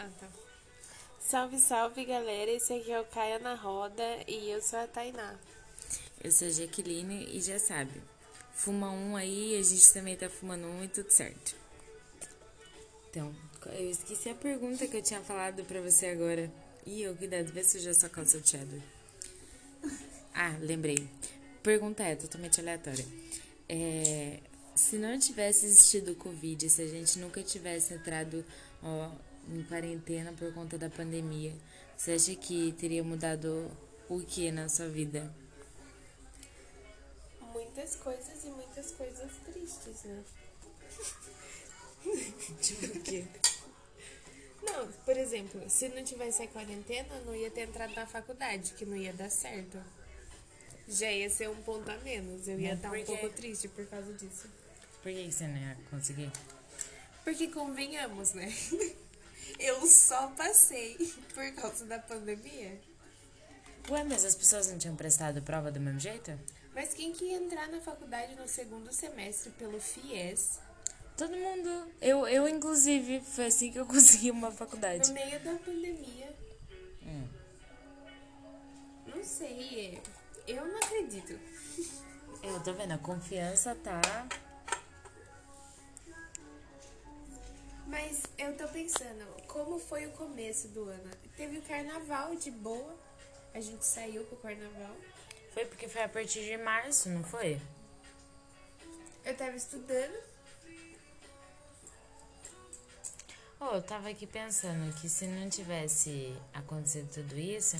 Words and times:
Ah, 0.00 0.08
tá. 0.20 0.28
Salve, 1.18 1.58
salve, 1.58 2.04
galera. 2.04 2.52
Esse 2.52 2.72
aqui 2.72 2.92
é 2.92 3.00
o 3.00 3.04
Caia 3.04 3.40
na 3.40 3.54
Roda 3.54 4.04
e 4.28 4.48
eu 4.48 4.62
sou 4.62 4.78
a 4.78 4.86
Tainá. 4.86 5.34
Eu 6.22 6.30
sou 6.30 6.46
a 6.46 6.50
Jaqueline 6.52 7.26
e 7.36 7.40
já 7.40 7.58
sabe. 7.58 8.00
Fuma 8.54 8.92
um 8.92 9.16
aí, 9.16 9.58
a 9.58 9.62
gente 9.62 9.92
também 9.92 10.16
tá 10.16 10.30
fumando 10.30 10.68
um 10.68 10.84
e 10.84 10.88
tudo 10.88 11.10
certo. 11.10 11.56
Então, 13.10 13.34
eu 13.72 13.90
esqueci 13.90 14.28
a 14.28 14.36
pergunta 14.36 14.86
que 14.86 14.96
eu 14.96 15.02
tinha 15.02 15.20
falado 15.20 15.64
pra 15.64 15.80
você 15.80 16.06
agora. 16.06 16.48
Ih, 16.86 17.08
ô, 17.08 17.16
cuidado, 17.16 17.52
vê 17.52 17.64
se 17.64 17.80
já 17.80 17.92
sua 17.92 18.08
calça 18.08 18.40
de 18.40 18.50
cheddar. 18.50 18.80
Ah, 20.32 20.56
lembrei. 20.60 21.08
Pergunta 21.60 22.04
é 22.04 22.14
totalmente 22.14 22.60
aleatória. 22.60 23.04
É, 23.68 24.38
se 24.76 24.96
não 24.96 25.18
tivesse 25.18 25.66
existido 25.66 26.12
o 26.12 26.16
Covid, 26.16 26.70
se 26.70 26.82
a 26.82 26.86
gente 26.86 27.18
nunca 27.18 27.42
tivesse 27.42 27.94
entrado 27.94 28.44
ó, 28.80 29.10
em 29.52 29.62
quarentena 29.64 30.32
por 30.32 30.52
conta 30.52 30.76
da 30.76 30.90
pandemia, 30.90 31.54
você 31.96 32.12
acha 32.12 32.34
que 32.34 32.72
teria 32.72 33.02
mudado 33.02 33.70
o 34.08 34.20
que 34.20 34.50
na 34.50 34.68
sua 34.68 34.88
vida? 34.88 35.32
Muitas 37.52 37.96
coisas 37.96 38.44
e 38.44 38.50
muitas 38.50 38.92
coisas 38.92 39.32
tristes, 39.44 40.04
né? 40.04 40.24
Tipo 42.60 42.86
o 42.86 43.02
quê? 43.02 43.24
Não, 44.62 44.90
por 45.04 45.16
exemplo, 45.16 45.62
se 45.68 45.88
não 45.88 46.02
tivesse 46.04 46.42
a 46.42 46.48
quarentena, 46.48 47.14
eu 47.16 47.24
não 47.24 47.34
ia 47.34 47.50
ter 47.50 47.62
entrado 47.62 47.94
na 47.94 48.06
faculdade, 48.06 48.74
que 48.74 48.84
não 48.84 48.96
ia 48.96 49.12
dar 49.12 49.30
certo. 49.30 49.78
Já 50.86 51.10
ia 51.12 51.28
ser 51.28 51.48
um 51.50 51.62
ponto 51.62 51.90
a 51.90 51.96
menos. 51.98 52.48
Eu 52.48 52.58
ia 52.58 52.74
estar 52.74 52.90
um 52.90 53.04
pouco 53.04 53.28
triste 53.30 53.68
por 53.68 53.86
causa 53.86 54.12
disso. 54.14 54.48
Por 55.02 55.12
que 55.12 55.30
você 55.30 55.46
não 55.46 55.56
ia 55.56 55.76
conseguir? 55.90 56.30
Porque 57.24 57.48
convenhamos, 57.48 58.32
né? 58.32 58.52
Eu 59.58 59.86
só 59.86 60.28
passei 60.28 60.96
por 61.34 61.52
causa 61.52 61.84
da 61.84 61.98
pandemia. 61.98 62.80
Ué, 63.90 64.04
mas 64.04 64.24
as 64.24 64.34
pessoas 64.34 64.68
não 64.70 64.78
tinham 64.78 64.94
prestado 64.94 65.42
prova 65.42 65.70
do 65.70 65.80
mesmo 65.80 65.98
jeito? 65.98 66.38
Mas 66.74 66.94
quem 66.94 67.12
que 67.12 67.24
ia 67.24 67.38
entrar 67.38 67.68
na 67.68 67.80
faculdade 67.80 68.34
no 68.36 68.46
segundo 68.46 68.92
semestre 68.92 69.50
pelo 69.52 69.80
FIES, 69.80 70.60
Todo 71.18 71.36
mundo. 71.36 71.90
Eu, 72.00 72.28
eu 72.28 72.48
inclusive, 72.48 73.20
foi 73.20 73.46
assim 73.46 73.72
que 73.72 73.78
eu 73.78 73.84
consegui 73.86 74.30
uma 74.30 74.52
faculdade. 74.52 75.08
no 75.08 75.14
meio 75.14 75.40
da 75.40 75.54
pandemia? 75.56 76.32
Hum. 77.02 77.28
Não 79.08 79.24
sei, 79.24 80.00
eu 80.46 80.64
não 80.64 80.76
acredito. 80.76 81.36
Eu 82.40 82.60
tô 82.62 82.72
vendo, 82.72 82.92
a 82.92 82.98
confiança 82.98 83.74
tá. 83.74 84.00
Mas 87.88 88.22
eu 88.36 88.54
tô 88.56 88.68
pensando, 88.68 89.24
como 89.46 89.78
foi 89.78 90.06
o 90.06 90.10
começo 90.12 90.68
do 90.68 90.84
ano? 90.84 91.10
Teve 91.36 91.58
o 91.58 91.62
carnaval 91.62 92.36
de 92.36 92.50
boa, 92.50 92.94
a 93.54 93.60
gente 93.60 93.84
saiu 93.84 94.24
pro 94.24 94.36
carnaval. 94.36 94.94
Foi 95.54 95.64
porque 95.64 95.88
foi 95.88 96.02
a 96.02 96.08
partir 96.08 96.44
de 96.44 96.56
março, 96.58 97.08
não 97.08 97.24
foi? 97.24 97.58
Eu 99.24 99.34
tava 99.36 99.56
estudando, 99.56 100.16
Oh, 103.60 103.74
eu 103.74 103.82
tava 103.82 104.08
aqui 104.08 104.24
pensando 104.24 104.94
que 105.00 105.08
se 105.08 105.26
não 105.26 105.48
tivesse 105.48 106.32
acontecido 106.54 107.10
tudo 107.12 107.36
isso, 107.36 107.76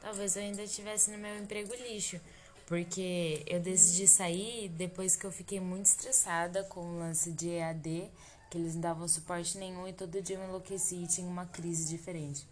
talvez 0.00 0.34
eu 0.34 0.42
ainda 0.42 0.64
estivesse 0.64 1.12
no 1.12 1.18
meu 1.18 1.38
emprego 1.38 1.72
lixo. 1.76 2.20
Porque 2.66 3.44
eu 3.46 3.60
decidi 3.60 4.08
sair 4.08 4.68
depois 4.70 5.14
que 5.14 5.24
eu 5.24 5.30
fiquei 5.30 5.60
muito 5.60 5.86
estressada 5.86 6.64
com 6.64 6.80
o 6.80 6.98
lance 6.98 7.30
de 7.30 7.50
EAD, 7.50 8.10
que 8.52 8.58
eles 8.58 8.74
não 8.74 8.82
davam 8.82 9.08
suporte 9.08 9.56
nenhum 9.56 9.88
e 9.88 9.94
todo 9.94 10.20
dia 10.20 10.36
eu 10.36 10.44
enlouqueci 10.44 10.96
e 10.96 11.06
tinha 11.06 11.26
uma 11.26 11.46
crise 11.46 11.88
diferente. 11.88 12.46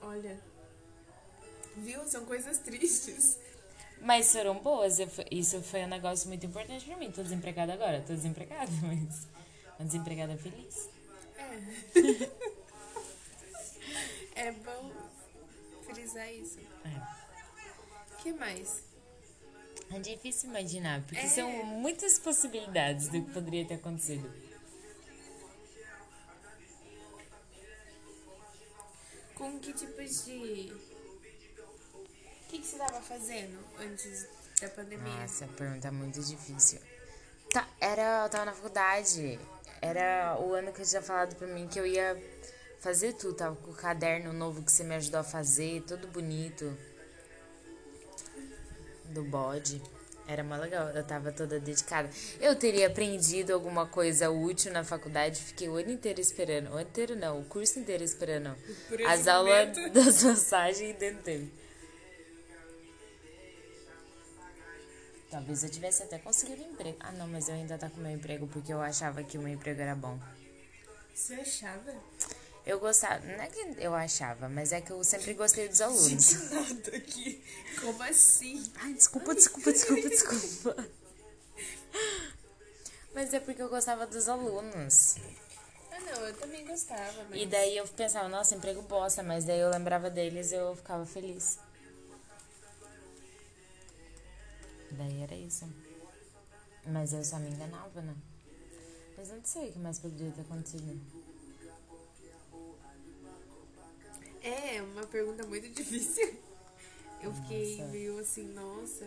olha. 0.00 0.40
Viu? 1.76 2.02
São 2.08 2.24
coisas 2.24 2.58
tristes. 2.58 3.38
Mas 4.00 4.32
foram 4.32 4.58
boas, 4.60 4.98
fui- 5.10 5.26
isso 5.30 5.60
foi 5.62 5.84
um 5.84 5.88
negócio 5.88 6.26
muito 6.28 6.46
importante 6.46 6.86
pra 6.86 6.96
mim. 6.96 7.12
Tô 7.12 7.22
desempregada 7.22 7.74
agora, 7.74 8.00
tô 8.00 8.14
desempregada, 8.14 8.70
mas 8.82 9.26
uma 9.78 9.84
desempregada 9.86 10.38
feliz. 10.38 10.88
É 14.34 14.52
bom 14.64 14.90
frisar 15.82 16.32
isso. 16.32 16.58
É. 16.84 18.14
O 18.14 18.22
que 18.22 18.32
mais? 18.32 18.82
É 19.92 19.98
difícil 19.98 20.50
imaginar, 20.50 21.02
porque 21.02 21.16
É. 21.26 21.28
são 21.28 21.50
muitas 21.64 22.18
possibilidades 22.18 23.08
do 23.08 23.22
que 23.22 23.32
poderia 23.32 23.66
ter 23.66 23.74
acontecido. 23.74 24.30
Com 29.34 29.58
que 29.58 29.72
tipos 29.72 30.24
de. 30.26 30.72
O 30.72 32.48
que, 32.50 32.58
que 32.58 32.66
você 32.66 32.76
tava 32.76 33.00
fazendo 33.00 33.58
antes 33.78 34.26
da 34.60 34.68
pandemia? 34.68 35.12
Nossa, 35.20 35.46
pergunta 35.48 35.88
é 35.88 35.90
muito 35.90 36.20
difícil. 36.20 36.80
Tá, 37.52 37.66
era, 37.80 38.24
eu 38.24 38.28
tava 38.30 38.44
na 38.46 38.52
faculdade. 38.52 39.38
Era 39.80 40.36
o 40.40 40.52
ano 40.52 40.72
que 40.72 40.82
eu 40.82 40.86
tinha 40.86 41.00
falado 41.00 41.34
pra 41.36 41.46
mim 41.46 41.66
que 41.68 41.78
eu 41.80 41.86
ia 41.86 42.16
fazer 42.80 43.14
tudo. 43.14 43.34
Tava 43.34 43.56
com 43.56 43.70
o 43.70 43.74
caderno 43.74 44.32
novo 44.32 44.62
que 44.62 44.70
você 44.70 44.84
me 44.84 44.94
ajudou 44.96 45.20
a 45.20 45.24
fazer, 45.24 45.82
todo 45.82 46.06
bonito. 46.08 46.76
Do 49.10 49.24
bode. 49.24 49.80
Era 50.26 50.44
mó 50.44 50.54
legal, 50.54 50.88
eu 50.90 51.02
tava 51.02 51.32
toda 51.32 51.58
dedicada. 51.58 52.08
Eu 52.40 52.54
teria 52.54 52.86
aprendido 52.86 53.52
alguma 53.52 53.86
coisa 53.86 54.30
útil 54.30 54.72
na 54.72 54.84
faculdade, 54.84 55.40
fiquei 55.40 55.68
o 55.68 55.74
ano 55.74 55.90
inteiro 55.90 56.20
esperando. 56.20 56.68
O 56.68 56.74
ano 56.74 56.82
inteiro 56.82 57.16
não, 57.16 57.40
o 57.40 57.44
curso 57.44 57.80
inteiro 57.80 58.04
esperando. 58.04 58.54
As 59.08 59.26
aulas 59.26 59.76
das 59.92 60.22
massagens 60.22 60.90
e 60.90 60.92
dentro 60.92 61.22
tempo. 61.24 61.50
Talvez 65.30 65.64
eu 65.64 65.70
tivesse 65.70 66.02
até 66.04 66.18
conseguido 66.18 66.62
emprego. 66.62 66.96
Ah, 67.00 67.12
não, 67.12 67.26
mas 67.26 67.48
eu 67.48 67.54
ainda 67.54 67.76
tá 67.76 67.88
com 67.90 68.00
meu 68.00 68.12
emprego 68.12 68.46
porque 68.46 68.72
eu 68.72 68.80
achava 68.80 69.24
que 69.24 69.36
o 69.36 69.40
meu 69.40 69.52
emprego 69.52 69.80
era 69.80 69.94
bom. 69.94 70.18
Você 71.12 71.34
achava? 71.34 71.92
Eu 72.64 72.78
gostava, 72.78 73.24
não 73.26 73.42
é 73.42 73.46
que 73.48 73.58
eu 73.78 73.94
achava, 73.94 74.48
mas 74.48 74.72
é 74.72 74.80
que 74.80 74.90
eu 74.90 75.02
sempre 75.02 75.32
gostei 75.34 75.68
dos 75.68 75.80
alunos. 75.80 76.08
Gente, 76.08 76.36
nada 76.54 76.96
aqui. 76.96 77.42
Como 77.80 78.02
assim? 78.02 78.70
Ai, 78.76 78.92
desculpa, 78.92 79.34
desculpa, 79.34 79.72
desculpa, 79.72 80.08
desculpa. 80.08 80.86
Mas 83.14 83.34
é 83.34 83.40
porque 83.40 83.62
eu 83.62 83.68
gostava 83.68 84.06
dos 84.06 84.28
alunos. 84.28 85.16
Ah, 85.90 86.00
não, 86.00 86.26
eu 86.26 86.34
também 86.36 86.66
gostava, 86.66 87.24
mas. 87.28 87.40
E 87.40 87.46
daí 87.46 87.76
eu 87.76 87.88
pensava, 87.88 88.28
nossa, 88.28 88.54
emprego 88.54 88.82
bosta, 88.82 89.22
mas 89.22 89.44
daí 89.44 89.58
eu 89.58 89.70
lembrava 89.70 90.10
deles 90.10 90.52
e 90.52 90.56
eu 90.56 90.76
ficava 90.76 91.04
feliz. 91.06 91.58
Daí 94.92 95.22
era 95.22 95.34
isso. 95.34 95.68
Mas 96.86 97.12
eu 97.12 97.24
só 97.24 97.38
me 97.38 97.50
enganava, 97.50 98.00
né? 98.00 98.14
Mas 99.16 99.28
não 99.28 99.44
sei 99.44 99.70
o 99.70 99.72
que 99.72 99.78
mais 99.78 99.98
poderia 99.98 100.30
ter 100.32 100.42
acontecido. 100.42 101.00
É, 104.42 104.80
uma 104.82 105.06
pergunta 105.06 105.46
muito 105.46 105.68
difícil. 105.74 106.34
Eu 107.22 107.32
fiquei 107.34 107.76
Nossa. 107.76 107.90
meio 107.92 108.18
assim, 108.18 108.44
nossa. 108.54 109.06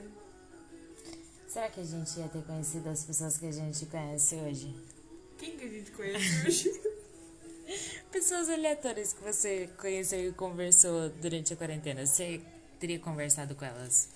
Será 1.48 1.70
que 1.70 1.80
a 1.80 1.84
gente 1.84 2.20
ia 2.20 2.28
ter 2.28 2.44
conhecido 2.44 2.90
as 2.90 3.04
pessoas 3.06 3.38
que 3.38 3.46
a 3.48 3.52
gente 3.52 3.86
conhece 3.88 4.36
hoje? 4.36 4.76
Quem 5.38 5.58
que 5.58 5.66
a 5.66 5.70
gente 5.70 5.92
conhece 5.92 6.46
hoje? 6.48 6.82
Pessoas 8.12 8.50
aleatórias 8.50 9.14
que 9.14 9.24
você 9.24 9.70
conheceu 9.80 10.30
e 10.30 10.32
conversou 10.34 11.10
durante 11.10 11.54
a 11.54 11.56
quarentena. 11.56 12.06
Você 12.06 12.42
teria 12.80 13.00
conversado 13.00 13.56
com 13.56 13.66
elas 13.66 14.10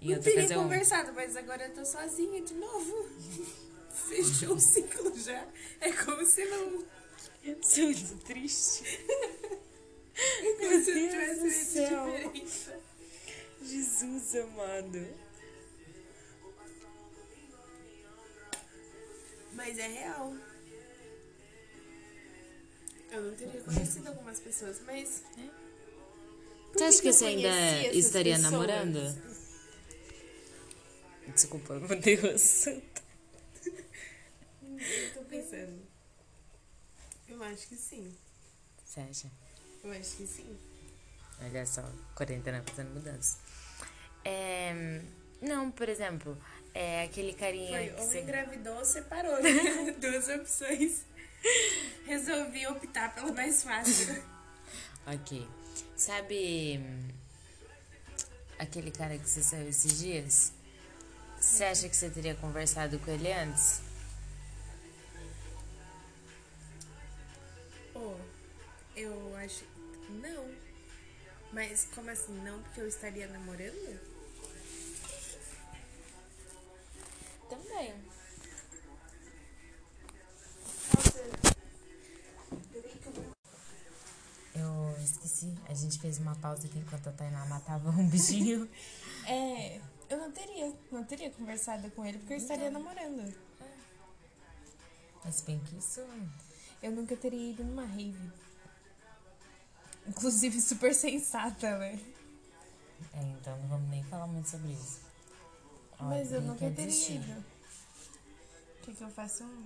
em 0.00 0.12
Não 0.14 0.20
teria 0.20 0.40
ocasião? 0.40 0.62
conversado, 0.62 1.12
mas 1.14 1.34
agora 1.36 1.66
eu 1.66 1.74
tô 1.74 1.84
sozinha 1.84 2.40
de 2.42 2.54
novo. 2.54 3.08
Fechou 4.08 4.54
o 4.54 4.60
ciclo 4.60 5.16
já. 5.18 5.46
É 5.80 5.92
como 5.92 6.24
se 6.24 6.44
não. 6.44 6.84
Sou 7.62 7.84
muito 7.84 8.16
triste. 8.24 8.84
É 10.20 10.52
como 10.54 10.84
se 10.84 10.94
não 10.94 11.00
Deus 11.00 11.10
tivesse 11.10 11.40
do 11.40 11.50
céu. 11.50 12.10
diferença. 12.10 12.80
Jesus 13.62 14.34
amado. 14.36 15.06
Mas 19.52 19.78
é 19.78 19.88
real. 19.88 20.34
Eu 23.10 23.22
não 23.22 23.34
teria 23.34 23.60
conhecido 23.60 24.08
algumas 24.08 24.38
pessoas, 24.40 24.80
mas. 24.86 25.22
Você 26.72 26.84
acha 26.84 27.02
que 27.02 27.08
eu 27.08 27.12
você 27.12 27.24
ainda 27.26 27.48
estaria 27.92 28.36
pessoas? 28.36 28.52
namorando? 28.52 29.00
Desculpa, 31.34 31.74
eu 31.74 31.80
mudei 31.80 32.16
o 32.16 32.34
assunto. 32.34 33.02
Eu 33.62 35.14
tô 35.14 35.22
pensando. 35.24 35.82
Eu 37.28 37.42
acho 37.42 37.68
que 37.68 37.76
sim. 37.76 38.16
Você 38.84 39.00
acha? 39.00 39.30
Eu 39.82 39.92
acho 39.92 40.16
que 40.16 40.26
sim. 40.26 40.58
Olha 41.42 41.64
só, 41.64 41.82
quarentena 42.14 42.62
fazendo 42.66 42.92
mudança. 42.92 43.38
É, 44.24 45.00
não, 45.40 45.70
por 45.70 45.88
exemplo, 45.88 46.36
é 46.74 47.04
aquele 47.04 47.32
carinha 47.32 47.78
Foi 47.78 47.92
ou 47.92 48.06
você... 48.06 48.20
engravidou 48.20 48.76
ou 48.76 48.84
separou, 48.84 49.42
né? 49.42 49.92
Duas 49.98 50.28
opções. 50.28 51.04
Resolvi 52.04 52.66
optar 52.66 53.14
pelo 53.14 53.32
mais 53.34 53.62
fácil. 53.62 54.22
Ok. 55.06 55.48
Sabe 55.96 56.80
aquele 58.58 58.90
cara 58.90 59.16
que 59.16 59.28
você 59.28 59.42
saiu 59.42 59.68
esses 59.68 59.98
dias? 59.98 60.52
Você 61.40 61.64
acha 61.64 61.88
que 61.88 61.96
você 61.96 62.10
teria 62.10 62.34
conversado 62.34 62.98
com 62.98 63.10
ele 63.10 63.32
antes? 63.32 63.80
Oh, 67.94 68.16
eu 68.96 69.36
acho. 69.36 69.64
Não. 70.08 70.50
Mas 71.52 71.88
como 71.94 72.10
assim 72.10 72.34
não? 72.42 72.62
Porque 72.62 72.80
eu 72.80 72.88
estaria 72.88 73.26
namorando? 73.28 74.00
Também. 77.48 77.94
Eu 84.54 84.96
esqueci. 85.02 85.54
A 85.68 85.74
gente 85.74 85.98
fez 85.98 86.18
uma 86.18 86.36
pausa 86.36 86.66
aqui 86.66 86.78
enquanto 86.78 87.08
a 87.08 87.12
Tainá 87.12 87.44
matava 87.46 87.90
um 87.90 88.08
bichinho. 88.08 88.68
É, 89.26 89.80
eu 90.08 90.18
não 90.18 90.32
teria, 90.32 90.74
não 90.90 91.04
teria 91.04 91.30
conversado 91.30 91.88
com 91.90 92.04
ele 92.04 92.18
porque 92.18 92.32
eu 92.32 92.38
estaria 92.38 92.70
namorando. 92.70 93.32
Mas 95.24 95.42
bem 95.42 95.60
que 95.60 95.76
isso. 95.76 96.00
Eu 96.82 96.90
nunca 96.90 97.14
teria 97.14 97.50
ido 97.50 97.62
numa 97.62 97.84
rave. 97.84 98.32
Inclusive 100.06 100.60
super 100.60 100.94
sensata, 100.94 101.78
né? 101.78 101.98
É, 103.14 103.22
então 103.22 103.56
não 103.58 103.68
vamos 103.68 103.88
nem 103.90 104.02
falar 104.04 104.26
muito 104.26 104.48
sobre 104.48 104.72
isso. 104.72 105.00
Olha, 105.98 106.08
Mas 106.08 106.32
eu 106.32 106.40
nunca 106.40 106.58
quer 106.60 106.74
teria 106.74 107.10
ido. 107.10 107.44
Quer 108.82 108.94
que 108.94 109.02
eu 109.02 109.10
faça 109.10 109.44
um? 109.44 109.64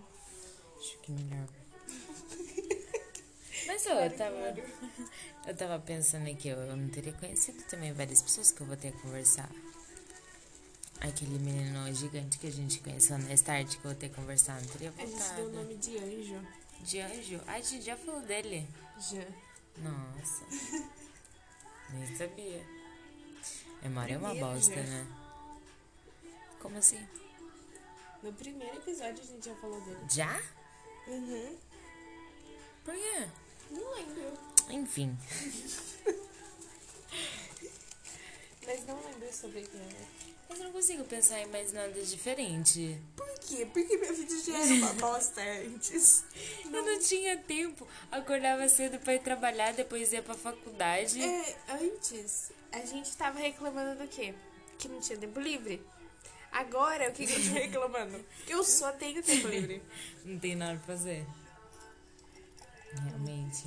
Acho 0.79 0.99
que 0.99 1.13
melhor. 1.13 1.47
Mas 3.67 3.87
ó, 3.87 3.91
eu 4.01 4.17
tava. 4.17 4.37
Eu 5.47 5.57
tava 5.57 5.79
pensando 5.79 6.29
aqui, 6.31 6.49
eu 6.49 6.59
eu 6.59 6.77
não 6.77 6.89
teria 6.89 7.13
conhecido 7.13 7.63
também 7.65 7.93
várias 7.93 8.21
pessoas 8.23 8.51
que 8.51 8.61
eu 8.61 8.67
vou 8.67 8.77
ter 8.77 8.93
que 8.93 8.99
conversar. 9.03 9.49
Aquele 11.01 11.39
menino 11.39 11.93
gigante 11.95 12.39
que 12.39 12.47
a 12.47 12.53
gente 12.53 12.81
conheceu 12.81 13.19
na 13.19 13.37
tarde 13.37 13.77
que 13.77 13.85
eu 13.85 13.91
vou 13.91 13.95
ter 13.99 14.09
que 14.09 14.15
conversar, 14.15 14.61
não 14.61 14.69
teria 14.69 14.93
A 14.97 15.01
gente 15.07 15.11
voltado. 15.11 15.37
deu 15.37 15.47
o 15.47 15.53
nome 15.53 15.77
de 15.77 15.99
anjo. 15.99 16.47
De 16.83 17.01
anjo? 17.01 17.41
Ah, 17.47 17.55
a 17.55 17.61
gente 17.61 17.85
já 17.85 17.97
falou 17.97 18.21
dele. 18.23 18.67
Já. 18.99 19.25
Nossa. 19.79 20.44
Nem 21.91 22.17
sabia. 22.17 22.67
Memória 23.82 24.15
é 24.15 24.19
uma 24.19 24.31
Primeiro 24.31 24.55
bosta, 24.55 24.82
né? 24.82 25.06
Como 26.61 26.79
assim? 26.79 27.06
No 28.23 28.32
primeiro 28.32 28.76
episódio 28.76 29.23
a 29.23 29.26
gente 29.26 29.44
já 29.44 29.55
falou 29.56 29.81
dele. 29.82 30.00
Já? 30.11 30.41
Uhum. 31.06 31.59
Por 32.85 32.94
quê? 32.94 33.29
Não 33.71 33.94
lembro. 33.94 34.32
Enfim. 34.71 35.19
Mas 38.67 38.87
não 38.87 38.99
lembro 39.05 39.31
sobre 39.32 39.61
o 39.61 39.69
que 39.69 39.76
era. 39.76 40.06
Mas 40.49 40.59
eu 40.59 40.65
não 40.65 40.73
consigo 40.73 41.05
pensar 41.05 41.41
em 41.41 41.47
mais 41.47 41.73
nada 41.73 42.03
diferente. 42.03 42.99
Por 43.15 43.34
quê? 43.55 43.67
Porque 43.67 43.97
minha 43.97 44.12
vida 44.12 44.35
já 44.43 44.59
era 44.59 44.75
uma 44.75 44.93
bosta 44.95 45.41
antes. 45.41 46.25
Eu 46.65 46.85
não 46.85 46.99
tinha 46.99 47.37
tempo. 47.37 47.87
Acordava 48.11 48.69
cedo 48.69 48.99
pra 48.99 49.15
ir 49.15 49.21
trabalhar, 49.21 49.73
depois 49.73 50.12
ia 50.12 50.23
pra 50.23 50.35
faculdade. 50.35 51.23
É, 51.23 51.56
antes 51.71 52.53
a 52.73 52.81
gente 52.85 53.17
tava 53.17 53.39
reclamando 53.39 54.03
do 54.03 54.09
quê? 54.09 54.35
Que 54.79 54.89
não 54.89 55.01
tinha 55.01 55.19
tempo 55.19 55.39
livre. 55.41 55.85
Agora, 56.51 57.09
o 57.09 57.12
que, 57.12 57.27
que 57.27 57.33
eu 57.33 57.43
tô 57.43 57.55
reclamando? 57.59 58.25
Que 58.47 58.55
eu 58.55 58.62
só 58.62 58.93
tenho 58.93 59.23
tempo 59.23 59.49
livre. 59.49 59.83
Não 60.25 60.39
tem 60.39 60.55
nada 60.55 60.79
pra 60.85 60.97
fazer. 60.97 61.27
Realmente. 62.93 63.65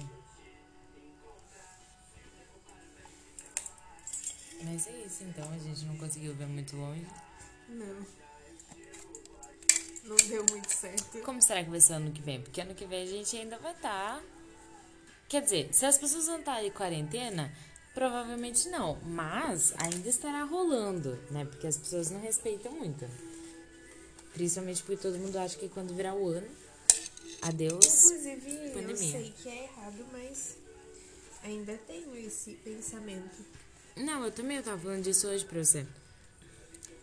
Mas 4.63 4.87
é 4.87 4.91
isso, 5.05 5.23
então. 5.25 5.51
A 5.51 5.57
gente 5.57 5.85
não 5.85 5.97
conseguiu 5.97 6.33
ver 6.33 6.47
muito 6.47 6.75
longe. 6.77 7.05
Não. 7.67 8.05
Não 10.07 10.15
deu 10.15 10.45
muito 10.49 10.69
certo. 10.71 11.19
Como 11.21 11.41
será 11.41 11.63
que 11.63 11.69
vai 11.69 11.81
ser 11.81 11.93
ano 11.93 12.11
que 12.11 12.21
vem? 12.21 12.41
Porque 12.41 12.61
ano 12.61 12.73
que 12.73 12.85
vem 12.85 13.03
a 13.03 13.05
gente 13.05 13.35
ainda 13.35 13.57
vai 13.57 13.73
estar. 13.73 14.23
Quer 15.27 15.41
dizer, 15.41 15.69
se 15.73 15.85
as 15.85 15.97
pessoas 15.97 16.27
vão 16.27 16.39
estar 16.39 16.63
em 16.63 16.71
quarentena, 16.71 17.51
provavelmente 17.93 18.69
não. 18.69 18.97
Mas 19.03 19.73
ainda 19.77 20.07
estará 20.07 20.43
rolando, 20.43 21.19
né? 21.29 21.43
Porque 21.45 21.67
as 21.67 21.77
pessoas 21.77 22.09
não 22.09 22.21
respeitam 22.21 22.71
muito. 22.71 23.05
Principalmente 24.33 24.81
porque 24.83 25.01
todo 25.01 25.17
mundo 25.17 25.35
acha 25.37 25.57
que 25.57 25.67
quando 25.67 25.93
virar 25.93 26.13
o 26.15 26.29
ano, 26.29 26.47
adeus. 27.41 27.85
Inclusive, 27.85 28.67
eu 28.67 28.71
Pandemia. 28.73 28.95
sei 29.11 29.33
que 29.41 29.49
é 29.49 29.63
errado, 29.63 30.05
mas 30.11 30.55
ainda 31.43 31.77
tenho 31.85 32.15
esse 32.15 32.51
pensamento. 32.63 33.35
Não, 33.97 34.23
eu 34.23 34.31
também 34.31 34.57
eu 34.57 34.63
tava 34.63 34.77
falando 34.77 35.03
disso 35.03 35.27
hoje 35.27 35.43
pra 35.43 35.63
você. 35.63 35.85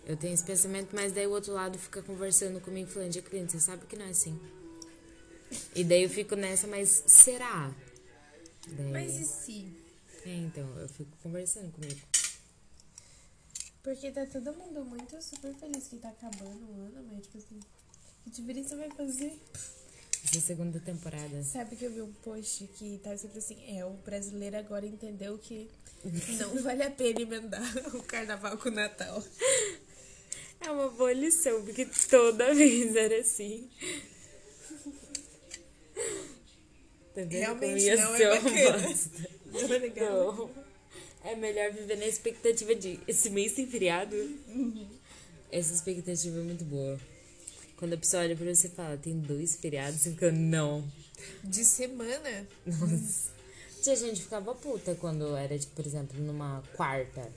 Eu 0.06 0.16
tenho 0.16 0.34
esse 0.34 0.44
pensamento, 0.44 0.94
mas 0.94 1.12
daí 1.12 1.26
o 1.26 1.30
outro 1.30 1.52
lado 1.52 1.78
fica 1.78 2.02
conversando 2.02 2.60
comigo 2.60 2.90
falando 2.90 3.10
de 3.10 3.22
cliente, 3.22 3.52
você 3.52 3.60
sabe 3.60 3.86
que 3.86 3.96
não 3.96 4.04
é 4.04 4.10
assim. 4.10 4.38
E 5.74 5.84
daí 5.84 6.02
eu 6.02 6.10
fico 6.10 6.34
nessa, 6.34 6.66
mas 6.66 7.04
será? 7.06 7.72
Daí, 8.66 8.92
Mas 8.92 9.16
e 9.16 9.24
se? 9.24 9.84
É, 10.26 10.34
então, 10.36 10.66
eu 10.78 10.88
fico 10.88 11.10
conversando 11.22 11.70
comigo. 11.72 12.00
Porque 13.82 14.10
tá 14.10 14.24
todo 14.24 14.52
mundo 14.54 14.84
muito 14.84 15.20
super 15.20 15.54
feliz 15.54 15.86
que 15.88 15.96
tá 15.96 16.08
acabando 16.08 16.64
o 16.70 16.80
ano, 16.80 17.06
mas 17.12 17.22
tipo 17.26 17.38
assim, 17.38 17.60
que 18.24 18.30
diferença 18.30 18.76
vai 18.76 18.90
fazer? 18.90 19.38
Essa 20.24 20.40
segunda 20.40 20.80
temporada. 20.80 21.42
Sabe 21.42 21.76
que 21.76 21.84
eu 21.84 21.92
vi 21.92 22.00
um 22.00 22.12
post 22.14 22.66
que 22.78 22.98
tá 23.04 23.14
escrito 23.14 23.38
assim, 23.38 23.58
é, 23.76 23.84
o 23.84 23.90
brasileiro 23.90 24.56
agora 24.56 24.86
entendeu 24.86 25.36
que 25.36 25.70
não 26.38 26.56
vale 26.64 26.82
a 26.82 26.90
pena 26.90 27.20
emendar 27.20 27.62
o 27.94 28.02
carnaval 28.02 28.56
com 28.56 28.70
o 28.70 28.72
Natal. 28.72 29.22
É 30.64 30.70
uma 30.70 30.88
boa 30.88 31.12
lição, 31.12 31.62
porque 31.62 31.86
toda 32.08 32.52
vez 32.54 32.96
era 32.96 33.20
assim. 33.20 33.68
Tá 37.14 37.20
Realmente 37.28 37.94
não 37.96 38.14
é 38.14 38.40
bacana. 38.40 38.94
Não 39.52 39.60
é 39.60 39.78
legal. 39.78 40.34
Não. 40.34 40.64
É 41.22 41.36
melhor 41.36 41.70
viver 41.72 41.96
na 41.96 42.06
expectativa 42.06 42.74
de 42.74 42.98
esse 43.06 43.30
mês 43.30 43.52
tem 43.52 43.66
feriado. 43.66 44.16
Essa 45.52 45.74
expectativa 45.74 46.38
é 46.38 46.42
muito 46.42 46.64
boa. 46.64 46.98
Quando 47.76 47.94
a 47.94 47.96
pessoa 47.96 48.22
olha 48.22 48.36
pra 48.36 48.54
você 48.54 48.66
e 48.66 48.70
fala, 48.70 48.96
tem 48.96 49.18
dois 49.18 49.56
feriados, 49.56 50.00
você 50.00 50.10
fica, 50.10 50.32
não. 50.32 50.84
De 51.42 51.64
semana? 51.64 52.46
Nossa. 52.66 53.32
Tia, 53.82 53.92
a 53.92 53.96
gente 53.96 54.22
ficava 54.22 54.54
puta 54.54 54.94
quando 54.94 55.36
era, 55.36 55.58
tipo, 55.58 55.74
por 55.74 55.86
exemplo, 55.86 56.18
numa 56.20 56.62
quarta. 56.74 57.30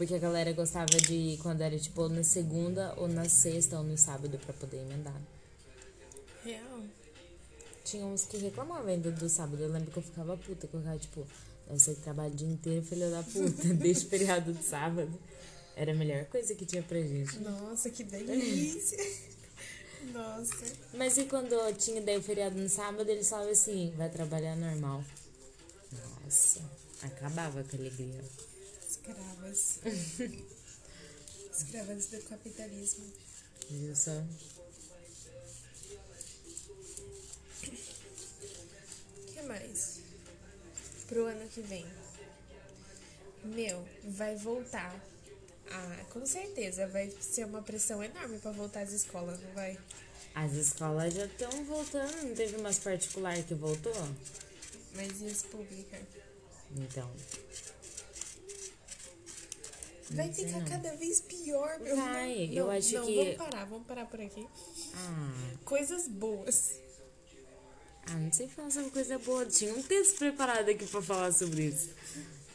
Porque 0.00 0.14
a 0.14 0.18
galera 0.18 0.50
gostava 0.54 0.96
de 0.96 1.12
ir 1.12 1.38
quando 1.42 1.60
era, 1.60 1.78
tipo, 1.78 2.08
na 2.08 2.24
segunda, 2.24 2.94
ou 2.96 3.06
na 3.06 3.28
sexta, 3.28 3.76
ou 3.76 3.84
no 3.84 3.98
sábado 3.98 4.38
pra 4.38 4.54
poder 4.54 4.78
emendar. 4.78 5.20
Real. 6.42 6.80
Tinha 7.84 8.06
uns 8.06 8.24
que 8.24 8.38
reclamavam 8.38 8.86
ainda 8.86 9.10
do 9.10 9.28
sábado. 9.28 9.62
Eu 9.62 9.68
lembro 9.68 9.90
que 9.90 9.98
eu 9.98 10.02
ficava 10.02 10.38
puta, 10.38 10.66
que 10.66 10.72
eu 10.72 10.80
ficava, 10.80 10.98
tipo, 10.98 11.26
eu 11.68 11.78
sei 11.78 11.94
que 11.94 12.00
trabalho 12.00 12.32
o 12.32 12.34
dia 12.34 12.48
inteiro, 12.48 12.82
filho 12.82 13.10
da 13.10 13.22
puta, 13.22 13.68
deixa 13.76 14.06
o 14.06 14.08
feriado 14.08 14.54
de 14.54 14.64
sábado. 14.64 15.12
Era 15.76 15.92
a 15.92 15.94
melhor 15.94 16.24
coisa 16.24 16.54
que 16.54 16.64
tinha 16.64 16.82
pra 16.82 16.98
gente. 16.98 17.38
Nossa, 17.40 17.90
que 17.90 18.02
delícia. 18.02 18.96
Nossa. 20.14 20.64
Mas 20.94 21.18
e 21.18 21.26
quando 21.26 21.76
tinha 21.76 22.00
daí 22.00 22.16
o 22.16 22.22
feriado 22.22 22.58
no 22.58 22.70
sábado, 22.70 23.06
eles 23.06 23.28
falavam 23.28 23.52
assim, 23.52 23.92
vai 23.98 24.08
trabalhar 24.08 24.56
normal. 24.56 25.04
Nossa, 26.24 26.62
acabava 27.02 27.62
com 27.62 27.76
a 27.76 27.78
alegria. 27.78 28.49
Escravas. 29.10 29.80
Escravas 31.52 32.06
do 32.06 32.20
capitalismo. 32.22 33.04
Só? 33.94 34.22
O 39.16 39.32
que 39.32 39.42
mais? 39.42 40.00
Pro 41.08 41.26
ano 41.26 41.48
que 41.48 41.60
vem. 41.62 41.86
Meu, 43.44 43.86
vai 44.04 44.36
voltar. 44.36 44.94
Ah, 45.70 46.04
com 46.10 46.24
certeza 46.26 46.86
vai 46.88 47.10
ser 47.20 47.46
uma 47.46 47.62
pressão 47.62 48.02
enorme 48.02 48.38
pra 48.38 48.50
voltar 48.50 48.80
às 48.82 48.92
escolas, 48.92 49.40
não 49.40 49.52
vai? 49.52 49.78
As 50.34 50.52
escolas 50.52 51.14
já 51.14 51.26
estão 51.26 51.64
voltando, 51.64 52.22
não 52.22 52.34
teve 52.34 52.56
umas 52.56 52.78
particular 52.78 53.42
que 53.42 53.54
voltou? 53.54 53.94
Mas 54.94 55.20
e 55.20 55.26
as 55.26 55.42
públicas? 55.42 56.00
Então, 56.76 57.10
Vai 60.10 60.32
ficar 60.32 60.58
não. 60.58 60.64
cada 60.64 60.96
vez 60.96 61.20
pior, 61.20 61.78
meu 61.80 61.94
Vai, 61.96 62.46
não, 62.48 62.52
eu 62.54 62.64
não, 62.66 62.72
acho 62.72 62.94
não, 62.94 63.06
que- 63.06 63.14
Vamos 63.16 63.36
parar, 63.36 63.64
vamos 63.66 63.86
parar 63.86 64.06
por 64.06 64.20
aqui. 64.20 64.46
ah, 64.94 65.32
Coisas 65.64 66.08
boas. 66.08 66.80
ah, 68.06 68.14
não 68.14 68.32
sei 68.32 68.48
falar 68.48 68.70
sobre 68.70 68.90
coisa 68.90 69.18
boa. 69.20 69.46
Tinha 69.46 69.72
um 69.74 69.82
texto 69.82 70.18
preparado 70.18 70.68
aqui 70.68 70.84
pra 70.86 71.00
falar 71.02 71.32
sobre 71.32 71.66
isso. 71.66 71.90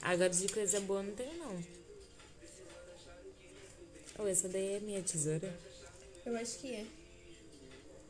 Agora 0.02 0.30
de 0.30 0.48
coisa 0.54 0.80
boa 0.82 1.02
não 1.02 1.14
tem 1.16 1.34
não. 1.38 1.64
Oh, 4.20 4.28
essa 4.28 4.48
daí 4.50 4.76
é 4.76 4.80
minha 4.80 5.02
tesoura. 5.02 5.54
Eu 6.26 6.36
acho 6.38 6.58
que 6.60 6.74
é. 6.74 6.86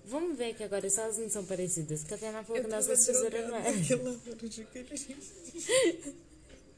Vamos 0.06 0.38
ver 0.38 0.54
que 0.56 0.64
agora 0.64 0.88
só 0.90 1.02
elas 1.02 1.18
não 1.18 1.30
são 1.30 1.44
parecidas. 1.46 2.04
Que 2.04 2.14
a 2.14 2.18
Tainá 2.18 2.44
falou 2.44 2.58
Eu 2.58 2.64
que 2.66 2.70
tava 2.70 2.88
nossa 2.88 3.06
tesoura 3.12 3.48
não 3.48 3.56
é. 3.58 3.70
aquela 3.70 4.10
hora 4.12 4.48
de 4.50 4.64
querer. 4.66 6.16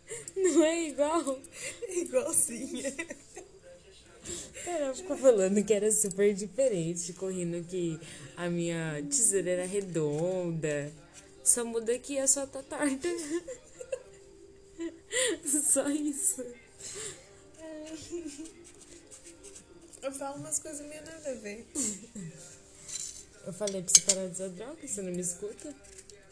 Não 0.35 0.63
é 0.63 0.87
igual. 0.87 1.39
Igualzinha. 1.89 2.93
Ela 4.65 4.93
ficou 4.93 5.17
falando 5.17 5.63
que 5.63 5.73
era 5.73 5.91
super 5.91 6.33
diferente, 6.33 7.13
correndo 7.13 7.65
que 7.65 7.99
a 8.35 8.49
minha 8.49 9.01
tesoura 9.09 9.49
era 9.49 9.65
redonda. 9.65 10.91
Só 11.43 11.63
muda 11.63 11.97
que 11.99 12.19
a 12.19 12.27
sua 12.27 12.45
tá 12.45 12.61
torta. 12.61 13.07
Só 15.63 15.89
isso. 15.89 16.43
Eu 20.01 20.11
falo 20.11 20.37
umas 20.37 20.59
coisas 20.59 20.85
meio 20.87 21.03
nada 21.05 21.31
a 21.31 21.33
ver. 21.35 21.65
Eu 23.45 23.53
falei 23.53 23.81
pra 23.81 23.93
você 23.93 24.01
parar 24.01 24.25
de 24.27 24.33
usar 24.33 24.49
droga, 24.49 24.87
você 24.87 25.01
não 25.01 25.11
me 25.11 25.21
escuta? 25.21 25.73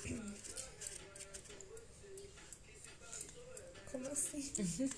Como 3.95 4.09
assim? 4.09 4.41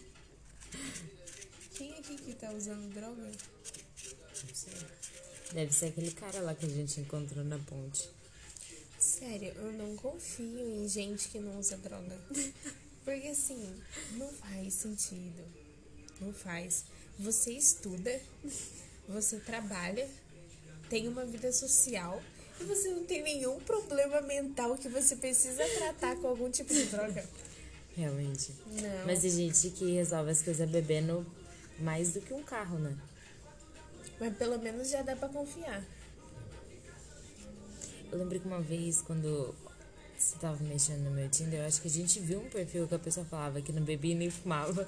Quem 1.75 1.93
aqui 1.93 2.15
que 2.15 2.33
tá 2.33 2.51
usando 2.51 2.91
droga? 2.91 3.21
Não 3.21 4.55
sei. 4.55 4.73
Deve 5.53 5.71
ser 5.71 5.85
aquele 5.85 6.09
cara 6.09 6.39
lá 6.39 6.55
que 6.55 6.65
a 6.65 6.69
gente 6.69 6.99
encontrou 6.99 7.45
na 7.45 7.59
ponte. 7.59 8.09
Sério, 8.97 9.53
eu 9.55 9.71
não 9.73 9.95
confio 9.97 10.67
em 10.67 10.89
gente 10.89 11.27
que 11.27 11.37
não 11.37 11.59
usa 11.59 11.77
droga. 11.77 12.19
Porque 13.05 13.27
assim, 13.27 13.71
não 14.13 14.33
faz 14.33 14.73
sentido. 14.73 15.45
Não 16.19 16.33
faz. 16.33 16.85
Você 17.19 17.51
estuda, 17.51 18.19
você 19.07 19.37
trabalha, 19.41 20.09
tem 20.89 21.07
uma 21.07 21.23
vida 21.23 21.53
social 21.53 22.19
e 22.59 22.63
você 22.63 22.89
não 22.89 23.05
tem 23.05 23.21
nenhum 23.21 23.59
problema 23.59 24.21
mental 24.21 24.75
que 24.75 24.89
você 24.89 25.15
precisa 25.15 25.63
tratar 25.75 26.15
com 26.15 26.27
algum 26.29 26.49
tipo 26.49 26.73
de 26.73 26.85
droga. 26.85 27.23
Realmente. 27.97 28.53
Não. 28.67 29.05
Mas 29.07 29.21
tem 29.21 29.31
gente 29.31 29.71
que 29.71 29.93
resolve 29.93 30.29
as 30.29 30.43
coisas 30.43 30.69
bebendo 30.69 31.25
mais 31.79 32.13
do 32.13 32.21
que 32.21 32.31
um 32.31 32.43
carro, 32.43 32.77
né? 32.77 32.95
Mas 34.19 34.37
pelo 34.37 34.59
menos 34.59 34.91
já 34.91 35.01
dá 35.01 35.15
pra 35.15 35.27
confiar. 35.27 35.83
Eu 38.11 38.19
lembro 38.19 38.39
que 38.39 38.45
uma 38.45 38.61
vez, 38.61 39.01
quando 39.01 39.53
você 40.15 40.37
tava 40.37 40.63
mexendo 40.63 41.05
no 41.05 41.11
meu 41.11 41.27
Tinder, 41.27 41.59
eu 41.59 41.65
acho 41.65 41.81
que 41.81 41.87
a 41.87 41.91
gente 41.91 42.19
viu 42.19 42.39
um 42.39 42.49
perfil 42.49 42.87
que 42.87 42.93
a 42.93 42.99
pessoa 42.99 43.25
falava 43.25 43.61
que 43.61 43.71
não 43.71 43.81
bebia 43.81 44.11
e 44.11 44.15
nem 44.15 44.29
fumava. 44.29 44.87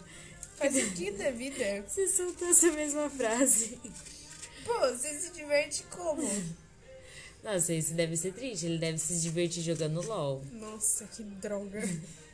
Faz 0.56 0.74
sentido 0.74 1.18
da 1.18 1.32
vida. 1.32 1.82
Você 1.88 2.08
soltou 2.08 2.48
essa 2.48 2.72
mesma 2.72 3.10
frase. 3.10 3.80
Pô, 4.66 4.80
você 4.90 5.18
se 5.18 5.32
diverte 5.32 5.84
como? 5.90 6.22
Nossa, 7.42 7.74
isso 7.74 7.94
deve 7.94 8.16
ser 8.18 8.34
triste. 8.34 8.66
Ele 8.66 8.78
deve 8.78 8.98
se 8.98 9.20
divertir 9.20 9.64
jogando 9.64 10.06
LOL. 10.06 10.44
Nossa, 10.52 11.06
que 11.06 11.24
droga. 11.24 11.82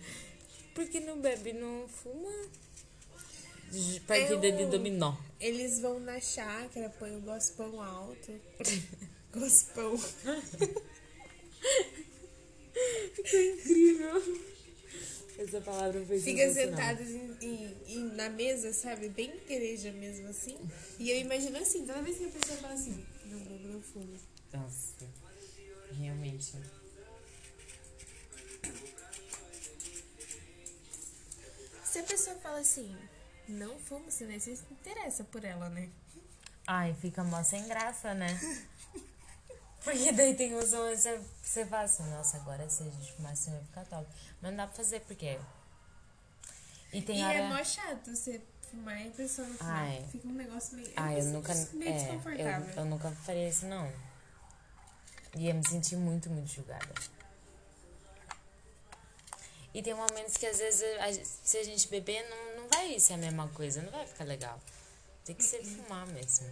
Porque 0.76 1.00
não 1.00 1.20
bebe, 1.20 1.54
não 1.54 1.88
fuma. 1.88 2.30
Partida 4.06 4.46
Eu- 4.48 4.58
de 4.58 4.66
dominó. 4.68 5.16
Eles 5.40 5.80
vão 5.80 6.00
na 6.00 6.20
chácara, 6.22 6.90
põem 7.00 7.18
o 7.18 7.22
gospão 7.22 7.82
alto. 7.82 8.32
Gospão. 9.34 10.00
Incrível. 13.34 14.22
Essa 15.38 15.60
palavra 15.60 16.06
foi 16.06 16.20
Fica 16.20 16.54
sentados 16.54 17.10
em- 17.10 17.36
em- 17.42 17.76
em- 17.88 18.16
na 18.16 18.30
mesa, 18.30 18.72
sabe? 18.72 19.10
Bem 19.10 19.34
igreja 19.50 19.92
mesmo, 19.92 20.30
assim. 20.30 20.58
E 20.98 21.12
eu 21.12 21.18
imagino 21.20 21.58
assim, 21.58 21.86
toda 21.86 22.02
vez 22.02 22.18
que 22.18 22.26
a 22.26 22.30
pessoa 22.30 22.58
fala 22.60 22.74
assim, 22.74 23.06
não 23.26 23.40
bebo, 23.40 23.68
não 23.68 23.82
fumo. 23.82 24.14
Nossa, 24.54 24.94
realmente. 26.00 26.54
Se 31.96 32.00
a 32.00 32.04
pessoa 32.04 32.36
fala 32.40 32.60
assim, 32.60 32.94
não 33.48 33.80
fumo, 33.80 34.12
você 34.12 34.26
nem 34.26 34.38
se 34.38 34.52
interessa 34.70 35.24
por 35.24 35.46
ela, 35.46 35.70
né? 35.70 35.88
Ai, 36.68 36.94
fica 37.00 37.24
mó 37.24 37.42
sem 37.42 37.66
graça, 37.70 38.14
né? 38.14 38.28
Porque 39.82 40.12
daí 40.12 40.36
tem 40.36 40.54
uns 40.58 40.74
homens 40.74 41.04
que 41.04 41.22
você- 41.42 41.66
fala 41.66 41.84
assim, 41.84 42.04
nossa, 42.10 42.36
agora 42.36 42.70
se 42.70 42.84
a 42.84 42.86
gente 42.88 43.14
fumar 43.14 43.32
assim 43.32 43.50
vai 43.52 43.64
ficar 43.64 43.86
top. 43.86 44.06
Mas 44.42 44.52
não 44.52 44.58
dá 44.58 44.68
pra 44.68 44.76
fazer 44.76 45.00
porque. 45.08 45.40
E 46.92 47.02
tem 47.02 47.22
e 47.22 47.24
hora. 47.24 47.38
é 47.38 47.48
mó 47.48 47.64
chato 47.64 48.14
você 48.14 48.42
fumar 48.70 49.02
e 49.02 49.08
a 49.08 49.12
pessoa 49.12 49.48
não 49.48 49.56
fumar. 49.56 49.76
Ai. 49.84 50.06
Fica 50.12 50.28
um 50.28 50.34
negócio 50.34 50.76
meio, 50.76 50.92
Ah, 50.98 51.14
eu 51.14 51.22
meio 51.24 51.34
nunca. 51.34 51.54
meio 51.76 51.92
É, 51.94 51.98
desconfortável. 51.98 52.70
eu, 52.72 52.76
eu 52.76 52.86
nunca 52.86 53.10
faria 53.12 53.48
isso, 53.48 53.66
não. 53.68 53.90
Ia 55.38 55.54
me 55.54 55.66
sentir 55.66 55.96
muito, 55.96 56.30
muito 56.30 56.50
julgada. 56.52 56.94
E 59.76 59.84
tem 59.84 59.94
momentos 59.94 60.38
que 60.38 60.46
às 60.48 60.58
vezes 60.58 60.82
a- 61.00 61.26
se 61.44 61.58
a 61.58 61.64
gente 61.64 61.88
beber, 61.90 62.26
não, 62.30 62.62
não 62.62 62.70
vai 62.70 62.98
ser 63.00 63.14
a 63.14 63.18
mesma 63.18 63.48
coisa, 63.50 63.82
não 63.82 63.92
vai 63.92 64.08
ficar 64.08 64.24
legal. 64.24 64.58
Tem 65.26 65.36
que 65.36 65.44
ser 65.44 65.62
fumar 65.64 66.08
mesmo. 66.08 66.48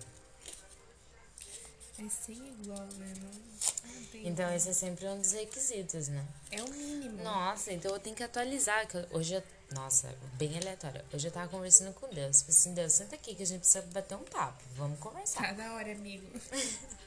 É 1.99 2.09
sem 2.09 2.35
igual, 2.35 2.79
né? 2.97 3.13
Não, 3.21 4.21
Então 4.25 4.53
esse 4.53 4.69
é 4.69 4.73
sempre 4.73 5.05
um 5.07 5.19
dos 5.21 5.31
requisitos, 5.31 6.07
né? 6.09 6.25
É 6.51 6.61
o 6.61 6.69
mínimo. 6.69 7.23
Nossa, 7.23 7.71
então 7.71 7.91
eu 7.93 7.99
tenho 7.99 8.15
que 8.15 8.23
atualizar. 8.23 8.85
Que 8.87 8.97
hoje 9.11 9.35
eu, 9.35 9.43
Nossa, 9.71 10.13
bem 10.33 10.57
aleatório. 10.57 11.01
Hoje 11.13 11.27
eu 11.27 11.31
tava 11.31 11.47
conversando 11.47 11.93
com 11.93 12.07
Deus. 12.09 12.41
Falei 12.41 12.57
assim, 12.57 12.73
Deus, 12.73 12.93
senta 12.93 13.15
aqui 13.15 13.35
que 13.35 13.43
a 13.43 13.45
gente 13.45 13.59
precisa 13.59 13.83
bater 13.93 14.15
um 14.15 14.23
papo. 14.23 14.61
Vamos 14.75 14.99
conversar. 14.99 15.43
Tá 15.47 15.53
da 15.53 15.73
hora, 15.73 15.91
amigo. 15.91 16.25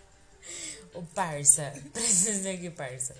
O 0.94 1.02
parça. 1.02 1.74
Precisa 1.92 2.50
aqui, 2.52 2.70
parça. 2.70 3.14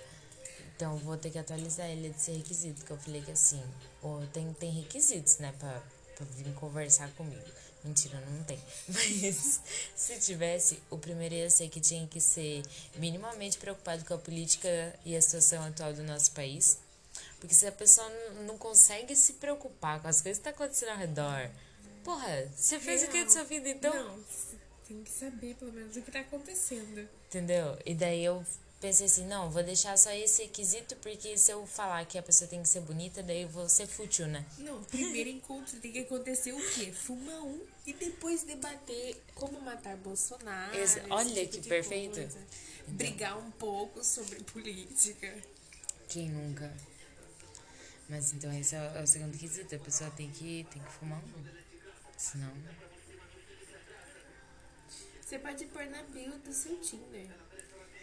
Então 0.77 0.93
eu 0.93 0.99
vou 0.99 1.17
ter 1.17 1.31
que 1.31 1.39
atualizar 1.39 1.89
ele 1.89 2.11
desse 2.11 2.31
requisito. 2.33 2.85
Que 2.85 2.91
eu 2.91 2.99
falei 2.99 3.23
que 3.23 3.31
assim, 3.33 3.63
ou 4.03 4.25
tem, 4.29 4.53
tem 4.55 4.71
requisitos, 4.71 5.39
né? 5.39 5.53
Pra, 5.59 5.83
pra 6.15 6.27
vir 6.37 6.53
conversar 6.55 7.11
comigo. 7.13 7.43
Mentira, 7.83 8.21
não 8.21 8.45
tem. 8.45 8.59
Mas 8.89 9.61
se 9.95 10.19
tivesse, 10.21 10.83
o 10.91 10.99
primeiro 10.99 11.35
ia 11.35 11.49
ser 11.49 11.69
que 11.69 11.81
tinha 11.81 12.07
que 12.07 12.21
ser 12.21 12.63
minimamente 12.97 13.59
preocupado 13.59 14.05
com 14.05 14.15
a 14.15 14.19
política 14.19 14.69
e 15.05 15.17
a 15.17 15.23
situação 15.23 15.65
atual 15.65 15.93
do 15.93 16.03
nosso 16.03 16.33
país. 16.33 16.79
Porque 17.41 17.55
se 17.55 17.67
a 17.67 17.73
pessoa 17.73 18.09
não- 18.45 18.59
consegue 18.59 19.15
se 19.15 19.35
preocupar 19.35 20.01
com 20.03 20.09
as 20.09 20.21
coisas 20.21 20.43
que 20.43 20.49
estão 20.49 20.65
acontecendo 20.65 20.91
ao 20.91 20.99
redor. 20.99 21.51
Porra, 22.05 22.49
você 22.55 22.79
fez 22.81 23.03
o 23.03 23.09
que 23.09 23.25
da 23.25 23.31
sua 23.31 23.45
vida 23.45 23.69
então? 23.69 23.95
Não, 23.95 24.25
tem 24.87 25.03
que 25.03 25.11
saber 25.11 25.55
pelo 25.55 25.73
menos 25.73 25.97
o 25.97 26.03
que 26.03 26.11
tá 26.11 26.21
acontecendo. 26.21 27.09
Entendeu? 27.29 27.79
E 27.87 27.95
daí 27.95 28.25
eu 28.25 28.45
pensei 28.81 29.07
assim, 29.07 29.27
não, 29.27 29.51
vou 29.51 29.63
deixar 29.63 29.97
só 29.97 30.11
esse 30.13 30.43
requisito, 30.43 30.97
porque 30.97 31.37
se 31.37 31.51
eu 31.51 31.67
falar 31.67 32.05
que 32.07 32.19
a 32.19 32.23
pessoa 32.23 32.49
tem 32.49 32.63
que 32.63 32.69
ser 32.69 32.81
bonita, 32.81 33.23
daí 33.23 33.43
eu 33.43 33.49
vou 33.49 33.69
ser 33.69 33.87
fútil, 33.87 34.27
né? 34.27 34.45
Não, 34.59 34.83
primeiro 34.85 35.31
encontro 35.31 35.79
tem 35.81 35.93
que 35.93 36.01
acontecer 36.01 36.53
o 36.53 36.71
quê? 36.73 36.93
Fuma 36.93 37.43
um 37.43 37.61
e 37.87 37.93
depois 37.93 38.43
debater 38.43 39.21
como 39.35 39.61
matar 39.61 39.97
Bolsonaro. 39.97 40.73
Olha 41.11 41.47
tipo 41.47 41.63
que 41.63 41.69
perfeito. 41.69 42.15
coisa. 42.15 42.39
Brigar 42.89 43.39
um 43.39 43.51
pouco 43.53 44.05
sobre 44.05 44.43
política. 44.45 45.35
Quem 46.09 46.31
nunca? 46.31 46.73
Mas 48.09 48.33
então 48.33 48.53
esse 48.53 48.77
é 48.77 48.81
o, 48.81 48.99
é 48.99 49.03
o 49.03 49.07
segundo 49.07 49.33
requisito, 49.33 49.75
a 49.75 49.79
pessoa 49.79 50.11
tem 50.11 50.31
que, 50.31 50.65
tem 50.71 50.81
que 50.83 50.93
fumar 50.93 51.19
um. 51.19 51.45
Senão. 52.17 52.53
Você 55.21 55.41
pode 55.41 55.65
pôr 55.67 55.87
na 55.87 56.03
bio 56.05 56.39
do 56.39 56.53
seu 56.53 56.81
Tinder. 56.81 57.27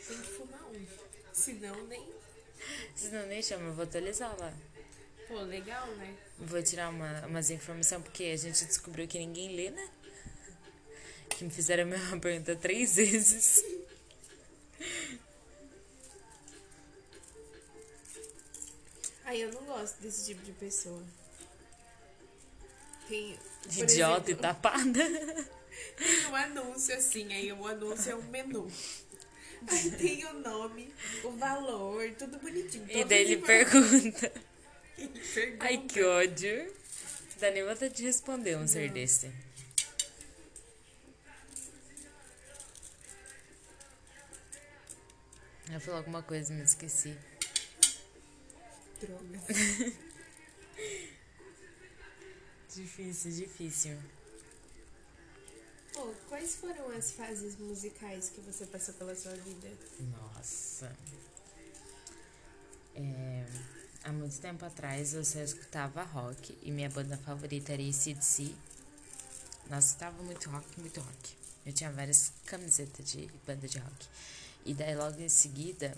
Tem 0.07 0.17
que 0.17 0.29
fumar 0.29 0.63
um. 0.65 0.85
Senão 1.31 1.87
nem. 1.87 2.13
Senão 2.95 3.25
nem 3.27 3.41
chama, 3.41 3.67
eu 3.67 3.73
vou 3.73 3.83
atualizar 3.83 4.35
lá. 4.39 4.53
Pô, 5.27 5.41
legal, 5.41 5.87
né? 5.95 6.15
Vou 6.37 6.61
tirar 6.61 6.89
uma, 6.89 7.25
umas 7.25 7.49
informações, 7.49 8.03
porque 8.03 8.25
a 8.25 8.37
gente 8.37 8.65
descobriu 8.65 9.07
que 9.07 9.17
ninguém 9.19 9.55
lê, 9.55 9.69
né? 9.69 9.89
Que 11.29 11.43
me 11.45 11.49
fizeram 11.49 11.83
a 11.83 11.85
mesma 11.85 12.19
pergunta 12.21 12.55
três 12.55 12.95
vezes. 12.95 13.63
Aí 19.25 19.41
eu 19.41 19.51
não 19.51 19.63
gosto 19.63 19.99
desse 20.01 20.25
tipo 20.25 20.43
de 20.43 20.51
pessoa. 20.51 21.01
Tem. 23.07 23.39
Idiota 23.65 24.29
e 24.29 24.33
exemplo, 24.33 24.41
tapada. 24.41 24.83
Tem 25.97 26.27
um 26.27 26.35
anúncio 26.35 26.95
assim, 26.95 27.33
aí 27.33 27.51
o 27.51 27.65
anúncio 27.65 28.11
é 28.11 28.15
um 28.15 28.21
menu. 28.23 28.69
Aí 29.67 29.91
tem 29.91 30.25
o 30.25 30.33
nome, 30.39 30.93
o 31.23 31.31
valor, 31.31 32.09
tudo 32.17 32.37
bonitinho. 32.39 32.85
E 32.89 33.03
daí 33.03 33.21
ele 33.21 33.37
pergunta. 33.37 34.31
Ele 34.97 35.19
pergunta. 35.33 35.65
Ai, 35.65 35.77
que 35.77 36.03
ódio. 36.03 36.73
Dá 37.39 37.51
nem 37.51 37.63
vontade 37.63 37.93
de 37.95 38.03
responder 38.03 38.57
um 38.57 38.67
ser 38.67 38.89
desse. 38.91 39.31
Eu 45.71 45.79
falar 45.79 45.97
alguma 45.97 46.21
coisa, 46.21 46.53
mas 46.53 46.69
esqueci. 46.69 47.17
Droga. 49.01 49.39
Difícil, 52.75 53.31
difícil. 53.31 53.97
Oh, 55.95 56.11
quais 56.27 56.55
foram 56.55 56.89
as 56.89 57.11
fases 57.11 57.55
musicais 57.57 58.29
que 58.29 58.41
você 58.41 58.65
passou 58.65 58.93
pela 58.95 59.15
sua 59.15 59.33
vida? 59.35 59.69
Nossa. 59.99 60.91
É, 62.95 63.45
há 64.03 64.11
muito 64.11 64.39
tempo 64.39 64.65
atrás 64.65 65.13
eu 65.13 65.23
só 65.23 65.39
escutava 65.39 66.03
rock 66.03 66.57
e 66.61 66.71
minha 66.71 66.89
banda 66.89 67.17
favorita 67.17 67.73
era 67.73 67.81
ACDC. 67.81 68.53
Nossa, 69.69 69.87
escutava 69.87 70.21
muito 70.23 70.49
rock, 70.49 70.79
muito 70.79 70.99
rock. 70.99 71.35
Eu 71.65 71.73
tinha 71.73 71.91
várias 71.91 72.31
camisetas 72.45 73.11
de 73.11 73.29
banda 73.45 73.67
de 73.67 73.77
rock. 73.77 74.07
E 74.65 74.73
daí 74.73 74.95
logo 74.95 75.19
em 75.21 75.29
seguida 75.29 75.95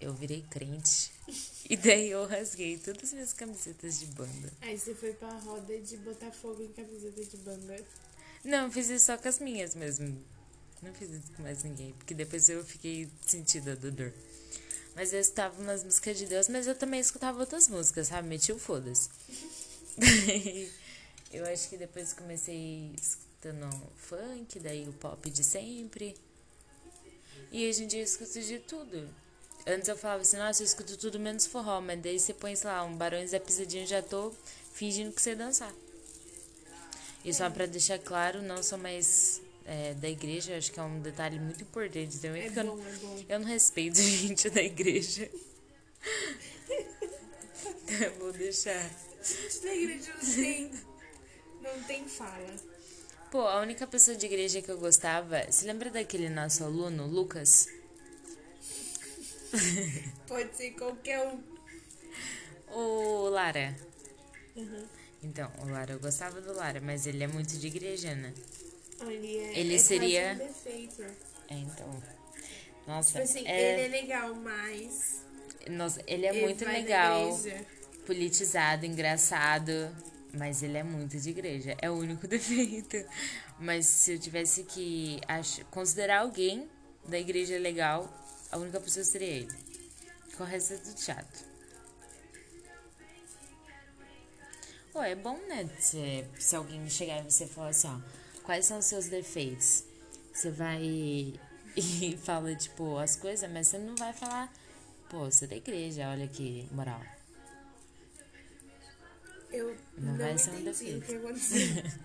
eu 0.00 0.12
virei 0.14 0.42
crente. 0.50 1.12
E 1.66 1.78
daí 1.78 2.10
eu 2.10 2.26
rasguei 2.26 2.76
todas 2.76 3.04
as 3.04 3.12
minhas 3.14 3.32
camisetas 3.32 3.98
de 3.98 4.04
banda. 4.08 4.52
Aí 4.60 4.78
você 4.78 4.94
foi 4.94 5.14
pra 5.14 5.32
roda 5.38 5.78
de 5.80 5.96
botar 5.96 6.30
fogo 6.30 6.62
em 6.62 6.70
camiseta 6.74 7.24
de 7.24 7.38
banda. 7.38 7.82
Não, 8.44 8.64
eu 8.66 8.70
fiz 8.70 8.90
isso 8.90 9.06
só 9.06 9.16
com 9.16 9.26
as 9.26 9.38
minhas 9.38 9.74
mesmo. 9.74 10.22
Não 10.82 10.92
fiz 10.92 11.10
isso 11.10 11.32
com 11.34 11.42
mais 11.42 11.64
ninguém, 11.64 11.92
porque 11.94 12.12
depois 12.12 12.48
eu 12.50 12.62
fiquei 12.62 13.08
sentida 13.26 13.74
da 13.74 13.88
dor. 13.88 14.12
Mas 14.94 15.12
eu 15.12 15.20
escutava 15.20 15.60
umas 15.60 15.82
músicas 15.82 16.18
de 16.18 16.26
Deus, 16.26 16.48
mas 16.48 16.66
eu 16.66 16.74
também 16.74 17.00
escutava 17.00 17.40
outras 17.40 17.68
músicas, 17.68 18.08
sabe? 18.08 18.28
Meti 18.28 18.52
o 18.52 18.58
foda-se. 18.58 19.08
eu 21.32 21.44
acho 21.46 21.68
que 21.70 21.76
depois 21.78 22.12
comecei 22.12 22.94
escutando 23.00 23.68
funk, 23.96 24.60
daí 24.60 24.86
o 24.86 24.92
pop 24.92 25.30
de 25.30 25.42
sempre. 25.42 26.14
E 27.50 27.68
hoje 27.68 27.84
em 27.84 27.86
dia 27.86 28.00
eu 28.00 28.04
escuto 28.04 28.40
de 28.40 28.58
tudo. 28.58 29.08
Antes 29.66 29.88
eu 29.88 29.96
falava 29.96 30.20
assim, 30.20 30.36
nossa, 30.36 30.62
eu 30.62 30.66
escuto 30.66 30.96
tudo 30.98 31.18
menos 31.18 31.46
forró, 31.46 31.80
mas 31.80 32.00
daí 32.02 32.20
você 32.20 32.34
põe, 32.34 32.54
sei 32.54 32.68
lá, 32.68 32.84
um 32.84 32.94
Barões 32.94 33.30
da 33.30 33.40
Pisadinha 33.40 33.86
já 33.86 34.02
tô 34.02 34.32
fingindo 34.74 35.12
que 35.12 35.22
você 35.22 35.34
dançar. 35.34 35.72
E 37.24 37.32
só 37.32 37.48
pra 37.48 37.66
deixar 37.66 37.98
claro, 37.98 38.42
não 38.42 38.62
sou 38.62 38.76
mais 38.78 39.40
é, 39.64 39.94
da 39.94 40.08
igreja, 40.08 40.56
acho 40.56 40.70
que 40.70 40.78
é 40.78 40.82
um 40.82 41.00
detalhe 41.00 41.38
muito 41.38 41.62
importante 41.62 42.18
também, 42.18 42.42
É 42.42 42.44
porque 42.46 42.60
eu, 42.60 42.64
bom, 42.66 42.76
não, 42.76 42.86
é 42.86 42.92
bom. 42.96 43.24
eu 43.28 43.40
não 43.40 43.46
respeito 43.46 43.96
gente 44.02 44.50
da 44.50 44.62
igreja. 44.62 45.30
Então 47.88 48.10
vou 48.18 48.32
deixar. 48.32 48.90
Gente 49.22 49.60
da 49.62 49.74
igreja 49.74 50.12
não 50.14 50.34
tem, 50.34 50.70
não 51.62 51.82
tem 51.84 52.08
fala. 52.08 52.54
Pô, 53.30 53.40
a 53.40 53.60
única 53.60 53.86
pessoa 53.86 54.16
de 54.16 54.26
igreja 54.26 54.60
que 54.60 54.70
eu 54.70 54.78
gostava, 54.78 55.50
se 55.50 55.64
lembra 55.66 55.90
daquele 55.90 56.28
nosso 56.28 56.62
aluno, 56.62 57.06
Lucas? 57.06 57.66
Pode 60.26 60.56
ser 60.56 60.72
qualquer 60.72 61.26
um. 61.26 61.42
O 62.72 63.28
Lara. 63.28 63.76
Uhum. 64.56 64.86
Então, 65.24 65.50
o 65.62 65.68
Lara, 65.70 65.92
eu 65.92 65.98
gostava 65.98 66.40
do 66.40 66.52
Lara, 66.54 66.80
mas 66.82 67.06
ele 67.06 67.24
é 67.24 67.26
muito 67.26 67.56
de 67.56 67.66
igreja, 67.66 68.14
né? 68.14 68.32
Ele, 69.00 69.36
é, 69.38 69.58
Ele 69.58 69.74
é 69.74 69.78
seria- 69.78 70.32
um 70.34 70.46
defeito. 70.46 71.02
É, 71.48 71.54
então. 71.54 72.02
Nossa, 72.86 73.12
Tipo 73.12 73.24
assim, 73.24 73.46
é, 73.46 73.72
ele 73.72 73.82
é 73.96 74.00
legal, 74.02 74.34
mas. 74.34 75.22
nossa, 75.70 76.02
ele 76.06 76.26
é 76.26 76.30
ele 76.36 76.44
muito 76.46 76.64
legal, 76.64 77.30
politizado, 78.06 78.84
engraçado, 78.84 79.72
mas 80.34 80.62
ele 80.62 80.76
é 80.76 80.82
muito 80.82 81.18
de 81.18 81.30
igreja. 81.30 81.74
É 81.80 81.90
o 81.90 81.94
único 81.94 82.26
defeito. 82.28 82.96
Mas 83.58 83.86
se 83.86 84.12
eu 84.12 84.18
tivesse 84.18 84.64
que 84.64 85.18
ach... 85.26 85.60
considerar 85.70 86.20
alguém 86.20 86.68
da 87.08 87.18
igreja 87.18 87.58
legal, 87.58 88.12
a 88.52 88.58
única 88.58 88.78
pessoa 88.80 89.04
seria 89.04 89.28
ele. 89.28 89.52
Com 90.36 90.42
o 90.42 90.46
resto 90.46 90.74
é 90.74 90.76
tudo 90.76 91.00
chato. 91.00 91.44
Pô, 94.94 95.02
é 95.02 95.16
bom, 95.16 95.36
né? 95.48 95.68
Se, 95.80 96.24
se 96.38 96.54
alguém 96.54 96.88
chegar 96.88 97.18
e 97.18 97.24
você 97.28 97.48
falar 97.48 97.70
assim, 97.70 97.88
ó, 97.88 97.98
quais 98.44 98.64
são 98.64 98.78
os 98.78 98.84
seus 98.84 99.08
defeitos? 99.08 99.82
Você 100.32 100.52
vai 100.52 100.80
e 101.76 102.16
fala, 102.22 102.54
tipo, 102.54 102.96
as 102.98 103.16
coisas, 103.16 103.50
mas 103.50 103.66
você 103.66 103.78
não 103.78 103.96
vai 103.96 104.12
falar, 104.12 104.52
pô, 105.10 105.24
você 105.24 105.46
é 105.46 105.48
da 105.48 105.56
igreja, 105.56 106.08
olha 106.08 106.28
que 106.28 106.68
moral. 106.70 107.02
Eu 109.50 109.76
Não 109.98 110.12
não, 110.12 110.18
vai 110.18 110.38
ser 110.38 110.52
um 110.52 110.62
defeito. 110.62 111.12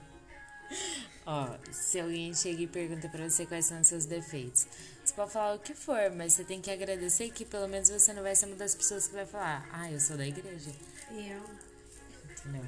Ó, 1.28 1.58
se 1.71 1.99
alguém 1.99 2.34
chega 2.34 2.63
e 2.63 2.67
pergunta 2.67 3.08
pra 3.08 3.30
você 3.30 3.45
quais 3.45 3.65
são 3.65 3.80
os 3.82 3.88
seus 3.88 4.06
defeitos, 4.06 4.67
você 5.06 5.13
pode 5.13 5.32
falar 5.32 5.56
o 5.56 5.60
que 5.60 5.75
for, 5.75 6.12
mas 6.15 6.34
você 6.34 6.43
tem 6.43 6.60
que 6.60 6.71
agradecer 6.71 7.30
que 7.30 7.45
pelo 7.45 7.67
menos 7.67 7.89
você 7.89 8.13
não 8.13 8.23
vai 8.23 8.36
ser 8.36 8.47
uma 8.47 8.56
das 8.56 8.73
pessoas 8.73 9.08
que 9.08 9.13
vai 9.13 9.28
falar, 9.28 9.67
ah, 9.71 9.91
eu 9.91 9.99
sou 9.99 10.17
da 10.17 10.25
igreja. 10.25 10.71
eu, 11.12 11.43
Entendeu? 12.45 12.63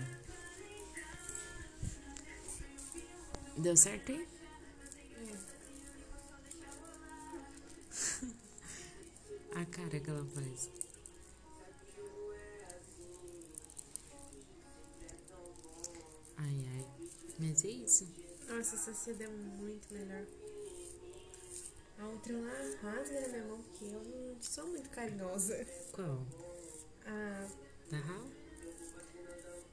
Deu 3.57 3.75
certo 3.77 4.11
aí? 4.11 4.27
A 9.55 9.65
cara 9.65 9.99
que 9.99 10.09
ela 10.09 10.25
faz. 10.33 10.69
Ai, 16.37 16.65
ai. 16.75 16.85
Mas 17.39 17.63
é 17.65 17.69
isso. 17.69 18.07
nossa, 18.47 18.75
essa 18.75 18.93
seda 18.93 19.23
é 19.23 19.27
muito 19.27 19.93
melhor. 19.93 20.25
A 21.99 22.07
outra 22.07 22.33
lá 22.37 22.51
rasga 22.81 23.21
na 23.21 23.27
minha 23.27 23.43
mão, 23.45 23.61
porque 23.61 23.85
eu 23.85 24.03
não 24.03 24.41
sou 24.41 24.67
muito 24.67 24.89
carinhosa. 24.89 25.65
Qual? 25.91 26.25
A, 27.05 27.47
Da 27.91 27.97
Hal? 27.99 28.20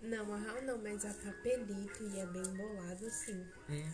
Não, 0.08 0.34
a 0.34 0.38
Raul 0.38 0.62
não, 0.62 0.78
mas 0.78 1.04
a 1.04 1.12
papelito 1.12 2.02
e 2.04 2.18
é 2.18 2.26
bem 2.26 2.42
bolado 2.42 3.06
assim. 3.06 3.46
É. 3.68 3.92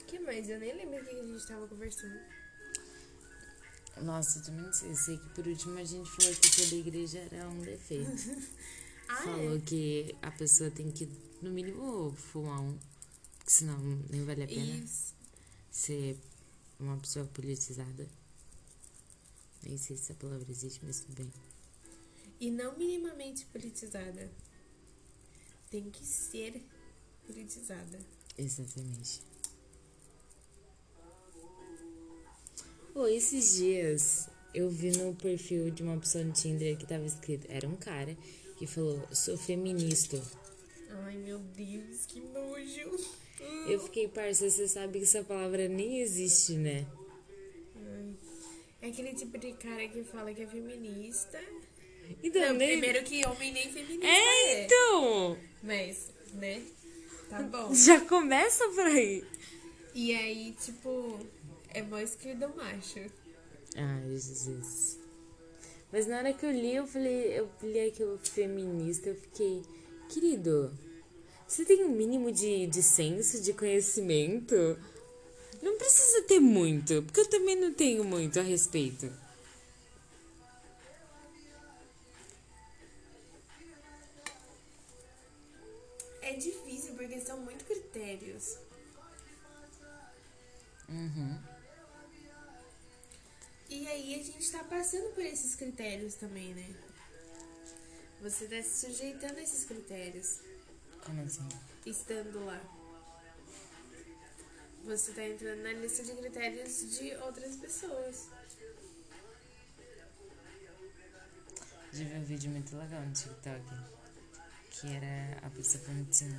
O 0.00 0.04
que 0.06 0.18
mais? 0.20 0.48
Eu 0.48 0.60
nem 0.60 0.74
lembro 0.74 1.00
o 1.00 1.04
que 1.04 1.10
a 1.10 1.22
gente 1.22 1.46
tava 1.46 1.66
conversando. 1.66 2.20
Nossa, 4.02 4.38
eu 4.38 4.44
também 4.44 4.62
não 4.62 4.72
sei. 4.72 4.90
Eu 4.90 4.96
sei 4.96 5.18
que 5.18 5.28
por 5.30 5.46
último 5.46 5.78
a 5.78 5.84
gente 5.84 6.10
falou 6.10 6.34
que 6.36 6.48
ser 6.48 6.70
da 6.70 6.76
igreja 6.76 7.18
era 7.30 7.48
um 7.48 7.60
defeito. 7.60 8.12
Ah, 9.08 9.22
falou 9.22 9.60
que 9.60 10.16
a 10.20 10.32
pessoa 10.32 10.68
tem 10.68 10.90
que, 10.90 11.08
no 11.40 11.48
mínimo, 11.48 12.10
fumar 12.10 12.60
um. 12.60 12.76
Porque 13.38 13.52
senão 13.52 13.78
nem 14.10 14.24
vale 14.24 14.40
a 14.40 14.44
é? 14.44 14.48
pena 14.48 14.84
Isso. 14.84 15.14
ser 15.70 16.18
uma 16.80 16.96
pessoa 16.96 17.24
politizada. 17.26 18.08
Nem 19.66 19.76
sei 19.76 19.96
se 19.96 20.04
essa 20.04 20.14
palavra 20.14 20.46
existe, 20.48 20.80
mas 20.84 21.00
tudo 21.00 21.16
bem. 21.16 21.32
E 22.38 22.50
não 22.50 22.76
minimamente 22.78 23.44
politizada. 23.46 24.30
Tem 25.70 25.90
que 25.90 26.04
ser 26.04 26.62
politizada. 27.26 27.98
Exatamente. 28.38 29.22
Pô, 32.92 33.08
esses 33.08 33.56
dias 33.56 34.28
eu 34.54 34.70
vi 34.70 34.96
no 34.96 35.14
perfil 35.14 35.70
de 35.70 35.82
uma 35.82 35.98
pessoa 35.98 36.22
no 36.24 36.32
Tinder 36.32 36.78
que 36.78 36.86
tava 36.86 37.04
escrito, 37.04 37.46
era 37.50 37.68
um 37.68 37.76
cara 37.76 38.16
que 38.56 38.66
falou, 38.66 39.06
sou 39.12 39.36
feminista. 39.36 40.22
Ai, 40.88 41.16
meu 41.16 41.38
Deus, 41.38 42.06
que 42.06 42.20
nojo. 42.20 43.16
Eu 43.68 43.80
fiquei, 43.80 44.08
parça, 44.08 44.48
você 44.48 44.66
sabe 44.68 44.98
que 44.98 45.04
essa 45.04 45.22
palavra 45.24 45.68
nem 45.68 46.00
existe, 46.00 46.54
né? 46.54 46.86
É 48.86 48.88
aquele 48.88 49.14
tipo 49.14 49.36
de 49.36 49.52
cara 49.54 49.88
que 49.88 50.04
fala 50.04 50.32
que 50.32 50.42
é 50.42 50.46
feminista. 50.46 51.40
Então, 52.22 52.40
Não, 52.40 52.52
nem... 52.54 52.78
primeiro 52.78 53.04
que 53.04 53.26
homem 53.26 53.52
nem 53.52 53.72
feminista 53.72 54.06
É, 54.06 54.60
é. 54.60 54.64
então! 54.64 55.36
Mas, 55.60 56.12
né? 56.34 56.62
Tá 57.28 57.42
bom. 57.42 57.74
Já 57.74 58.00
começa 58.02 58.68
por 58.68 58.86
aí. 58.86 59.24
E 59.92 60.14
aí, 60.14 60.54
tipo, 60.64 61.18
é 61.74 61.82
mó 61.82 61.98
esquerdo 61.98 62.48
macho. 62.54 63.00
Ai, 63.74 64.08
Jesus. 64.10 65.00
Mas 65.90 66.06
na 66.06 66.18
hora 66.18 66.32
que 66.32 66.46
eu 66.46 66.52
li, 66.52 66.76
eu 66.76 66.86
falei, 66.86 67.40
eu 67.40 67.50
li 67.64 67.80
aquilo 67.80 68.16
feminista, 68.18 69.08
eu 69.08 69.16
fiquei, 69.16 69.62
querido, 70.08 70.72
você 71.44 71.64
tem 71.64 71.84
um 71.84 71.90
mínimo 71.90 72.30
de, 72.30 72.68
de 72.68 72.84
senso, 72.84 73.42
de 73.42 73.52
conhecimento? 73.52 74.78
Não 75.66 75.76
precisa 75.76 76.22
ter 76.22 76.38
muito, 76.38 77.02
porque 77.02 77.18
eu 77.18 77.28
também 77.28 77.56
não 77.56 77.74
tenho 77.74 78.04
muito 78.04 78.38
a 78.38 78.42
respeito. 78.44 79.12
É 86.22 86.34
difícil 86.34 86.94
porque 86.94 87.20
são 87.20 87.40
muito 87.40 87.64
critérios. 87.64 88.58
Uhum. 90.88 91.36
E 93.68 93.88
aí 93.88 94.20
a 94.20 94.22
gente 94.22 94.52
tá 94.52 94.62
passando 94.62 95.12
por 95.16 95.24
esses 95.24 95.56
critérios 95.56 96.14
também, 96.14 96.54
né? 96.54 96.76
Você 98.22 98.46
tá 98.46 98.62
se 98.62 98.86
sujeitando 98.86 99.36
a 99.40 99.42
esses 99.42 99.64
critérios, 99.64 100.42
Como 101.04 101.22
assim? 101.22 101.48
estando 101.84 102.44
lá. 102.44 102.75
Você 104.86 105.10
tá 105.10 105.24
entrando 105.24 105.64
na 105.64 105.72
lista 105.72 106.04
de 106.04 106.12
critérios 106.12 106.96
de 106.96 107.12
outras 107.16 107.56
pessoas. 107.56 108.28
Já 111.92 112.04
vi 112.04 112.14
um 112.14 112.22
vídeo 112.22 112.50
muito 112.52 112.76
legal 112.76 113.02
no 113.02 113.12
TikTok. 113.12 113.64
que 114.70 114.86
era 114.86 115.44
a 115.44 115.50
pessoa 115.50 115.82
falando 115.82 116.08
assim, 116.08 116.38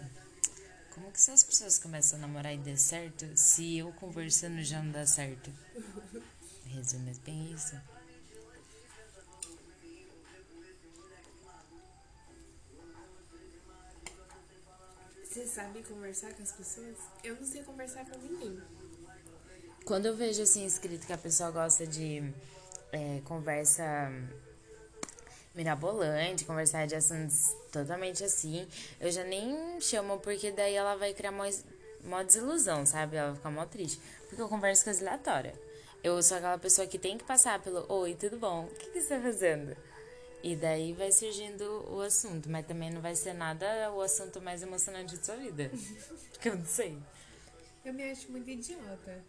como 0.91 1.11
que 1.11 1.29
as 1.29 1.43
pessoas 1.43 1.77
começam 1.77 2.19
a 2.19 2.21
namorar 2.21 2.53
e 2.53 2.57
der 2.57 2.77
certo 2.77 3.25
se 3.35 3.79
eu 3.79 3.91
conversando 3.91 4.63
já 4.63 4.81
não 4.81 4.93
dá 4.93 5.05
certo? 5.05 5.51
Resume 6.67 7.13
bem 7.25 7.51
isso. 7.51 7.75
Você 15.37 15.45
sabe 15.45 15.83
conversar 15.83 16.33
com 16.33 16.41
as 16.41 16.51
pessoas? 16.51 16.97
Eu 17.23 17.35
não 17.35 17.45
sei 17.45 17.61
conversar 17.61 18.03
com 18.05 18.17
ninguém. 18.17 18.59
Quando 19.85 20.07
eu 20.07 20.15
vejo 20.15 20.41
assim 20.41 20.65
escrito 20.65 21.05
que 21.05 21.13
a 21.13 21.17
pessoa 21.17 21.51
gosta 21.51 21.85
de 21.85 22.33
é, 22.91 23.21
conversa 23.23 24.11
mirabolante, 25.53 26.43
conversar 26.43 26.87
de 26.87 26.95
assuntos 26.95 27.55
totalmente 27.71 28.23
assim, 28.23 28.67
eu 28.99 29.11
já 29.11 29.23
nem 29.23 29.79
chamo 29.79 30.17
porque 30.21 30.51
daí 30.51 30.73
ela 30.73 30.95
vai 30.95 31.13
criar 31.13 31.29
uma, 31.29 31.47
uma 32.03 32.23
desilusão, 32.23 32.83
sabe? 32.83 33.17
Ela 33.17 33.27
vai 33.27 33.35
ficar 33.35 33.51
mó 33.51 33.63
triste. 33.63 34.01
Porque 34.27 34.41
eu 34.41 34.49
converso 34.49 34.85
com 34.85 34.89
as 34.89 34.99
aleatórias. 35.01 35.55
Eu 36.03 36.19
sou 36.23 36.37
aquela 36.37 36.57
pessoa 36.57 36.87
que 36.87 36.97
tem 36.97 37.15
que 37.15 37.23
passar 37.23 37.61
pelo 37.61 37.85
Oi, 37.93 38.15
tudo 38.15 38.39
bom? 38.39 38.65
O 38.65 38.75
que, 38.75 38.89
que 38.89 39.01
você 39.01 39.15
tá 39.15 39.21
fazendo? 39.21 39.77
E 40.43 40.55
daí 40.55 40.93
vai 40.93 41.11
surgindo 41.11 41.63
o 41.91 42.01
assunto, 42.01 42.49
mas 42.49 42.65
também 42.65 42.91
não 42.91 43.01
vai 43.01 43.15
ser 43.15 43.33
nada 43.33 43.91
o 43.91 44.01
assunto 44.01 44.41
mais 44.41 44.61
emocionante 44.61 45.17
de 45.17 45.25
sua 45.25 45.35
vida. 45.35 45.71
Porque 46.31 46.49
eu 46.49 46.57
não 46.57 46.65
sei. 46.65 46.97
Eu 47.83 47.93
me 47.93 48.11
acho 48.11 48.31
muito 48.31 48.49
idiota. 48.49 49.23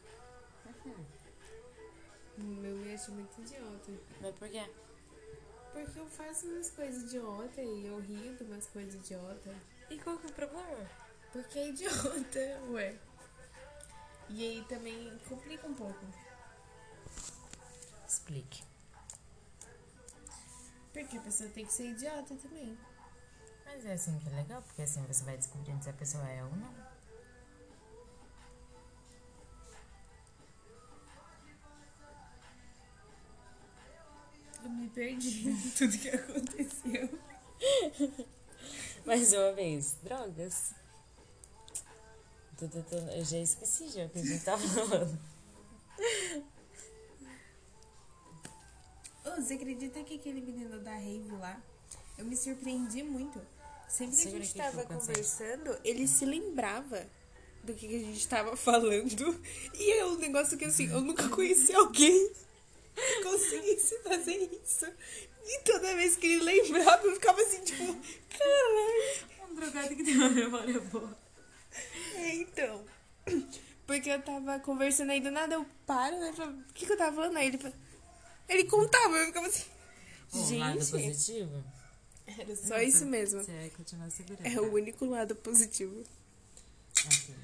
Uhum. 0.85 1.05
Eu 2.65 2.77
me 2.77 2.95
acho 2.95 3.11
muito 3.13 3.41
idiota. 3.41 3.93
Mas 4.21 4.35
por 4.37 4.49
quê? 4.49 4.65
Porque 5.73 5.99
eu 5.99 6.07
faço 6.07 6.47
umas 6.47 6.71
coisas 6.71 7.03
idiota 7.05 7.63
e 7.63 7.87
eu 7.87 7.99
rio 8.01 8.37
de 8.37 8.45
umas 8.45 8.67
coisas 8.67 8.95
idiota. 8.95 9.55
E 9.91 9.99
qual 9.99 10.19
que 10.19 10.27
é 10.27 10.31
o 10.31 10.33
problema? 10.33 10.91
Porque 11.33 11.59
é 11.59 11.69
idiota, 11.69 12.61
ué. 12.71 12.97
E 14.29 14.45
aí 14.45 14.65
também 14.69 15.19
complica 15.29 15.67
um 15.67 15.75
pouco. 15.75 16.05
Explique. 18.07 18.68
Porque 20.99 21.17
a 21.17 21.21
pessoa 21.21 21.49
tem 21.51 21.65
que 21.65 21.73
ser 21.73 21.91
idiota 21.91 22.35
também. 22.35 22.77
Mas 23.65 23.87
é 23.87 23.93
assim 23.93 24.19
que 24.19 24.29
é 24.29 24.33
legal, 24.33 24.61
porque 24.63 24.83
assim 24.83 25.01
você 25.07 25.23
vai 25.23 25.37
descobrindo 25.37 25.81
se 25.81 25.89
a 25.89 25.93
pessoa 25.93 26.29
é 26.29 26.43
ou 26.43 26.51
não. 26.57 26.75
Eu 34.65 34.71
me 34.71 34.91
perdi 34.91 35.51
em 35.51 35.71
tudo 35.71 35.97
que 35.97 36.09
aconteceu. 36.09 37.21
Mais 39.07 39.33
uma 39.33 39.53
vez, 39.53 39.97
drogas. 40.03 40.75
Eu 42.61 43.25
já 43.25 43.39
esqueci 43.39 43.89
já 43.89 44.05
o 44.05 44.09
que 44.09 44.19
a 44.19 44.25
gente 44.25 44.43
falando. 44.45 45.17
Você 49.37 49.55
acredita 49.55 50.03
que 50.03 50.15
aquele 50.17 50.41
menino 50.41 50.79
da 50.81 50.93
rave 50.95 51.31
lá, 51.39 51.61
eu 52.17 52.25
me 52.25 52.37
surpreendi 52.37 53.03
muito. 53.03 53.41
Sempre 53.89 54.17
que 54.17 54.29
a 54.29 54.31
gente 54.31 54.49
aqui, 54.49 54.59
tava 54.59 54.71
que 54.85 54.93
eu 54.93 54.97
cansei. 54.99 55.15
conversando, 55.15 55.79
ele 55.85 56.07
se 56.07 56.25
lembrava 56.27 57.07
do 57.65 57.73
que 57.75 57.87
a 57.87 57.99
gente 57.99 58.29
tava 58.29 58.57
falando. 58.57 59.41
E 59.75 59.93
é 59.93 60.05
um 60.07 60.17
negócio 60.19 60.59
que 60.59 60.65
assim, 60.67 60.91
eu 60.91 61.01
nunca 61.01 61.29
conheci 61.29 61.73
alguém 61.75 62.31
que 62.95 63.23
conseguisse 63.23 63.99
fazer 64.03 64.51
isso. 64.63 64.87
E 65.47 65.61
toda 65.61 65.95
vez 65.95 66.17
que 66.17 66.27
ele 66.27 66.43
lembrava, 66.45 67.07
eu 67.07 67.15
ficava 67.15 67.41
assim, 67.41 67.63
tipo, 67.63 67.85
caralho. 68.29 69.51
Um 69.51 69.55
drogado 69.55 69.97
que 69.97 70.05
tem 70.05 70.17
uma 70.17 70.29
memória 70.29 70.79
boa. 70.81 71.17
É, 72.17 72.35
então. 72.35 72.85
Porque 73.87 74.11
eu 74.11 74.21
tava 74.21 74.59
conversando 74.61 75.11
aí 75.13 75.21
do 75.21 75.31
nada, 75.31 75.55
eu 75.55 75.65
paro, 75.87 76.19
né? 76.19 76.35
O 76.69 76.73
que, 76.75 76.85
que 76.85 76.93
eu 76.93 76.97
tava 76.99 77.17
falando? 77.17 77.37
Aí 77.39 77.47
ele, 77.47 77.57
fala- 77.57 77.75
ele 78.49 78.65
contava, 78.65 79.17
eu 79.17 79.27
ficava 79.27 79.47
assim. 79.47 79.65
Um 80.33 80.59
lado 80.59 80.81
Gente, 80.81 80.91
positivo? 80.91 81.65
era 82.27 82.57
só 82.57 82.81
isso 82.81 83.07
mesmo. 83.07 83.43
Você 83.43 83.53
vai 83.53 83.71
continuar 83.71 84.11
segurando. 84.11 84.47
É 84.47 84.61
o 84.61 84.73
único 84.73 85.05
lado 85.07 85.35
positivo. 85.37 86.05
Ok. 87.07 87.35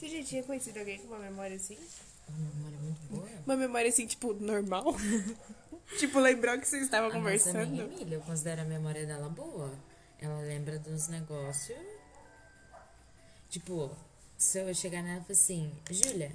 Você 0.00 0.08
já 0.08 0.24
tinha 0.24 0.42
conhecido 0.42 0.78
alguém 0.78 0.98
com 0.98 1.08
uma 1.08 1.18
memória 1.18 1.56
assim? 1.56 1.76
Uma 2.28 2.38
memória 2.38 2.78
muito 2.78 3.00
boa. 3.10 3.28
Uma 3.44 3.56
memória 3.56 3.88
assim, 3.90 4.06
tipo, 4.06 4.32
normal? 4.32 4.96
tipo, 5.98 6.18
lembrou 6.20 6.58
que 6.58 6.66
você 6.66 6.78
estava 6.78 7.08
A 7.08 7.18
nossa 7.18 7.18
amiga 7.18 7.40
conversando? 7.52 7.82
Emília, 7.92 8.16
eu 8.16 8.20
considero 8.22 8.62
a 8.62 8.64
memória 8.64 9.04
dela 9.04 9.28
boa. 9.28 9.70
Ela 10.18 10.40
lembra 10.40 10.78
dos 10.78 11.08
negócios. 11.08 11.78
Tipo, 13.50 13.94
se 14.40 14.58
eu 14.58 14.74
chegar 14.74 15.02
nela 15.02 15.20
e 15.20 15.20
falar 15.20 15.32
assim, 15.32 15.70
Júlia. 15.90 16.32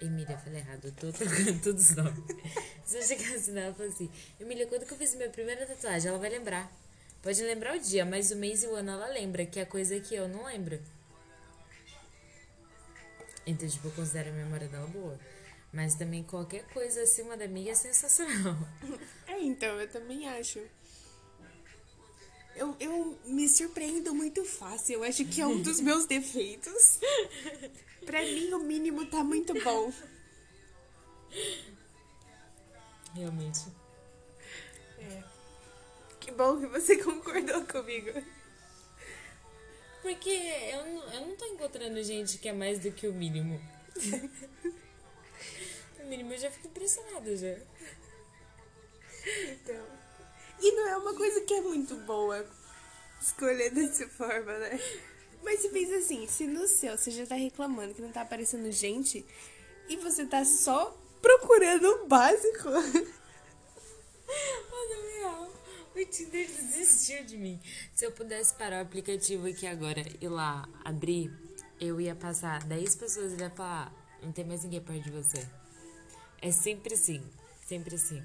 Emília, 0.00 0.36
eu 0.36 0.38
falei 0.38 0.60
errado, 0.60 0.84
eu 0.84 0.92
tô 0.92 1.12
trocando 1.12 1.60
todos 1.60 1.90
os 1.90 1.96
nomes. 1.96 2.24
se 2.86 2.98
eu 2.98 3.02
chegar 3.02 3.34
assim 3.34 3.50
nela 3.50 3.72
e 3.72 3.74
falar 3.74 3.88
assim, 3.88 4.10
Emília, 4.38 4.66
quando 4.68 4.86
que 4.86 4.92
eu 4.92 4.96
fiz 4.96 5.12
minha 5.16 5.28
primeira 5.28 5.66
tatuagem? 5.66 6.08
Ela 6.08 6.18
vai 6.18 6.30
lembrar. 6.30 6.70
Pode 7.20 7.42
lembrar 7.42 7.76
o 7.76 7.80
dia, 7.80 8.04
mas 8.04 8.30
o 8.30 8.36
mês 8.36 8.62
e 8.62 8.68
o 8.68 8.76
ano 8.76 8.92
ela 8.92 9.08
lembra, 9.08 9.44
que 9.44 9.58
é 9.58 9.64
coisa 9.64 9.98
que 9.98 10.14
eu 10.14 10.28
não 10.28 10.44
lembro. 10.44 10.80
Então, 13.44 13.68
tipo, 13.68 13.88
eu 13.88 13.92
considero 13.92 14.30
a 14.30 14.34
memória 14.34 14.68
dela 14.68 14.86
boa. 14.86 15.18
Mas 15.72 15.96
também 15.96 16.22
qualquer 16.22 16.64
coisa 16.68 17.02
acima 17.02 17.36
da 17.36 17.48
minha 17.48 17.72
é 17.72 17.74
sensacional. 17.74 18.56
É, 19.26 19.40
então, 19.40 19.80
eu 19.80 19.88
também 19.88 20.28
acho. 20.28 20.60
Eu, 22.56 22.76
eu 22.78 23.18
me 23.26 23.48
surpreendo 23.48 24.14
muito 24.14 24.44
fácil. 24.44 24.94
Eu 24.94 25.04
acho 25.04 25.24
que 25.24 25.40
é 25.40 25.46
um 25.46 25.60
dos 25.60 25.78
meus 25.80 26.06
defeitos. 26.06 27.00
Pra 28.06 28.20
mim, 28.22 28.52
o 28.52 28.60
mínimo 28.60 29.06
tá 29.06 29.24
muito 29.24 29.52
bom. 29.62 29.92
Realmente. 33.14 33.66
É. 34.98 35.22
Que 36.20 36.30
bom 36.32 36.60
que 36.60 36.66
você 36.66 36.96
concordou 37.02 37.64
comigo. 37.66 38.10
Porque 40.02 40.30
eu, 40.30 40.84
não- 40.86 41.12
eu 41.14 41.26
não 41.28 41.36
tô 41.36 41.46
encontrando 41.46 42.02
gente 42.02 42.38
que 42.38 42.48
é 42.48 42.52
mais 42.52 42.78
do 42.78 42.92
que 42.92 43.08
o 43.08 43.12
mínimo. 43.12 43.60
o 45.98 46.04
mínimo 46.06 46.32
eu 46.34 46.38
já 46.38 46.50
fico 46.50 46.68
impressionada 46.68 47.36
já. 47.36 47.56
Então. 49.50 50.03
E 50.60 50.72
não 50.72 50.88
é 50.88 50.96
uma 50.96 51.14
coisa 51.14 51.40
que 51.42 51.54
é 51.54 51.60
muito 51.60 51.94
boa 51.96 52.44
escolher 53.20 53.70
dessa 53.70 54.08
forma, 54.08 54.56
né? 54.58 54.80
Mas 55.42 55.60
você 55.60 55.68
pensa 55.68 55.96
assim, 55.96 56.26
se 56.26 56.46
no 56.46 56.66
seu 56.66 56.96
você 56.96 57.10
já 57.10 57.26
tá 57.26 57.34
reclamando 57.34 57.94
que 57.94 58.00
não 58.00 58.12
tá 58.12 58.22
aparecendo 58.22 58.70
gente 58.72 59.24
e 59.88 59.96
você 59.96 60.24
tá 60.24 60.44
só 60.44 60.96
procurando 61.20 61.84
o 61.86 62.06
básico. 62.06 62.70
Mano, 62.70 62.94
real. 65.18 65.50
O 65.94 66.06
Tinder 66.06 66.46
desistiu 66.46 67.24
de 67.24 67.36
mim. 67.36 67.60
Se 67.94 68.04
eu 68.06 68.12
pudesse 68.12 68.54
parar 68.54 68.78
o 68.78 68.82
aplicativo 68.82 69.46
aqui 69.46 69.66
agora 69.66 70.02
e 70.20 70.28
lá 70.28 70.68
abrir, 70.84 71.30
eu 71.80 72.00
ia 72.00 72.14
passar 72.14 72.64
10 72.64 72.96
pessoas 72.96 73.32
e 73.32 73.36
ia 73.36 73.50
falar: 73.50 73.92
não 74.22 74.32
tem 74.32 74.44
mais 74.44 74.64
ninguém 74.64 74.80
perto 74.80 75.02
de 75.02 75.10
você. 75.10 75.46
É 76.40 76.50
sempre 76.50 76.94
assim. 76.94 77.22
Sempre 77.66 77.94
assim. 77.94 78.22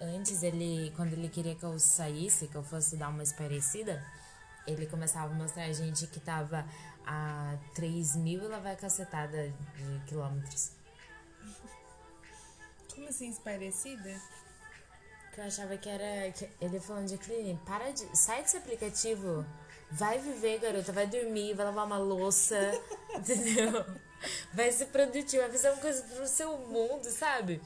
Antes, 0.00 0.42
ele, 0.42 0.92
quando 0.96 1.12
ele 1.12 1.28
queria 1.28 1.54
que 1.54 1.62
eu 1.62 1.78
saísse, 1.78 2.48
que 2.48 2.56
eu 2.56 2.62
fosse 2.62 2.96
dar 2.96 3.08
uma 3.08 3.22
esparecida, 3.22 4.02
ele 4.66 4.86
começava 4.86 5.32
a 5.32 5.36
mostrar 5.36 5.64
a 5.64 5.72
gente 5.72 6.06
que 6.06 6.18
tava 6.18 6.64
a 7.06 7.56
3 7.74 8.16
mil 8.16 8.42
e 8.42 8.46
lá 8.46 8.58
vai 8.58 8.76
cacetada 8.76 9.48
de 9.48 10.00
quilômetros. 10.06 10.72
Como 12.94 13.08
assim, 13.08 13.32
parecida? 13.44 14.20
Que 15.34 15.40
eu 15.40 15.44
achava 15.44 15.76
que 15.76 15.88
era. 15.88 16.32
que 16.32 16.48
ele 16.60 16.80
falando 16.80 17.08
de 17.08 17.18
clínica, 17.18 17.60
para 17.64 17.90
de. 17.92 18.16
Sai 18.16 18.42
desse 18.42 18.56
aplicativo. 18.56 19.44
Vai 19.90 20.18
viver, 20.18 20.60
garota. 20.60 20.92
Vai 20.92 21.06
dormir, 21.06 21.54
vai 21.54 21.66
lavar 21.66 21.86
uma 21.86 21.98
louça. 21.98 22.56
entendeu? 23.14 23.84
Vai 24.52 24.70
ser 24.70 24.86
produtivo, 24.86 25.42
vai 25.42 25.52
fazer 25.52 25.70
uma 25.70 25.80
coisa 25.80 26.02
pro 26.02 26.26
seu 26.26 26.58
mundo, 26.58 27.04
sabe? 27.04 27.60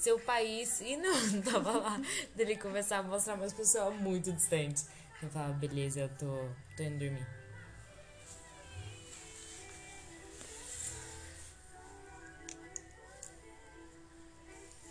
Seu 0.00 0.18
país. 0.20 0.80
E 0.80 0.96
não, 0.98 1.42
tava 1.42 1.72
lá. 1.72 2.00
Dele 2.34 2.56
começar 2.56 2.98
a 2.98 3.02
mostrar 3.02 3.34
umas 3.34 3.52
pessoas 3.52 3.94
muito 3.96 4.32
distantes. 4.32 4.86
Eu 5.22 5.28
falava, 5.28 5.52
beleza, 5.54 6.00
eu 6.00 6.08
tô, 6.10 6.48
tô 6.76 6.82
indo 6.84 6.98
dormir. 6.98 7.26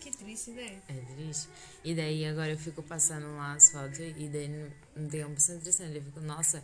Que 0.01 0.11
triste 0.11 0.51
né? 0.51 0.81
É 0.89 0.93
triste. 1.15 1.47
E 1.83 1.95
daí 1.95 2.25
agora 2.25 2.51
eu 2.51 2.57
fico 2.57 2.83
passando 2.83 3.33
lá 3.37 3.53
as 3.53 3.71
fotos 3.71 3.99
e 3.99 4.29
daí 4.31 4.49
não, 4.49 4.69
não 5.03 5.09
tem 5.09 5.23
uma 5.23 5.35
pessoa 5.35 5.57
interessante. 5.57 5.95
Eu 5.95 6.03
fico, 6.03 6.19
nossa, 6.19 6.61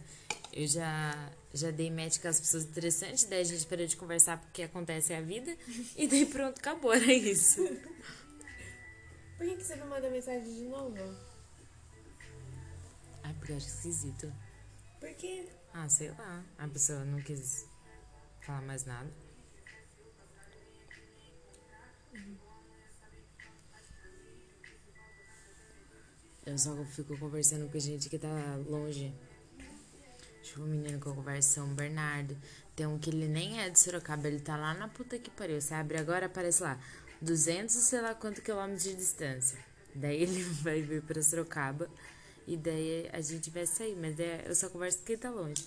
eu 0.51 0.67
já, 0.67 1.29
já 1.53 1.71
dei 1.71 1.89
match 1.89 2.19
com 2.19 2.27
as 2.27 2.39
pessoas 2.39 2.63
interessantes, 2.65 3.23
daí 3.23 3.41
a 3.41 3.43
gente 3.43 3.65
parou 3.65 3.87
de 3.87 3.97
conversar 3.97 4.37
porque 4.37 4.61
acontece 4.63 5.13
a 5.13 5.19
vida, 5.19 5.57
e 5.97 6.07
daí 6.07 6.25
pronto, 6.25 6.59
acabou, 6.59 6.93
era 6.93 7.11
isso. 7.11 7.59
Por 9.37 9.47
que, 9.47 9.55
que 9.55 9.63
você 9.63 9.75
não 9.75 9.87
manda 9.87 10.09
mensagem 10.09 10.53
de 10.53 10.65
novo? 10.65 10.97
Ai, 13.23 13.33
porque 13.33 13.51
eu 13.51 13.57
acho 13.57 13.67
esquisito. 13.67 14.31
Por 14.99 15.13
quê? 15.15 15.49
Ah, 15.73 15.89
sei 15.89 16.11
lá. 16.11 16.43
A 16.57 16.67
pessoa 16.67 17.03
não 17.03 17.21
quis 17.21 17.67
falar 18.41 18.61
mais 18.61 18.85
nada. 18.85 19.09
Eu 26.45 26.57
só 26.57 26.75
fico 26.85 27.17
conversando 27.17 27.71
com 27.71 27.79
gente 27.79 28.09
que 28.09 28.19
tá 28.19 28.27
longe. 28.67 29.13
Tipo, 30.43 30.61
o 30.61 30.65
menino 30.65 30.99
que 30.99 31.07
eu 31.07 31.15
converso 31.15 31.53
São 31.53 31.73
Bernardo. 31.73 32.37
Tem 32.75 32.85
um 32.85 32.99
que 32.99 33.09
ele 33.09 33.27
nem 33.27 33.61
é 33.61 33.69
de 33.69 33.79
Sorocaba, 33.79 34.27
ele 34.27 34.39
tá 34.39 34.57
lá 34.57 34.73
na 34.73 34.87
puta 34.87 35.17
que 35.17 35.29
pariu. 35.31 35.61
Você 35.61 35.73
abre 35.73 35.97
agora, 35.97 36.25
aparece 36.25 36.61
lá, 36.61 36.77
200 37.23 37.73
sei 37.73 38.01
lá 38.01 38.13
quanto 38.13 38.41
quilômetros 38.41 38.83
de 38.83 38.95
distância. 38.95 39.57
Daí 39.95 40.23
ele 40.23 40.43
vai 40.61 40.81
vir 40.81 41.01
pra 41.01 41.21
Sorocaba 41.21 41.89
e 42.45 42.57
daí 42.57 43.09
a 43.13 43.21
gente 43.21 43.49
vai 43.49 43.65
sair, 43.65 43.95
mas 43.95 44.15
daí 44.15 44.45
eu 44.45 44.53
só 44.55 44.69
converso 44.69 44.99
com 44.99 45.05
quem 45.05 45.17
tá 45.17 45.29
longe. 45.29 45.63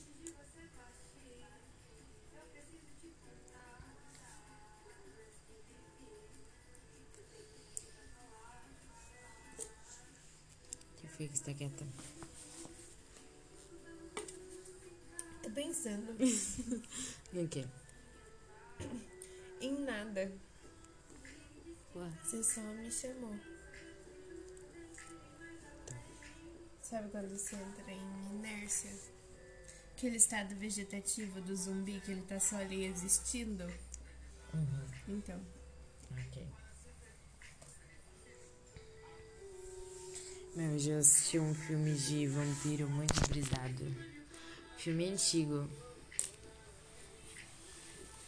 Que 10.96 11.08
foi 11.08 11.28
que 11.28 11.38
você 11.38 11.44
tá 11.44 11.54
quieta? 11.54 11.86
Tô 15.42 15.50
pensando 15.50 16.16
No 17.32 17.48
quê? 17.48 17.64
em 19.60 19.72
nada. 19.80 20.30
Você 22.22 22.42
só 22.44 22.60
me 22.60 22.90
chamou. 22.90 23.34
Sabe 26.82 27.08
quando 27.10 27.30
você 27.30 27.56
entra 27.56 27.90
em 27.90 28.36
inércia? 28.36 28.92
Aquele 29.92 30.16
estado 30.16 30.54
vegetativo 30.56 31.40
do 31.40 31.56
zumbi 31.56 32.00
que 32.00 32.12
ele 32.12 32.22
tá 32.22 32.38
só 32.38 32.56
ali 32.56 32.84
existindo? 32.84 33.64
Então. 35.08 35.40
ok. 36.10 36.46
Meu, 40.54 40.72
eu 40.72 40.78
já 40.78 40.98
assisti 40.98 41.38
um 41.38 41.54
filme 41.54 41.94
de 41.94 42.26
vampiro 42.26 42.88
muito 42.88 43.28
brisado. 43.28 43.94
Filme 44.78 45.08
antigo. 45.08 45.68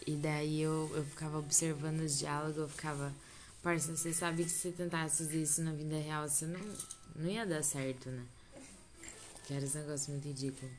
E 0.07 0.17
daí 0.17 0.63
eu, 0.63 0.91
eu 0.95 1.05
ficava 1.05 1.39
observando 1.39 2.01
os 2.01 2.19
diálogos, 2.19 2.57
eu 2.57 2.69
ficava. 2.69 3.15
Parça, 3.63 3.97
você 3.97 4.13
sabe 4.13 4.45
que 4.45 4.51
se 4.51 4.59
você 4.59 4.73
tentasse 4.73 5.25
fazer 5.25 5.43
isso 5.43 5.63
na 5.63 5.73
vida 5.73 5.97
real, 5.97 6.29
você 6.29 6.47
não, 6.47 6.61
não 7.17 7.29
ia 7.29 7.45
dar 7.45 7.63
certo, 7.63 8.09
né? 8.09 8.25
Que 9.45 9.55
era 9.55 9.65
esse 9.65 9.77
negócio 9.79 10.13
muito 10.13 10.29
ridículo. 10.29 10.71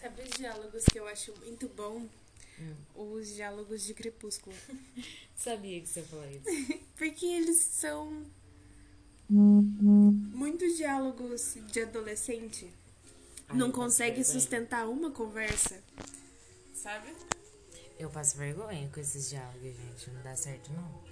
Sabe 0.00 0.22
os 0.22 0.30
diálogos 0.30 0.84
que 0.84 0.98
eu 0.98 1.06
acho 1.06 1.34
muito 1.44 1.68
bom? 1.68 2.08
Os 2.94 3.28
diálogos 3.34 3.84
de 3.84 3.94
Crepúsculo. 3.94 4.56
Sabia 5.36 5.80
que 5.80 5.86
você 5.86 6.00
ia 6.00 6.06
falar 6.06 6.30
isso. 6.32 6.44
Porque 6.96 7.26
eles 7.26 7.58
são 7.58 8.24
muitos 9.28 10.76
diálogos 10.76 11.56
de 11.70 11.82
adolescente. 11.82 12.68
Ai, 13.48 13.56
não 13.56 13.70
consegue 13.70 14.24
sustentar 14.24 14.88
uma 14.88 15.10
conversa. 15.10 15.80
Sabe? 16.82 17.14
Eu 17.98 18.08
passo 18.08 18.38
vergonha 18.38 18.88
com 18.88 19.00
esses 19.00 19.28
diálogos, 19.28 19.76
gente. 19.76 20.10
Não 20.10 20.22
dá 20.22 20.34
certo, 20.34 20.72
não. 20.72 21.10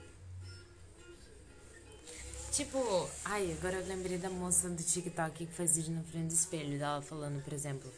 Tipo, 2.50 3.10
ai, 3.26 3.52
agora 3.52 3.76
eu 3.76 3.86
lembrei 3.86 4.16
da 4.16 4.30
moça 4.30 4.70
do 4.70 4.82
TikTok 4.82 5.44
que 5.44 5.52
faz 5.52 5.76
vídeo 5.76 5.92
na 5.92 6.02
frente 6.02 6.28
do 6.28 6.34
espelho 6.34 6.78
dela 6.78 7.02
falando, 7.02 7.44
por 7.44 7.52
exemplo, 7.52 7.92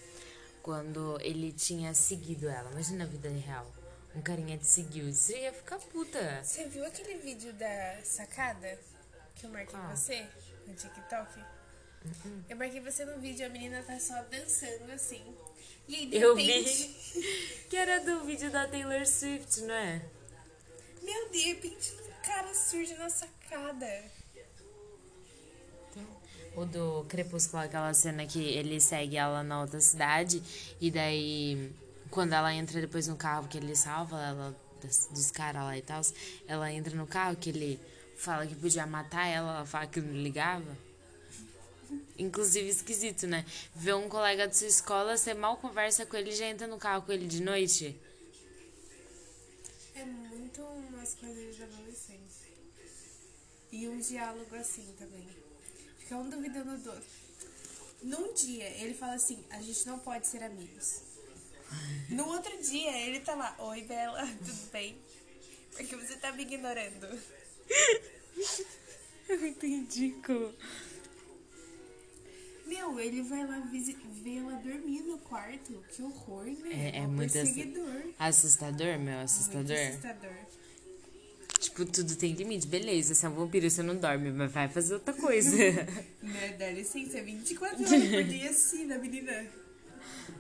quando 0.63 1.17
ele 1.21 1.53
tinha 1.53 1.95
seguido 1.95 2.49
ela. 2.49 2.73
Imagina 2.73 3.05
a 3.05 3.07
vida 3.07 3.29
real. 3.29 3.73
Um 4.17 4.21
carinha 4.21 4.59
te 4.59 4.67
seguiu. 4.67 5.13
Você 5.13 5.41
ia 5.43 5.53
ficar 5.53 5.79
puta. 5.79 6.43
Você 6.43 6.67
viu 6.67 6.85
aquele 6.85 7.19
vídeo 7.19 7.53
da 7.53 8.01
sacada 8.03 8.77
que 9.37 9.47
eu 9.47 9.51
marquei 9.51 9.79
Qual? 9.79 9.97
você 9.97 10.27
no 10.67 10.75
TikTok? 10.75 11.41
Eu 12.49 12.57
marquei 12.57 12.81
você 12.81 13.05
no 13.05 13.21
vídeo, 13.21 13.47
a 13.47 13.49
menina 13.49 13.81
tá 13.85 14.01
só 14.01 14.21
dançando 14.25 14.91
assim. 14.91 15.23
E 15.91 15.97
aí, 15.97 16.07
de 16.07 16.17
Eu 16.19 16.37
repente, 16.37 16.89
vi. 17.15 17.51
Que 17.69 17.77
era 17.77 17.99
do 18.01 18.25
vídeo 18.25 18.51
da 18.51 18.67
Taylor 18.67 19.05
Swift, 19.05 19.61
não 19.63 19.75
é? 19.75 20.01
meu 21.03 21.29
Deus, 21.31 21.33
de 21.33 21.49
repente 21.49 21.93
um 21.95 22.23
cara 22.25 22.55
surge 22.55 22.95
na 22.95 23.11
sacada. 23.11 24.05
O 26.55 26.65
do 26.65 27.05
Crepúsculo, 27.09 27.63
aquela 27.63 27.93
cena 27.93 28.25
que 28.27 28.41
ele 28.41 28.81
segue 28.81 29.17
ela 29.17 29.43
na 29.43 29.61
outra 29.63 29.81
cidade 29.81 30.43
e 30.81 30.91
daí 30.91 31.73
quando 32.11 32.35
ela 32.35 32.53
entra 32.55 32.81
depois 32.81 33.09
no 33.09 33.17
carro 33.17 33.49
que 33.49 33.59
ele 33.59 33.75
salva 33.75 34.21
ela 34.21 34.57
dos, 34.81 35.07
dos 35.07 35.31
caras 35.31 35.63
lá 35.63 35.77
e 35.77 35.83
tal, 35.83 36.01
ela 36.47 36.71
entra 36.73 36.95
no 36.95 37.07
carro 37.07 37.37
que 37.37 37.51
ele 37.51 37.81
fala 38.17 38.47
que 38.47 38.55
podia 38.55 38.87
matar 38.87 39.27
ela, 39.27 39.57
ela 39.57 39.67
fala 39.67 39.87
que 39.87 40.01
não 40.01 40.15
ligava. 40.15 40.90
Inclusive 42.19 42.69
esquisito, 42.69 43.27
né? 43.27 43.45
Ver 43.75 43.95
um 43.95 44.09
colega 44.09 44.47
de 44.47 44.57
sua 44.57 44.69
escola, 44.69 45.17
você 45.17 45.35
mal 45.35 45.57
conversa 45.57 46.05
com 46.07 46.17
ele 46.17 46.31
e 46.31 46.37
já 46.37 46.47
entra 46.47 46.67
no 46.67 46.79
carro 46.79 47.03
com 47.03 47.13
ele 47.13 47.27
de 47.27 47.43
noite. 47.43 47.99
É 49.95 50.05
muito 50.05 50.63
umas 50.63 51.15
coisas 51.15 51.57
de 51.57 51.63
adolescência. 51.63 52.51
E 53.73 53.89
um 53.89 53.99
diálogo 53.99 54.55
assim 54.57 54.95
também. 54.99 55.27
Fica 55.99 56.17
um 56.17 56.29
duvidando 56.29 56.77
do 56.79 56.91
outro. 56.91 57.21
Num 58.03 58.33
dia, 58.35 58.69
ele 58.83 58.95
fala 58.95 59.15
assim: 59.15 59.45
a 59.51 59.61
gente 59.61 59.87
não 59.87 59.99
pode 59.99 60.27
ser 60.27 60.43
amigos. 60.43 61.03
No 62.09 62.27
outro 62.27 62.61
dia, 62.63 62.97
ele 63.07 63.21
tá 63.21 63.35
lá: 63.35 63.55
Oi, 63.59 63.83
Bela, 63.83 64.27
tudo 64.45 64.71
bem? 64.73 64.97
Porque 65.73 65.95
você 65.97 66.17
tá 66.17 66.33
me 66.33 66.43
ignorando. 66.43 67.21
É 69.29 69.37
muito 69.37 69.65
ridículo. 69.65 70.53
Meu, 72.71 73.01
ele 73.01 73.23
vai 73.23 73.45
lá 73.47 73.57
ela 73.57 74.53
dormir 74.63 75.01
no 75.03 75.19
quarto. 75.19 75.85
Que 75.91 76.03
horror, 76.03 76.45
né? 76.45 76.93
É, 76.95 76.99
é 76.99 77.03
Um 77.03 77.09
muito 77.09 77.27
assu- 77.37 77.53
perseguidor. 77.55 78.03
Assustador, 78.19 78.87
meu, 78.99 78.99
Muito 78.99 79.25
assustador. 79.25 79.77
assustador. 79.77 80.31
Tipo, 81.59 81.85
tudo 81.85 82.17
tem 82.17 82.33
limite. 82.33 82.67
Beleza, 82.67 83.15
você 83.15 83.27
é 83.27 83.29
um 83.29 83.35
vampiro, 83.35 83.69
você 83.69 83.83
não 83.83 83.97
dorme, 83.97 84.31
mas 84.31 84.51
vai 84.53 84.69
fazer 84.69 84.95
outra 84.95 85.13
coisa. 85.13 85.51
Né, 86.23 86.55
dá 86.59 86.71
licença, 86.71 87.19
é 87.19 87.23
24 87.23 87.77
horas 87.85 88.09
por 88.09 88.25
dia 88.25 88.49
assim, 88.51 88.87
da 88.87 88.99
menina. 88.99 89.47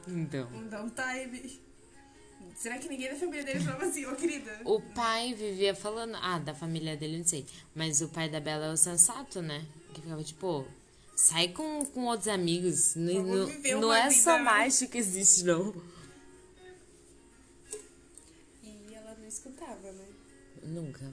então. 0.06 0.48
Um 0.54 0.68
downtime. 0.68 1.60
Será 2.54 2.78
que 2.78 2.88
ninguém 2.88 3.08
da 3.10 3.16
família 3.16 3.42
dele 3.44 3.60
falava 3.60 3.86
assim, 3.86 4.06
ô 4.06 4.14
querida? 4.14 4.60
O 4.64 4.80
pai 4.80 5.34
vivia 5.34 5.74
falando. 5.74 6.14
Ah, 6.22 6.38
da 6.38 6.54
família 6.54 6.96
dele, 6.96 7.18
não 7.18 7.24
sei. 7.26 7.44
Mas 7.74 8.00
o 8.02 8.08
pai 8.08 8.28
da 8.28 8.38
Bela 8.38 8.66
é 8.66 8.72
o 8.72 8.76
sensato, 8.76 9.42
né? 9.42 9.64
Que 9.94 10.00
ficava 10.00 10.22
tipo. 10.22 10.66
Sai 11.20 11.48
com, 11.48 11.84
com 11.84 12.06
outros 12.06 12.28
amigos. 12.28 12.94
Não, 12.94 13.22
não, 13.22 13.80
não 13.80 13.92
é 13.92 14.10
só 14.10 14.38
macho 14.38 14.88
que 14.88 14.96
existe, 14.96 15.44
não. 15.44 15.74
E 18.62 18.94
ela 18.94 19.14
não 19.20 19.28
escutava, 19.28 19.92
né? 19.92 20.06
Nunca. 20.62 21.12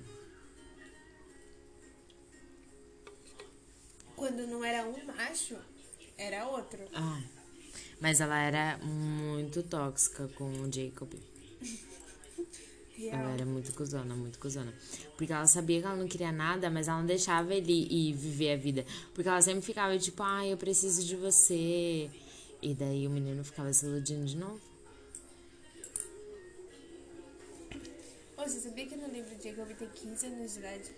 Quando 4.16 4.48
não 4.48 4.64
era 4.64 4.88
um 4.88 5.06
macho, 5.06 5.58
era 6.18 6.48
outro. 6.48 6.80
Ah. 6.94 7.22
Mas 8.00 8.22
ela 8.22 8.40
era 8.40 8.78
muito 8.78 9.62
tóxica 9.62 10.30
com 10.30 10.50
o 10.50 10.72
Jacob. 10.72 11.14
Ela 13.06 13.32
era 13.32 13.46
muito 13.46 13.72
cuzona, 13.74 14.16
muito 14.16 14.40
cuzona. 14.40 14.74
Porque 15.16 15.32
ela 15.32 15.46
sabia 15.46 15.80
que 15.80 15.86
ela 15.86 15.96
não 15.96 16.08
queria 16.08 16.32
nada, 16.32 16.70
mas 16.70 16.88
ela 16.88 16.98
não 16.98 17.06
deixava 17.06 17.54
ele 17.54 17.88
ir 17.90 18.14
viver 18.14 18.54
a 18.54 18.58
vida. 18.58 18.86
Porque 19.14 19.30
ela 19.30 19.42
sempre 19.42 19.62
ficava 19.62 19.98
tipo, 20.00 20.24
ai, 20.24 20.52
eu 20.52 20.58
preciso 20.58 21.06
de 21.06 21.16
você. 21.16 22.10
E 22.60 22.74
daí 22.74 23.06
o 23.06 23.10
menino 23.10 23.44
ficava 23.44 23.72
se 23.72 23.86
iludindo 23.86 24.26
de 24.26 24.36
novo. 24.36 24.60
Ô, 28.36 28.42
você 28.42 28.60
sabia 28.62 28.88
que 28.88 28.96
no 28.96 29.08
livro 29.10 29.36
Jacob 29.42 29.68
tem 29.76 29.88
15 29.88 30.26
anos 30.26 30.54
de 30.54 30.60
idade? 30.60 30.92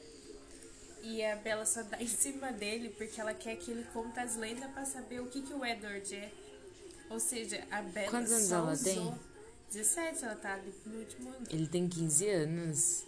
E 1.03 1.23
a 1.23 1.35
Bella 1.35 1.65
só 1.65 1.83
dá 1.83 1.99
em 2.01 2.07
cima 2.07 2.51
dele 2.53 2.89
porque 2.97 3.19
ela 3.19 3.33
quer 3.33 3.57
que 3.57 3.71
ele 3.71 3.83
conte 3.93 4.19
as 4.19 4.37
lendas 4.37 4.71
pra 4.71 4.85
saber 4.85 5.19
o 5.19 5.27
que, 5.27 5.41
que 5.41 5.53
o 5.53 5.65
Edward 5.65 6.15
é. 6.15 6.31
Ou 7.09 7.19
seja, 7.19 7.65
a 7.71 7.81
Bella 7.81 8.09
Quantos 8.09 8.31
anos 8.31 8.51
ela 8.51 8.71
usou 8.71 8.83
tem? 8.83 9.19
17, 9.71 10.25
ela 10.25 10.35
tá 10.35 10.53
ali 10.55 10.73
no 10.85 10.99
último 10.99 11.29
ano. 11.29 11.45
Ele 11.51 11.67
tem 11.67 11.87
15 11.87 12.27
anos. 12.27 13.05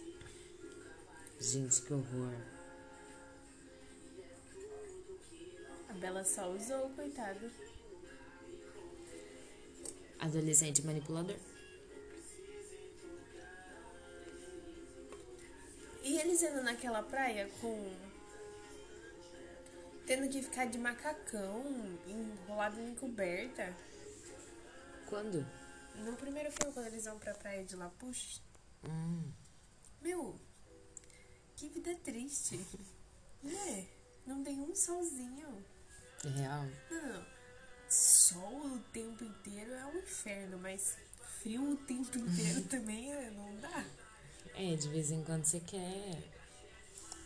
Gente, 1.40 1.82
que 1.82 1.92
horror. 1.92 2.34
A 5.88 5.92
Bela 5.94 6.22
só 6.22 6.48
usou, 6.52 6.88
coitado. 6.90 7.50
Adolescente 10.20 10.86
manipulador. 10.86 11.36
E 16.04 16.18
eles 16.18 16.42
indo 16.42 16.62
naquela 16.62 17.02
praia 17.02 17.48
com. 17.60 17.92
tendo 20.06 20.28
que 20.28 20.42
ficar 20.42 20.66
de 20.66 20.78
macacão, 20.78 21.64
enrolado 22.06 22.80
em 22.80 22.94
coberta. 22.94 23.74
Quando? 25.08 25.44
No 25.96 26.16
primeiro 26.16 26.50
filme, 26.50 26.72
quando 26.72 26.86
eles 26.86 27.04
vão 27.04 27.18
pra 27.18 27.34
praia 27.34 27.64
de 27.64 27.76
Lapuche. 27.76 28.40
Hum. 28.84 29.30
Meu, 30.00 30.40
que 31.56 31.68
vida 31.68 31.94
triste. 31.96 32.58
Né? 33.42 33.88
Não 34.24 34.44
tem 34.44 34.60
um 34.60 34.72
solzinho. 34.72 35.64
É 36.24 36.28
real. 36.28 36.64
Não, 36.88 37.12
não. 37.14 37.26
Sol 37.88 38.66
o 38.66 38.78
tempo 38.92 39.24
inteiro 39.24 39.72
é 39.72 39.84
um 39.84 39.98
inferno, 39.98 40.58
mas 40.58 40.96
frio 41.40 41.72
o 41.72 41.76
tempo 41.76 42.16
inteiro 42.16 42.62
também 42.70 43.12
é- 43.12 43.30
não 43.32 43.56
dá. 43.56 43.84
É, 44.54 44.76
de 44.76 44.88
vez 44.90 45.10
em 45.10 45.24
quando 45.24 45.44
você 45.44 45.58
quer 45.58 46.22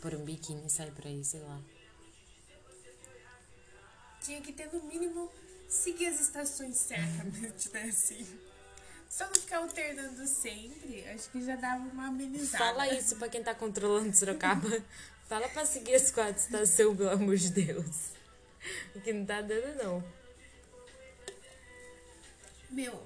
pôr 0.00 0.14
um 0.14 0.24
biquíni 0.24 0.66
e 0.66 0.70
sair 0.70 0.90
por 0.92 1.06
aí, 1.06 1.22
sei 1.22 1.40
lá. 1.40 1.60
Tinha 4.22 4.40
que 4.40 4.54
ter 4.54 4.72
no 4.72 4.82
mínimo 4.84 5.30
seguir 5.68 6.06
as 6.06 6.18
estações 6.20 6.76
certas, 6.78 7.66
né? 7.72 7.82
Assim. 7.90 8.40
Só 9.08 9.26
não 9.26 9.34
ficar 9.34 9.58
alternando 9.58 10.26
sempre, 10.26 11.04
acho 11.08 11.30
que 11.30 11.44
já 11.44 11.56
dava 11.56 11.84
uma 11.84 12.08
amenizada. 12.08 12.64
Fala 12.64 12.92
isso 12.94 13.16
pra 13.16 13.28
quem 13.28 13.42
tá 13.42 13.54
controlando 13.54 14.14
Sorocaba. 14.14 14.68
Fala 15.28 15.48
pra 15.48 15.64
seguir 15.66 15.94
as 15.94 16.10
quatro 16.10 16.40
estações, 16.40 16.96
pelo 16.96 17.10
amor 17.10 17.36
de 17.36 17.50
Deus. 17.50 18.10
Que 19.02 19.12
não 19.12 19.26
tá 19.26 19.40
dando, 19.40 19.82
não. 19.82 20.04
Meu, 22.70 23.02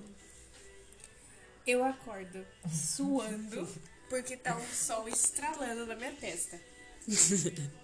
eu 1.67 1.85
acordo 1.85 2.45
suando 2.69 3.69
porque 4.09 4.37
tá 4.37 4.57
um 4.57 4.69
sol 4.75 5.09
estralando 5.09 5.87
na 5.87 5.95
minha 5.95 6.13
testa. 6.13 6.61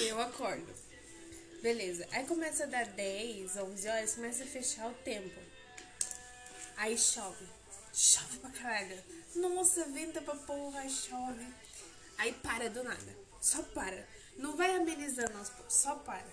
Eu 0.00 0.20
acordo. 0.20 0.66
Beleza. 1.62 2.06
Aí 2.10 2.26
começa 2.26 2.64
a 2.64 2.66
dar 2.66 2.86
10, 2.86 3.56
11 3.56 3.88
horas, 3.88 4.14
começa 4.14 4.44
a 4.44 4.46
fechar 4.46 4.88
o 4.88 4.94
tempo. 4.94 5.40
Aí 6.80 6.96
chove. 6.96 7.44
Chove 7.92 8.38
pra 8.38 8.48
caralho. 8.48 8.96
Nossa, 9.36 9.84
venta 9.90 10.22
pra 10.22 10.34
porra, 10.34 10.88
chove. 10.88 11.46
Aí 12.16 12.32
para 12.32 12.70
do 12.70 12.82
nada. 12.82 13.16
Só 13.38 13.62
para. 13.62 14.08
Não 14.38 14.56
vai 14.56 14.74
amenizando 14.74 15.38
só 15.68 15.96
para. 15.96 16.26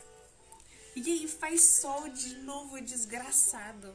E 0.95 1.11
aí 1.11 1.27
faz 1.27 1.61
sol 1.61 2.07
de 2.07 2.35
novo, 2.37 2.79
desgraçado. 2.79 3.93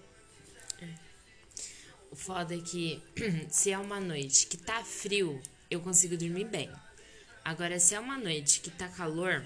O 2.10 2.16
foda 2.16 2.54
é 2.54 2.60
que 2.60 3.02
se 3.48 3.72
é 3.72 3.78
uma 3.78 3.98
noite 3.98 4.46
que 4.46 4.58
tá 4.58 4.84
frio, 4.84 5.40
eu 5.70 5.80
consigo 5.80 6.18
dormir 6.18 6.44
bem. 6.44 6.70
Agora, 7.42 7.80
se 7.80 7.94
é 7.94 7.98
uma 7.98 8.18
noite 8.18 8.60
que 8.60 8.70
tá 8.70 8.90
calor, 8.90 9.42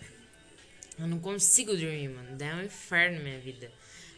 eu 0.99 1.07
não 1.07 1.21
consigo 1.21 1.71
dormir, 1.71 2.09
mano. 2.09 2.37
Daí 2.37 2.49
é 2.49 2.55
um 2.57 2.64
inferno 2.64 3.23
minha 3.23 3.38
vida. 3.38 3.73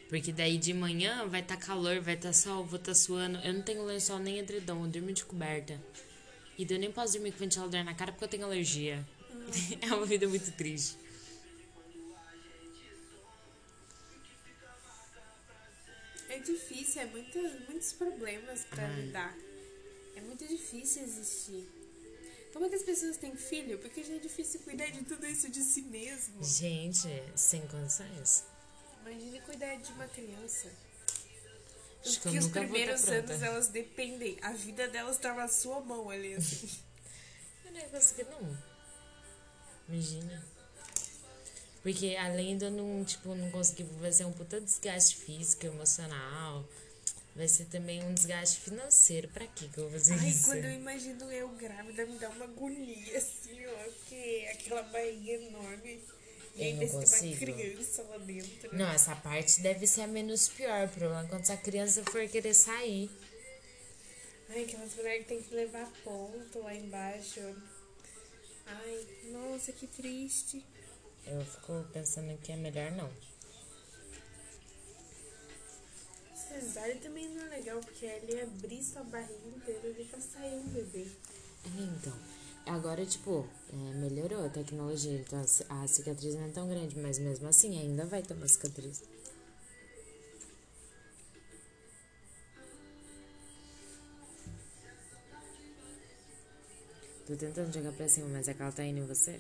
Porque 0.09 0.33
daí 0.33 0.57
de 0.57 0.73
manhã 0.73 1.27
vai 1.27 1.43
tá 1.43 1.57
calor, 1.57 2.01
vai 2.01 2.17
tá 2.17 2.33
sol, 2.33 2.65
vou 2.65 2.79
tá 2.79 2.95
suando. 2.95 3.39
Eu 3.41 3.53
não 3.53 3.63
tenho 3.63 3.85
lençol 3.85 4.19
nem 4.19 4.39
edredom, 4.39 4.85
eu 4.85 4.91
durmo 4.91 5.13
de 5.13 5.25
coberta. 5.25 5.81
E 6.57 6.65
daí 6.65 6.77
eu 6.77 6.81
nem 6.81 6.91
posso 6.91 7.13
dormir 7.13 7.33
com 7.33 7.39
ventilador 7.39 7.85
na 7.85 7.95
cara 7.95 8.11
porque 8.13 8.25
eu 8.25 8.29
tenho 8.29 8.45
alergia. 8.45 9.07
É 9.81 9.95
uma 9.95 10.07
vida 10.07 10.27
muito 10.27 10.51
triste. 10.53 10.97
É 16.29 16.39
difícil, 16.39 17.03
é 17.03 17.07
muito, 17.07 17.39
muitos 17.69 17.93
problemas 17.93 18.65
pra 18.65 18.87
Ai. 18.87 19.01
lidar. 19.01 19.35
É 20.17 20.21
muito 20.21 20.47
difícil 20.47 21.03
existir. 21.03 21.67
Como 22.53 22.67
é 22.67 22.69
que 22.69 22.75
as 22.75 22.83
pessoas 22.83 23.17
têm 23.17 23.35
filho? 23.37 23.79
Porque 23.79 24.03
já 24.03 24.15
é 24.15 24.19
difícil 24.19 24.61
cuidar 24.61 24.87
de 24.87 25.05
tudo 25.05 25.27
isso 25.27 25.51
de 25.51 25.61
si 25.63 25.83
mesmo. 25.83 26.43
Gente, 26.43 27.09
sem 27.37 27.61
condições. 27.69 28.45
Imagine 29.11 29.41
cuidar 29.41 29.75
de 29.77 29.91
uma 29.93 30.07
criança. 30.07 30.69
Acho 32.05 32.17
que 32.17 32.21
Porque 32.21 32.39
os 32.39 32.49
primeiros 32.49 33.09
anos 33.09 33.43
elas 33.43 33.69
dependem. 33.69 34.39
A 34.43 34.53
vida 34.53 34.87
delas 34.89 35.17
tá 35.17 35.33
na 35.35 35.49
sua 35.49 35.81
mão 35.81 36.11
ali, 36.11 36.35
assim. 36.35 36.69
Eu 37.65 37.73
não 37.73 37.81
ia 37.81 37.89
conseguir, 37.89 38.27
não. 38.31 38.59
Imagina. 39.89 40.45
Porque 41.83 42.17
além 42.17 42.59
de 42.59 42.67
eu 42.67 42.71
não, 42.71 43.05
tipo, 43.05 43.35
não 43.35 43.51
conseguir, 43.51 43.85
vai 43.85 44.13
ser 44.13 44.27
um 44.27 44.33
puta 44.33 44.61
desgaste 44.61 45.17
físico, 45.17 45.67
emocional. 45.67 46.69
Vai 47.35 47.49
ser 47.49 47.65
também 47.67 48.03
um 48.05 48.13
desgaste 48.13 48.61
financeiro. 48.61 49.29
Pra 49.29 49.47
quê 49.47 49.69
que 49.73 49.79
eu 49.79 49.85
vou 49.85 49.93
fazer 49.93 50.15
Ai, 50.15 50.29
isso? 50.29 50.45
quando 50.45 50.65
eu 50.65 50.73
imagino 50.73 51.33
eu 51.33 51.49
grávida, 51.51 52.05
me 52.05 52.19
dá 52.19 52.29
uma 52.29 52.45
agonia, 52.45 53.17
assim, 53.17 53.65
ó. 53.67 53.85
Porque 53.85 54.49
aquela 54.53 54.83
barriga 54.83 55.33
enorme. 55.33 56.03
E 56.59 56.63
Eu 56.63 56.67
ainda 56.67 56.81
não 56.81 56.89
tem 56.89 56.99
uma 56.99 57.01
consigo. 57.03 57.37
criança 57.39 58.03
lá 58.03 58.19
dentro. 58.19 58.77
Não, 58.77 58.91
essa 58.91 59.15
parte 59.17 59.61
deve 59.61 59.87
ser 59.87 60.01
a 60.03 60.07
menos 60.09 60.49
pior. 60.49 60.87
O 60.87 60.91
problema 60.91 61.23
é 61.25 61.29
quando 61.29 61.43
essa 61.43 61.57
criança 61.57 62.03
for 62.11 62.29
querer 62.29 62.53
sair. 62.55 63.09
Ai, 64.49 64.65
aquelas 64.65 64.95
mulheres 64.95 65.23
que 65.23 65.29
tem 65.29 65.43
que 65.43 65.55
levar 65.55 65.87
ponto 66.03 66.59
lá 66.61 66.75
embaixo. 66.75 67.41
Ai, 68.67 69.07
nossa, 69.31 69.73
que 69.73 69.87
triste. 69.87 70.65
Eu 71.27 71.45
fico 71.45 71.87
pensando 71.93 72.37
que 72.43 72.51
é 72.53 72.57
melhor 72.57 72.91
não. 72.93 73.11
Cesárea 76.35 76.97
também 76.97 77.29
não 77.29 77.47
é 77.47 77.49
legal, 77.59 77.79
porque 77.81 78.07
ele 78.07 78.41
abrir 78.41 78.83
sua 78.83 79.03
barriga 79.05 79.49
inteira 79.55 79.89
ali 79.89 80.05
pra 80.07 80.19
sair 80.21 80.55
um 80.55 80.69
bebê. 80.69 81.07
É, 81.67 81.83
então. 81.83 82.19
Agora, 82.69 83.05
tipo, 83.05 83.45
é, 83.73 83.95
melhorou 83.95 84.45
a 84.47 84.49
tecnologia, 84.49 85.19
então 85.19 85.41
a 85.41 85.45
ci- 85.47 85.65
a 85.69 85.87
cicatriz 85.89 86.35
não 86.37 86.45
é 86.45 86.51
tão 86.51 86.69
grande, 86.69 86.97
mas 86.99 87.19
mesmo 87.19 87.49
assim 87.49 87.77
ainda 87.81 88.05
vai 88.07 88.23
ter 88.23 88.35
uma 88.35 88.47
cicatriz. 88.47 89.03
Tô 97.27 97.37
tentando 97.37 97.73
jogar 97.73 97.93
pra 97.93 98.09
cima, 98.09 98.29
mas 98.29 98.49
é 98.49 98.55
que 98.55 98.63
ela 98.63 98.73
tá 98.73 98.85
indo 98.85 99.01
em 99.01 99.07
você? 99.07 99.39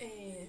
É. 0.00 0.46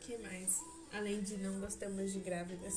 que 0.00 0.18
mais? 0.18 0.58
Além 0.92 1.22
de 1.22 1.36
não 1.38 1.60
gostamos 1.60 2.12
de 2.12 2.18
grávidas. 2.20 2.74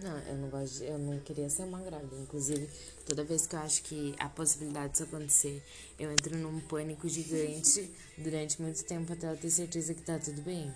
Não, 0.00 0.18
eu 0.20 0.36
não 0.36 0.48
gosto 0.48 0.78
de, 0.78 0.84
eu 0.84 0.98
não 0.98 1.18
queria 1.20 1.48
ser 1.50 1.62
uma 1.64 1.80
grávida. 1.80 2.16
Inclusive, 2.16 2.68
toda 3.06 3.24
vez 3.24 3.46
que 3.46 3.54
eu 3.54 3.60
acho 3.60 3.82
que 3.82 4.14
a 4.18 4.28
possibilidade 4.28 4.92
disso 4.92 5.04
acontecer, 5.04 5.62
eu 5.98 6.10
entro 6.10 6.36
num 6.36 6.60
pânico 6.60 7.08
gigante 7.08 7.90
durante 8.16 8.60
muito 8.60 8.82
tempo 8.84 9.12
até 9.12 9.30
eu 9.30 9.36
ter 9.36 9.50
certeza 9.50 9.94
que 9.94 10.02
tá 10.02 10.18
tudo 10.18 10.40
bem. 10.42 10.72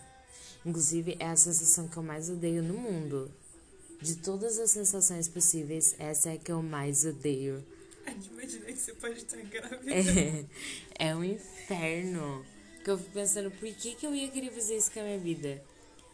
Inclusive, 0.65 1.17
é 1.19 1.27
a 1.27 1.37
sensação 1.37 1.89
que 1.89 1.97
eu 1.97 2.03
mais 2.03 2.29
odeio 2.29 2.63
no 2.63 2.75
mundo. 2.75 3.31
De 4.03 4.17
todas 4.17 4.59
as 4.59 4.71
sensações 4.71 5.29
possíveis, 5.29 5.95
essa 5.99 6.31
é 6.31 6.35
a 6.35 6.39
que 6.39 6.53
eu 6.53 6.63
mais 6.63 7.05
odeio. 7.05 7.65
Ai, 8.05 8.15
de 8.15 8.29
imaginar 8.29 8.67
que 8.67 8.77
você 8.77 8.93
pode 8.93 9.19
estar 9.19 9.41
grávida. 9.43 9.93
É, 9.93 10.45
é 10.99 11.17
um 11.17 11.25
inferno. 11.25 12.45
Que 12.85 12.91
eu 12.91 12.99
fico 12.99 13.11
pensando, 13.11 13.51
por 13.51 13.69
que, 13.75 13.95
que 13.95 14.07
eu 14.07 14.15
ia 14.15 14.29
querer 14.29 14.53
fazer 14.53 14.77
isso 14.77 14.93
com 14.93 15.01
a 15.01 15.03
minha 15.03 15.19
vida? 15.19 15.63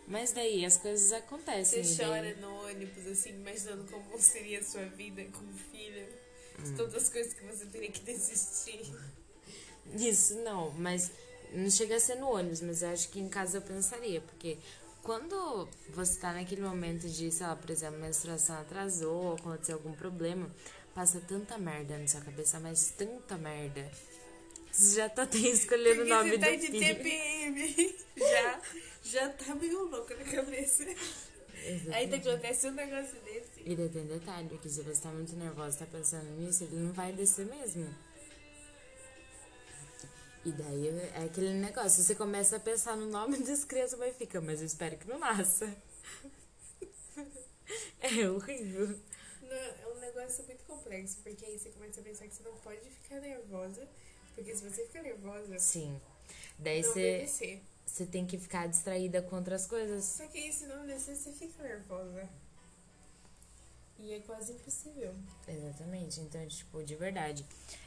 Mas 0.07 0.33
daí 0.33 0.65
as 0.65 0.77
coisas 0.77 1.13
acontecem. 1.13 1.83
Você 1.83 2.05
chora 2.05 2.35
no 2.37 2.67
ônibus, 2.67 3.07
assim, 3.07 3.31
imaginando 3.31 3.85
como 3.91 4.19
seria 4.21 4.61
a 4.61 4.63
sua 4.63 4.85
vida 4.87 5.25
com 5.33 5.47
filho. 5.71 6.07
Hum. 6.59 6.63
De 6.65 6.73
todas 6.77 6.95
as 6.95 7.09
coisas 7.09 7.33
que 7.33 7.45
você 7.45 7.67
teria 7.67 7.91
que 7.91 8.01
desistir. 8.01 8.93
Isso, 9.95 10.37
não, 10.41 10.71
mas 10.73 11.11
não 11.53 11.71
chega 11.71 11.97
a 11.97 12.01
ser 12.01 12.17
no 12.17 12.31
ônibus, 12.31 12.61
mas 12.61 12.83
eu 12.83 12.91
acho 12.91 13.09
que 13.09 13.21
em 13.21 13.29
casa 13.29 13.59
eu 13.59 13.63
pensaria, 13.63 14.21
porque 14.21 14.59
quando 15.03 15.69
você 15.91 16.19
tá 16.19 16.33
naquele 16.33 16.63
momento 16.63 17.09
de, 17.09 17.31
sei 17.31 17.47
lá, 17.47 17.57
por 17.57 17.71
exemplo, 17.71 17.97
a 17.97 17.99
menstruação 17.99 18.57
atrasou, 18.57 19.15
ou 19.15 19.35
aconteceu 19.35 19.77
algum 19.77 19.93
problema, 19.93 20.49
passa 20.95 21.21
tanta 21.21 21.59
merda 21.59 21.99
na 21.99 22.07
sua 22.07 22.21
cabeça, 22.21 22.61
mas 22.61 22.93
tanta 22.97 23.37
merda. 23.37 23.91
Você 24.71 24.97
já 24.97 25.09
tá 25.09 25.29
escolhendo 25.35 26.03
o 26.03 26.07
nome 26.07 26.31
você 26.31 26.39
tá 26.39 26.51
do 26.51 26.57
de 26.57 26.67
filho. 26.69 26.81
TPM. 26.81 27.97
Já, 28.17 28.61
já 29.03 29.29
tá 29.31 29.55
meio 29.55 29.89
louco 29.89 30.15
na 30.15 30.25
cabeça. 30.25 30.85
Aí 31.93 32.09
tá 32.09 32.17
acontece 32.17 32.69
um 32.69 32.73
negócio 32.73 33.21
desse. 33.21 33.63
E 33.65 33.77
daí 33.77 33.89
tem 33.89 34.07
detalhe, 34.07 34.59
que 34.59 34.69
se 34.69 34.83
você 34.83 35.01
tá 35.01 35.11
muito 35.11 35.35
nervosa, 35.37 35.79
tá 35.79 35.87
pensando 35.87 36.29
nisso, 36.41 36.65
ele 36.65 36.77
não 36.77 36.93
vai 36.93 37.13
descer 37.13 37.47
mesmo. 37.47 37.95
E 40.45 40.51
daí 40.51 40.89
é 40.89 41.25
aquele 41.25 41.55
negócio, 41.55 42.03
você 42.03 42.17
começa 42.17 42.57
a 42.57 42.61
pensar 42.61 42.97
no 42.97 43.07
nome 43.07 43.39
das 43.45 43.65
crianças, 43.65 43.99
mas 43.99 44.17
fica, 44.17 44.41
mas 44.41 44.61
eu 44.61 44.67
espero 44.67 44.97
que 44.97 45.09
não 45.09 45.19
nasça. 45.19 45.75
É 48.01 48.29
horrível. 48.29 48.99
Não, 49.41 49.57
é 49.57 49.87
um 49.95 50.01
negócio 50.01 50.45
muito 50.45 50.65
complexo, 50.65 51.19
porque 51.23 51.47
aí 51.47 51.59
você 51.59 51.71
começa 51.71 52.01
a 52.01 52.03
pensar 52.03 52.27
que 52.27 52.35
você 52.35 52.43
não 52.43 52.55
pode 52.57 52.81
ficar 52.81 53.21
nervosa, 53.21 53.89
porque 54.35 54.55
se 54.55 54.69
você 54.69 54.85
ficar 54.87 55.03
nervosa, 55.03 55.59
Sim. 55.59 55.99
Daí 56.59 56.83
não 56.83 56.93
você, 56.93 57.15
obedecer. 57.15 57.63
Você 57.85 58.07
tem 58.07 58.27
que 58.27 58.39
ficar 58.39 58.69
distraída 58.69 59.21
com 59.23 59.37
outras 59.37 59.67
coisas. 59.67 60.05
Só 60.05 60.27
que 60.27 60.53
se 60.53 60.67
não 60.67 60.83
obedecer, 60.83 61.15
você 61.15 61.33
fica 61.33 61.63
nervosa. 61.63 62.29
E 63.99 64.15
é 64.15 64.21
quase 64.21 64.53
impossível. 64.53 65.15
Exatamente. 65.47 66.21
Então, 66.21 66.47
tipo, 66.49 66.83
de 66.83 66.97
verdade, 66.97 67.45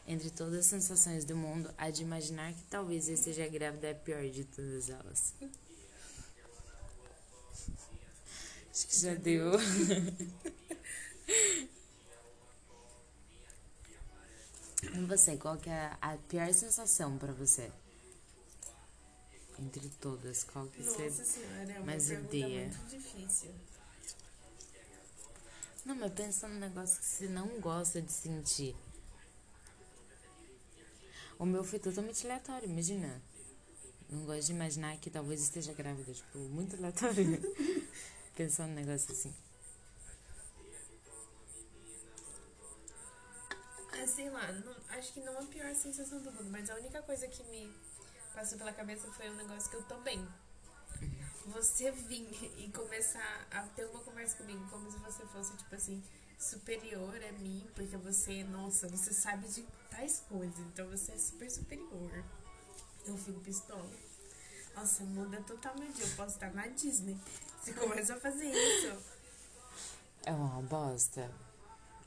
entre 0.07 0.29
todas 0.29 0.59
as 0.59 0.65
sensações 0.65 1.25
do 1.25 1.35
mundo, 1.35 1.73
a 1.77 1.89
de 1.89 2.03
imaginar 2.03 2.53
que 2.53 2.63
talvez 2.69 3.09
eu 3.09 3.15
esteja 3.15 3.47
grávida 3.47 3.87
é 3.87 3.91
a 3.91 3.95
pior 3.95 4.23
de 4.29 4.45
todas 4.45 4.89
elas. 4.89 5.33
Acho 8.71 8.87
que 8.87 8.99
já 8.99 9.15
deu. 9.15 9.51
E 14.93 15.05
você, 15.05 15.35
qual 15.35 15.57
que 15.57 15.69
é 15.69 15.91
a 15.99 16.15
pior 16.29 16.53
sensação 16.53 17.17
pra 17.17 17.33
você? 17.33 17.71
Entre 19.57 19.89
todas, 20.01 20.43
qual 20.43 20.67
que 20.67 20.83
Nossa 20.83 21.09
você... 21.09 21.23
senhora, 21.23 21.71
é 21.71 21.77
uma 21.77 21.85
mas 21.85 22.07
pergunta 22.07 22.27
odeia. 22.27 22.67
muito 22.67 22.89
difícil. 22.89 23.51
Não, 25.85 25.95
mas 25.95 26.11
pensa 26.13 26.47
num 26.47 26.59
negócio 26.59 26.99
que 26.99 27.05
você 27.05 27.27
não 27.27 27.47
gosta 27.61 28.01
de 28.01 28.11
sentir. 28.11 28.75
O 31.39 31.45
meu 31.45 31.63
foi 31.63 31.79
totalmente 31.79 32.25
aleatório, 32.25 32.67
imagina. 32.69 33.21
Não 34.09 34.25
gosto 34.25 34.47
de 34.47 34.51
imaginar 34.53 34.97
que 34.97 35.09
talvez 35.09 35.41
esteja 35.41 35.73
grávida, 35.73 36.11
tipo, 36.13 36.37
muito 36.37 36.75
aleatório. 36.75 37.39
Pensar 38.35 38.67
num 38.67 38.73
negócio 38.75 39.11
assim. 39.11 39.33
Ah, 43.93 44.07
sei 44.07 44.29
lá, 44.29 44.51
não- 44.51 44.75
acho 44.97 45.13
que 45.13 45.19
não 45.21 45.37
a 45.39 45.43
pior 45.45 45.73
sensação 45.75 46.21
do 46.21 46.31
mundo, 46.31 46.49
mas 46.51 46.69
a 46.69 46.75
única 46.75 47.01
coisa 47.03 47.27
que 47.27 47.43
me 47.45 47.73
passou 48.35 48.57
pela 48.57 48.73
cabeça 48.73 49.07
foi 49.13 49.29
um 49.29 49.35
negócio 49.35 49.69
que 49.69 49.77
eu 49.77 49.83
tô 49.83 49.97
bem. 50.01 50.27
Você 51.47 51.89
vir 51.91 52.27
e 52.57 52.69
começar 52.71 53.47
a 53.49 53.61
ter 53.67 53.85
uma 53.85 54.01
conversa 54.01 54.35
comigo 54.37 54.67
como 54.69 54.91
se 54.91 54.97
você 54.97 55.25
fosse, 55.27 55.55
tipo 55.55 55.73
assim, 55.73 56.03
superior 56.37 57.15
a 57.23 57.31
mim, 57.33 57.65
porque 57.73 57.95
você, 57.97 58.43
nossa, 58.43 58.87
você 58.89 59.13
sabe 59.13 59.47
de 59.47 59.61
tais 59.89 60.19
coisas, 60.27 60.59
então 60.59 60.89
você 60.89 61.13
é 61.13 61.17
super 61.17 61.49
superior. 61.49 62.23
Eu 63.05 63.15
fico 63.17 63.39
pistola. 63.39 63.89
Nossa, 64.75 65.03
muda 65.03 65.41
totalmente. 65.43 66.01
Eu 66.01 66.09
posso 66.15 66.33
estar 66.33 66.53
na 66.53 66.67
Disney. 66.67 67.17
Você 67.61 67.71
começa 67.73 68.15
a 68.15 68.19
fazer 68.19 68.51
isso. 68.51 68.97
É 70.25 70.31
uma 70.31 70.61
bosta. 70.63 71.31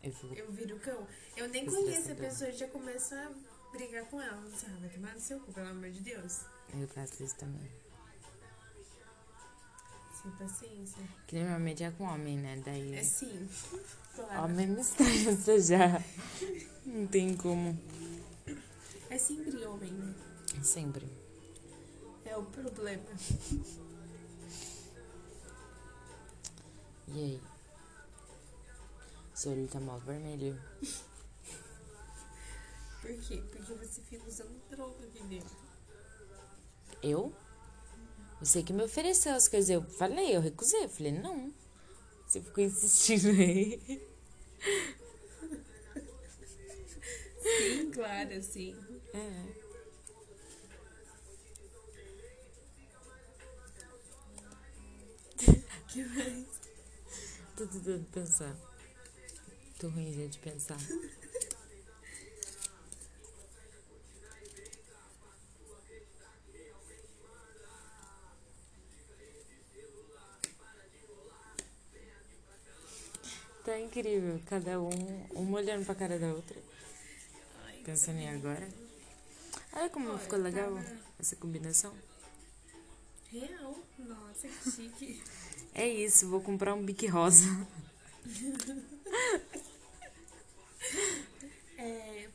Eu 0.02 0.12
fico. 0.12 0.34
Eu 0.34 0.52
viro 0.52 0.78
cão. 0.80 1.06
Eu 1.36 1.48
nem 1.48 1.64
conheço 1.64 2.12
a 2.12 2.14
pessoa 2.16 2.52
já 2.52 2.68
começo 2.68 3.14
a 3.14 3.32
brigar 3.72 4.04
com 4.06 4.20
ela. 4.20 4.40
Você 4.48 4.66
vai 4.66 4.88
tomar 4.88 5.14
no 5.14 5.20
seu 5.20 5.40
cu, 5.40 5.52
pelo 5.52 5.68
amor 5.68 5.90
de 5.90 6.00
Deus. 6.00 6.42
Eu 6.74 6.88
faço 6.88 7.22
isso 7.22 7.36
também. 7.36 7.70
Sem 10.22 10.30
paciência. 10.32 11.02
Que 11.26 11.36
normalmente 11.36 11.84
é 11.84 11.90
com 11.90 12.04
homem, 12.04 12.38
né? 12.38 12.60
Daí. 12.64 12.94
É 12.94 13.02
sim. 13.02 13.48
Claro. 14.18 14.46
Homem 14.46 14.66
me 14.66 14.80
estressa 14.80 15.60
já. 15.62 16.02
Não 16.84 17.06
tem 17.06 17.36
como. 17.36 17.78
É 19.08 19.16
sempre 19.16 19.64
homem, 19.64 19.92
né? 19.92 20.12
Sempre. 20.60 21.06
É 22.24 22.36
o 22.36 22.42
problema. 22.44 23.04
E 27.06 27.12
aí? 27.12 27.40
Seu 29.32 29.52
olho 29.52 29.68
tá 29.68 29.78
mal 29.78 30.00
vermelho. 30.00 30.60
Por 33.01 33.16
quê? 33.20 33.42
Porque 33.51 33.72
você 33.74 34.01
fica 34.03 34.26
usando 34.26 34.61
droga 34.68 35.07
aqui 35.07 35.22
dentro. 35.24 35.57
Eu? 37.03 37.32
Você 38.40 38.62
que 38.62 38.72
me 38.72 38.82
ofereceu 38.82 39.34
as 39.34 39.49
coisas. 39.49 39.70
Eu 39.70 39.82
falei, 39.82 40.36
eu 40.36 40.40
recusei. 40.40 40.84
Eu 40.84 40.88
falei, 40.88 41.12
não. 41.12 41.53
Você 42.26 42.40
ficou 42.40 42.64
insistindo 42.64 43.28
aí. 43.30 44.09
Sim, 47.40 47.90
claro, 47.90 48.42
sim. 48.42 48.76
É. 49.14 49.68
Que 55.88 56.05
mais? 56.05 56.46
Tô 57.57 57.66
tentando 57.66 58.05
pensar. 58.12 58.57
Tô 59.78 59.88
ruim 59.88 60.28
de 60.28 60.38
pensar. 60.38 60.78
Tá 73.68 73.78
incrível. 73.78 74.40
Cada 74.46 74.80
um, 74.80 75.26
uma 75.34 75.58
olhando 75.58 75.84
pra 75.84 75.94
cara 75.94 76.18
da 76.18 76.28
outra. 76.28 76.56
Pensando 77.84 78.18
em 78.18 78.30
agora. 78.30 78.66
Olha 79.74 79.90
como 79.90 80.08
Olha, 80.08 80.18
ficou 80.18 80.38
legal 80.38 80.72
tava- 80.74 80.96
essa 81.18 81.36
combinação. 81.36 81.92
Real. 83.30 83.78
Nossa, 83.98 84.48
que 84.48 84.70
chique. 84.70 85.22
É 85.74 85.86
isso, 85.86 86.30
vou 86.30 86.40
comprar 86.40 86.72
um 86.72 86.82
bique 86.82 87.06
rosa. 87.06 87.44
É. 91.76 92.28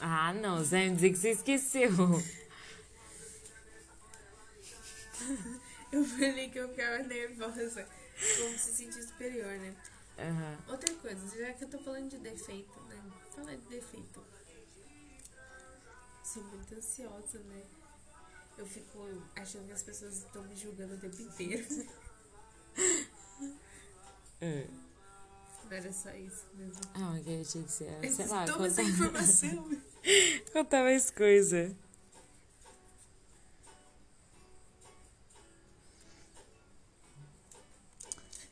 Ah, 0.00 0.32
não, 0.32 0.58
me 0.58 0.90
dizer 0.96 1.10
que 1.12 1.16
você 1.18 1.30
esqueceu. 1.30 1.90
Eu 5.96 6.04
falei 6.04 6.50
que 6.50 6.58
eu 6.58 6.68
ficava 6.68 6.98
nervosa. 7.04 7.88
Como 8.38 8.58
se 8.58 8.72
sentir 8.74 9.02
superior, 9.02 9.58
né? 9.58 9.74
Aham. 10.18 10.58
Outra 10.68 10.94
coisa, 10.94 11.38
já 11.38 11.52
que 11.54 11.64
eu 11.64 11.68
tô 11.68 11.78
falando 11.78 12.10
de 12.10 12.18
defeito, 12.18 12.78
né? 12.80 13.02
Falar 13.34 13.54
de 13.56 13.66
defeito. 13.66 14.22
Sou 16.22 16.42
muito 16.44 16.74
ansiosa, 16.74 17.38
né? 17.38 17.62
Eu 18.58 18.66
fico 18.66 19.08
achando 19.36 19.66
que 19.66 19.72
as 19.72 19.82
pessoas 19.82 20.18
estão 20.18 20.42
me 20.44 20.56
julgando 20.56 20.94
o 20.94 20.98
tempo 20.98 21.22
inteiro. 21.22 21.66
É. 24.38 24.66
Não 25.64 25.72
era 25.72 25.92
só 25.92 26.10
isso 26.14 26.44
mesmo. 26.54 26.80
Ah, 26.94 27.16
ok, 27.18 27.40
achei 27.40 27.62
que 27.62 27.84
era, 27.84 28.12
sei 28.12 28.26
lá, 28.26 28.44
Toma 28.44 28.66
essa 28.66 28.82
contar, 28.82 28.94
informação. 28.94 29.70
contar 30.52 30.82
mais 30.82 31.10
coisa. 31.10 31.74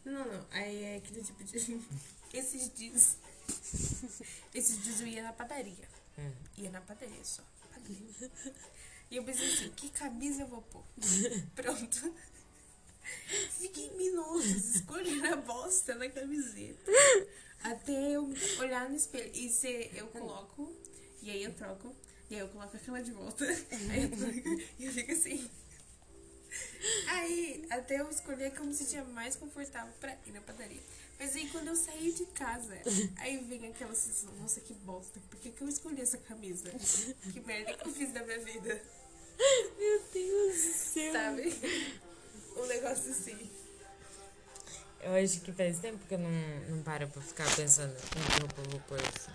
Não, 0.04 0.24
não. 0.24 0.46
Aí 0.50 0.82
é 0.84 0.96
aquele 0.96 1.22
tipo 1.22 1.42
de. 1.44 1.56
Esses 2.32 2.72
dias. 2.74 3.16
Esses 4.54 4.82
dias 4.82 5.00
eu 5.00 5.06
ia 5.06 5.22
na 5.22 5.32
padaria. 5.32 5.88
Hum. 6.18 6.32
Ia 6.58 6.70
na 6.70 6.80
padaria 6.80 7.24
só. 7.24 7.42
Padaria. 7.60 8.30
E 9.10 9.16
eu 9.16 9.24
pensei 9.24 9.46
assim, 9.52 9.70
que 9.70 9.90
camisa 9.90 10.42
eu 10.42 10.48
vou 10.48 10.62
pôr? 10.62 10.82
Pronto. 11.54 12.14
Fiquei 13.58 13.90
minutos 13.92 14.74
escolhendo 14.74 15.26
a 15.26 15.36
bosta 15.36 15.94
da 15.94 16.08
camiseta. 16.08 16.90
Até 17.62 18.12
eu 18.12 18.28
olhar 18.58 18.88
no 18.88 18.96
espelho. 18.96 19.30
E 19.34 19.48
se 19.48 19.90
eu 19.94 20.06
coloco, 20.08 20.74
e 21.22 21.30
aí 21.30 21.44
eu 21.44 21.54
troco, 21.54 21.94
e 22.30 22.34
aí 22.34 22.40
eu 22.40 22.48
coloco 22.48 22.76
aquela 22.76 23.02
de 23.02 23.12
volta. 23.12 23.44
Aí 23.90 24.02
eu 24.04 24.10
troco, 24.10 24.48
e 24.78 24.86
eu 24.86 24.92
fico 24.92 25.12
assim. 25.12 25.48
Aí, 27.08 27.66
até 27.70 28.00
eu 28.00 28.10
escolher 28.10 28.52
como 28.54 28.72
se 28.72 28.86
tinha 28.86 29.04
mais 29.04 29.36
confortável 29.36 29.92
pra 30.00 30.16
ir 30.26 30.32
na 30.32 30.40
padaria. 30.40 30.80
Mas 31.18 31.34
aí, 31.36 31.48
quando 31.50 31.68
eu 31.68 31.76
saí 31.76 32.12
de 32.12 32.26
casa, 32.26 32.76
aí 33.18 33.38
vem 33.38 33.68
aquela 33.68 33.94
sensação, 33.94 34.32
nossa, 34.40 34.60
que 34.60 34.74
bosta. 34.74 35.20
Por 35.30 35.38
que, 35.40 35.50
que 35.50 35.62
eu 35.62 35.68
escolhi 35.68 36.00
essa 36.00 36.18
camisa? 36.18 36.70
Que 37.32 37.40
merda 37.40 37.72
que 37.74 37.88
eu 37.88 37.92
fiz 37.92 38.12
na 38.12 38.22
minha 38.24 38.38
vida, 38.40 38.82
Meu 39.78 40.02
Deus 40.12 40.54
do 40.56 40.72
céu. 40.72 41.12
sabe? 41.12 41.54
Um 42.56 42.66
negócio 42.66 43.10
assim. 43.10 43.50
Eu 45.00 45.12
acho 45.14 45.40
que 45.42 45.52
faz 45.52 45.78
tempo 45.80 45.98
que 46.06 46.14
eu 46.14 46.18
não, 46.18 46.30
não 46.70 46.82
paro 46.82 47.06
pra 47.08 47.20
ficar 47.20 47.54
pensando 47.56 47.92
em 47.92 48.32
que 48.32 48.40
roupa 48.40 48.60
eu 48.64 48.70
vou 48.70 48.80
pôr 48.80 48.98
assim. 49.00 49.30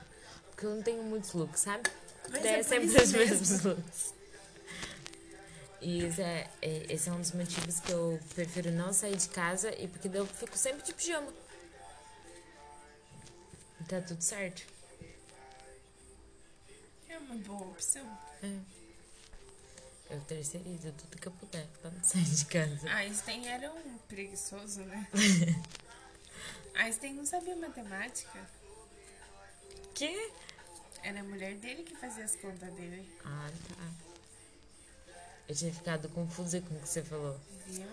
Porque 0.51 0.65
eu 0.65 0.75
não 0.75 0.81
tenho 0.83 1.03
muitos 1.03 1.31
looks, 1.33 1.61
sabe? 1.61 1.89
Mas 2.29 2.41
Daí 2.43 2.55
é 2.55 2.59
é 2.59 2.63
sempre 2.63 2.87
os 2.87 2.93
mesmo. 2.93 3.17
mesmos 3.19 3.63
looks. 3.63 4.13
E 5.81 6.03
esse 6.03 6.21
é, 6.21 6.49
é- 6.61 6.93
esse 6.93 7.09
é 7.09 7.11
um 7.11 7.21
dos 7.21 7.31
motivos 7.31 7.79
que 7.79 7.91
eu 7.91 8.19
prefiro 8.35 8.71
não 8.71 8.91
sair 8.91 9.15
de 9.15 9.29
casa 9.29 9.73
e 9.81 9.87
porque 9.87 10.09
eu 10.13 10.25
fico 10.25 10.57
sempre 10.57 10.83
de 10.83 10.93
pijama. 10.93 11.31
Tá 13.87 14.01
tudo 14.01 14.21
certo. 14.21 14.61
É 17.07 17.17
uma 17.17 17.35
boa 17.35 17.67
opção. 17.71 18.05
Eu 20.09 20.19
terceirizo 20.21 20.91
tudo 20.91 21.17
que 21.17 21.27
eu 21.27 21.31
puder 21.31 21.65
pra 21.81 21.89
não 21.91 22.03
sair 22.03 22.23
de 22.23 22.45
casa. 22.45 22.89
Einstein 22.93 23.47
era 23.47 23.71
um 23.71 23.97
preguiçoso, 23.99 24.81
né? 24.81 25.07
Einstein 26.75 27.13
não 27.13 27.25
sabia 27.25 27.55
matemática. 27.55 28.49
Que? 29.95 30.31
Era 31.03 31.21
a 31.21 31.23
mulher 31.23 31.55
dele 31.55 31.83
que 31.83 31.95
fazia 31.95 32.25
as 32.25 32.35
contas 32.35 32.73
dele. 32.73 33.09
Ah, 33.23 33.49
tá. 33.69 34.08
Eu 35.49 35.55
tinha 35.55 35.73
ficado 35.73 36.07
confusa 36.09 36.61
com 36.61 36.75
o 36.75 36.79
que 36.79 36.87
você 36.87 37.01
falou. 37.03 37.35
Viu? 37.65 37.87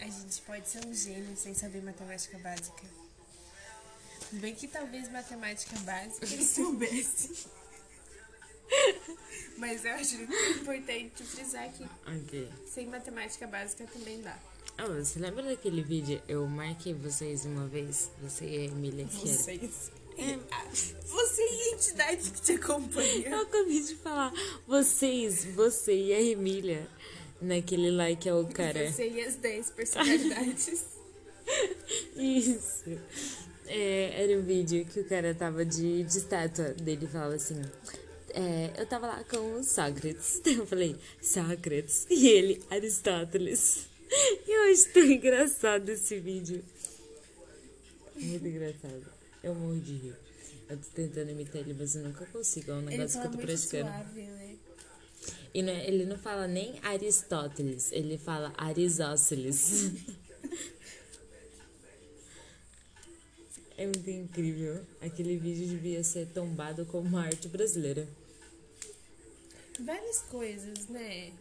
A 0.00 0.04
gente 0.04 0.40
pode 0.42 0.66
ser 0.68 0.84
um 0.86 0.94
gênio 0.94 1.36
sem 1.36 1.52
saber 1.54 1.82
matemática 1.82 2.38
básica. 2.38 2.82
Bem 4.32 4.54
que 4.54 4.66
talvez 4.66 5.08
matemática 5.10 5.78
básica 5.80 6.24
ele 6.32 6.44
soubesse. 6.44 7.46
Mas 9.58 9.84
eu 9.84 9.92
acho 9.92 10.16
importante 10.16 11.22
frisar 11.22 11.70
que 11.70 11.84
Ok. 11.84 12.50
sem 12.66 12.86
matemática 12.86 13.46
básica 13.46 13.86
também 13.86 14.20
dá. 14.22 14.38
Ah, 14.78 14.86
você 14.86 15.18
lembra 15.18 15.42
daquele 15.42 15.82
vídeo? 15.82 16.20
Eu 16.26 16.46
marquei 16.48 16.92
vocês 16.92 17.44
uma 17.44 17.66
vez, 17.66 18.10
você 18.20 18.44
e 18.46 18.56
a 18.56 18.64
Emília, 18.64 19.06
que 19.06 19.16
era... 19.28 19.38
Vocês. 19.38 19.90
Ah, 20.50 20.66
Você 21.04 21.42
e 21.42 21.62
a 21.70 21.74
entidade 21.74 22.30
que 22.30 22.40
te 22.42 22.52
acompanha. 22.52 23.28
Eu 23.28 23.40
acabei 23.42 23.80
de 23.82 23.94
falar. 23.96 24.32
Vocês, 24.66 25.44
você 25.44 25.94
e 25.94 26.12
a 26.14 26.20
Emília. 26.20 26.86
Naquele 27.40 27.90
lá 27.90 28.14
que 28.16 28.28
é 28.28 28.34
o 28.34 28.46
cara. 28.46 28.90
Você 28.90 29.08
e 29.08 29.20
as 29.22 29.36
10 29.36 29.70
personalidades. 29.70 30.84
Isso. 32.16 32.98
É, 33.66 34.22
era 34.22 34.38
um 34.38 34.42
vídeo 34.42 34.84
que 34.86 35.00
o 35.00 35.04
cara 35.04 35.34
tava 35.34 35.64
de, 35.64 36.02
de 36.04 36.18
estátua 36.18 36.70
dele 36.74 37.06
falava 37.06 37.34
assim. 37.34 37.60
é, 38.32 38.70
eu 38.78 38.86
tava 38.86 39.06
lá 39.08 39.24
com 39.24 39.58
o 39.58 39.64
Sócrates. 39.64 40.40
Eu 40.46 40.66
falei, 40.66 40.96
Sócrates. 41.20 42.06
E 42.08 42.28
ele, 42.28 42.62
Aristóteles. 42.70 43.86
E 44.46 44.50
eu 44.56 44.72
acho 44.72 44.92
tão 44.92 45.02
engraçado 45.02 45.88
esse 45.88 46.20
vídeo. 46.20 46.64
Muito 48.14 48.46
engraçado. 48.46 49.04
Eu 49.46 49.54
morro 49.54 49.78
de 49.78 49.94
rir. 49.94 50.16
Eu 50.68 50.76
tô 50.76 50.88
tentando 50.92 51.30
imitar 51.30 51.60
ele, 51.60 51.72
mas 51.72 51.94
eu 51.94 52.02
nunca 52.02 52.26
consigo. 52.26 52.72
É 52.72 52.74
um 52.74 52.80
negócio 52.80 53.20
que 53.20 53.26
fala 53.26 53.26
eu 53.26 53.30
tô 53.30 53.38
praticando. 53.46 53.88
suave, 53.88 54.22
né? 54.22 54.56
E 55.54 55.62
não 55.62 55.72
é- 55.72 55.86
ele 55.86 56.04
não 56.04 56.18
fala 56.18 56.48
nem 56.48 56.80
Aristóteles, 56.82 57.92
ele 57.92 58.18
fala 58.18 58.52
Arisóceles. 58.56 59.92
é 63.78 63.86
muito 63.86 64.10
incrível. 64.10 64.84
Aquele 65.00 65.36
vídeo 65.36 65.68
devia 65.68 66.02
ser 66.02 66.26
tombado 66.26 66.84
como 66.86 67.06
uma 67.06 67.22
arte 67.22 67.46
brasileira. 67.46 68.08
Várias 69.78 70.22
coisas, 70.22 70.88
né? 70.88 71.32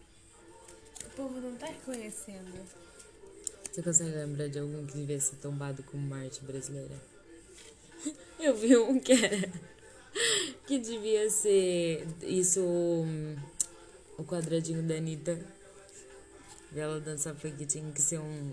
O 1.08 1.10
povo 1.16 1.42
não 1.42 1.56
tá 1.56 1.66
reconhecendo. 1.66 2.54
Você 3.72 3.82
consegue 3.82 4.12
lembrar 4.12 4.48
de 4.48 4.60
algum 4.60 4.86
que 4.86 4.96
devia 4.96 5.20
ser 5.20 5.38
tombado 5.38 5.82
como 5.82 6.06
uma 6.06 6.20
arte 6.20 6.44
brasileira? 6.44 7.15
Eu 8.40 8.56
vi 8.56 8.76
um 8.78 9.00
que 9.00 9.14
era. 9.14 9.52
Que 10.66 10.80
devia 10.80 11.30
ser 11.30 12.08
isso. 12.22 12.62
O 14.18 14.24
quadradinho 14.24 14.84
da 14.84 14.96
Anitta. 14.96 15.40
Ela 16.76 17.00
dançar 17.00 17.36
funk 17.36 17.66
tinha 17.66 17.92
que 17.92 18.02
ser 18.02 18.20
um. 18.20 18.52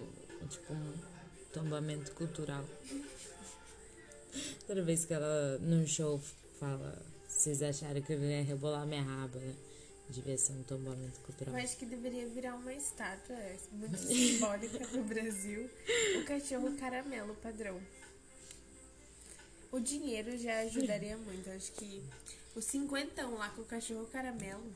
Tipo 0.48 0.72
um 0.72 0.92
tombamento 1.52 2.12
cultural. 2.12 2.64
Toda 4.66 4.82
vez 4.82 5.04
que 5.04 5.14
ela 5.14 5.58
num 5.60 5.86
show 5.86 6.20
fala. 6.58 7.00
Vocês 7.28 7.62
acharam 7.62 8.00
que 8.02 8.12
eu 8.12 8.22
ia 8.22 8.42
rebolar 8.42 8.86
minha 8.86 9.02
raba, 9.02 9.38
né? 9.38 9.54
Devia 10.08 10.36
ser 10.36 10.52
um 10.52 10.62
tombamento 10.62 11.18
cultural. 11.20 11.54
Eu 11.56 11.64
acho 11.64 11.76
que 11.78 11.86
deveria 11.86 12.28
virar 12.28 12.54
uma 12.54 12.72
estátua 12.72 13.34
é, 13.34 13.56
muito 13.72 13.96
simbólica 13.96 14.86
do 14.86 15.02
Brasil. 15.02 15.68
O 16.20 16.24
cachorro 16.24 16.76
caramelo 16.76 17.34
padrão. 17.36 17.80
O 19.72 19.80
dinheiro 19.80 20.36
já 20.36 20.60
ajudaria 20.60 21.16
muito. 21.16 21.48
Eu 21.48 21.56
acho 21.56 21.72
que 21.72 22.04
o 22.54 22.60
cinquentão 22.60 23.34
lá 23.36 23.48
com 23.48 23.62
o 23.62 23.64
cachorro 23.64 24.06
caramelo. 24.06 24.70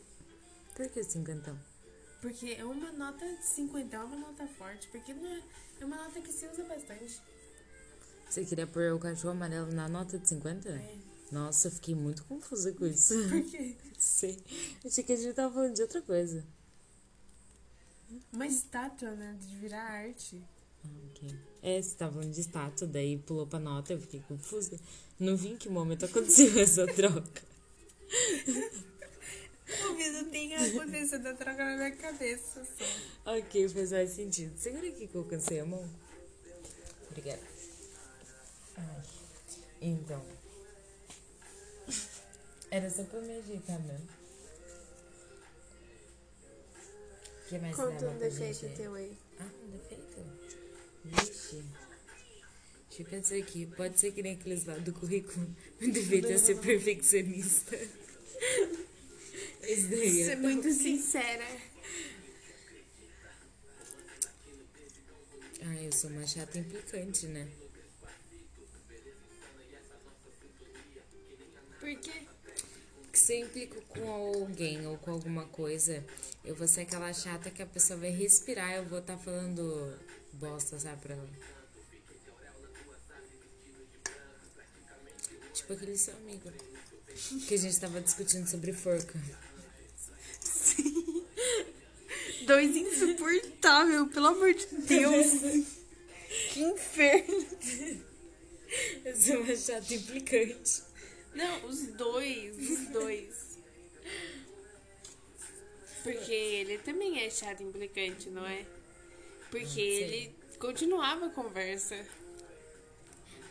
Por 0.74 0.88
que 0.88 1.04
cinquentão? 1.04 1.56
Porque 2.22 2.56
é 2.58 2.64
uma 2.64 2.90
nota 2.92 3.26
de 3.26 3.44
cinquentão, 3.44 4.00
é 4.00 4.04
uma 4.06 4.16
nota 4.16 4.46
forte. 4.46 4.88
Porque 4.88 5.12
não 5.12 5.26
é, 5.26 5.42
é 5.80 5.84
uma 5.84 5.96
nota 5.96 6.18
que 6.22 6.32
se 6.32 6.46
usa 6.48 6.64
bastante. 6.64 7.20
Você 8.28 8.44
queria 8.46 8.66
pôr 8.66 8.92
o 8.94 8.98
cachorro 8.98 9.32
amarelo 9.32 9.70
na 9.70 9.86
nota 9.86 10.18
de 10.18 10.26
50? 10.26 10.68
É. 10.70 10.96
Nossa, 11.30 11.68
eu 11.68 11.72
fiquei 11.72 11.94
muito 11.94 12.24
confusa 12.24 12.72
com 12.72 12.86
isso. 12.86 13.14
Por 13.28 13.42
quê? 13.42 13.76
Sei. 13.98 14.42
Achei 14.82 15.04
que 15.04 15.12
a 15.12 15.16
gente 15.16 15.34
tava 15.34 15.52
falando 15.52 15.74
de 15.74 15.82
outra 15.82 16.00
coisa. 16.00 16.42
Uma 18.32 18.46
estátua, 18.46 19.10
né? 19.10 19.36
De 19.38 19.56
virar 19.56 19.82
arte. 19.82 20.42
Ah, 20.86 21.08
ok. 21.10 21.34
É, 21.62 21.82
você 21.82 21.96
tava 21.96 22.12
falando 22.12 22.32
de 22.32 22.40
estátua, 22.40 22.86
daí 22.86 23.18
pulou 23.18 23.46
pra 23.46 23.58
nota, 23.58 23.92
eu 23.92 24.00
fiquei 24.00 24.20
confusa. 24.20 24.78
Não 25.18 25.36
vi 25.36 25.48
em 25.48 25.56
que 25.56 25.68
momento 25.68 26.04
aconteceu 26.04 26.56
essa 26.60 26.86
troca. 26.86 27.42
Talvez 29.80 30.12
não 30.12 30.30
tenha 30.30 30.60
acontecido 30.60 31.26
a 31.26 31.34
troca 31.34 31.64
na 31.64 31.76
minha 31.76 31.96
cabeça 31.96 32.64
só. 32.64 33.32
Ok, 33.36 33.68
faz 33.68 33.90
mais 33.90 34.10
sentido. 34.10 34.56
Segura 34.56 34.88
aqui 34.88 35.08
que 35.08 35.14
eu 35.14 35.24
cansei 35.24 35.60
a 35.60 35.64
mão. 35.64 35.88
Obrigada. 37.10 37.42
Ai. 38.76 39.02
Então. 39.80 40.22
Era 42.70 42.90
só 42.90 43.02
pra 43.04 43.20
me 43.20 43.38
ajeitar 43.38 43.80
mesmo. 43.80 44.08
O 47.44 47.48
que 47.48 47.58
mais 47.58 47.76
Conta 47.76 48.08
um 48.08 48.18
defeito 48.18 48.68
teu 48.76 48.94
aí. 48.94 49.16
Ah, 49.40 49.48
um 49.64 49.70
defeito? 49.70 50.45
Vixe. 51.12 51.64
Deixa 52.88 53.02
eu 53.02 53.06
pensar 53.06 53.36
aqui. 53.36 53.66
Pode 53.66 54.00
ser 54.00 54.12
que 54.12 54.22
nem 54.22 54.32
aqueles 54.34 54.64
lá 54.64 54.76
do 54.78 54.92
currículo. 54.92 55.46
É 56.30 56.38
ser 56.38 56.58
perfeccionista. 56.58 57.76
Esse 59.62 59.88
daí 59.88 60.22
é 60.22 60.24
Ser 60.24 60.36
muito 60.36 60.72
sincera. 60.72 61.46
Ah, 65.62 65.82
eu 65.82 65.92
sou 65.92 66.10
uma 66.10 66.26
chata 66.26 66.58
implicante, 66.58 67.26
né? 67.26 67.48
Por 71.80 71.94
quê? 72.00 72.22
Porque 73.02 73.18
se 73.18 73.34
eu 73.34 73.46
implico 73.46 73.80
com 73.88 74.08
alguém 74.10 74.86
ou 74.86 74.96
com 74.98 75.10
alguma 75.10 75.46
coisa, 75.46 76.04
eu 76.44 76.54
vou 76.54 76.68
ser 76.68 76.82
aquela 76.82 77.12
chata 77.12 77.50
que 77.50 77.62
a 77.62 77.66
pessoa 77.66 77.98
vai 77.98 78.10
respirar 78.10 78.74
eu 78.74 78.84
vou 78.84 79.00
estar 79.00 79.18
falando 79.18 79.98
bosta, 80.36 80.78
sabe, 80.78 81.00
pra 81.02 81.14
ela. 81.14 81.28
Tipo 85.52 85.72
aquele 85.72 85.96
seu 85.96 86.14
amigo. 86.16 86.52
Que 87.46 87.54
a 87.54 87.58
gente 87.58 87.80
tava 87.80 88.00
discutindo 88.00 88.46
sobre 88.46 88.72
forca. 88.72 89.18
Dois 92.46 92.76
insuportável, 92.76 94.06
pelo 94.08 94.26
amor 94.26 94.54
de 94.54 94.66
Deus. 94.66 95.26
que 96.52 96.60
inferno. 96.60 97.46
Eu 99.04 99.16
sou 99.16 99.40
uma 99.40 99.56
chata 99.56 99.94
implicante. 99.94 100.82
Não, 101.34 101.66
os 101.66 101.86
dois, 101.88 102.70
os 102.70 102.88
dois. 102.88 103.46
Porque 106.02 106.32
ele 106.32 106.78
também 106.78 107.24
é 107.24 107.30
chato 107.30 107.62
implicante, 107.62 108.30
não 108.30 108.46
é? 108.46 108.64
Porque 109.50 109.66
Sim. 109.66 109.80
ele 109.80 110.34
continuava 110.58 111.26
a 111.26 111.30
conversa. 111.30 111.96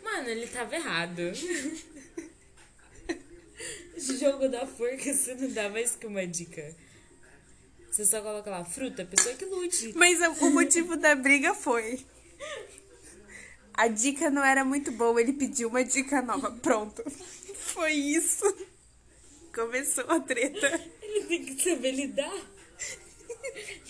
Mano, 0.03 0.29
ele 0.29 0.47
tava 0.47 0.75
errado. 0.75 1.21
Esse 3.95 4.17
jogo 4.17 4.49
da 4.49 4.67
forca, 4.67 5.13
você 5.13 5.33
não 5.35 5.49
dá 5.51 5.69
mais 5.69 5.95
que 5.95 6.05
uma 6.05 6.27
dica. 6.27 6.75
Você 7.89 8.03
só 8.05 8.21
coloca 8.21 8.49
lá, 8.49 8.65
fruta, 8.65 9.05
pessoa 9.05 9.35
que 9.35 9.45
lute. 9.45 9.93
Mas 9.95 10.19
o 10.41 10.49
motivo 10.49 10.97
da 10.97 11.15
briga 11.15 11.53
foi. 11.53 12.05
A 13.73 13.87
dica 13.87 14.29
não 14.29 14.43
era 14.43 14.65
muito 14.65 14.91
boa, 14.91 15.19
ele 15.21 15.31
pediu 15.33 15.69
uma 15.69 15.83
dica 15.83 16.21
nova. 16.21 16.51
Pronto. 16.61 17.03
Foi 17.55 17.93
isso. 17.93 18.43
Começou 19.53 20.03
a 20.09 20.19
treta. 20.19 20.81
Ele 21.01 21.25
tem 21.25 21.45
que 21.45 21.63
saber 21.63 21.91
lidar. 21.91 22.54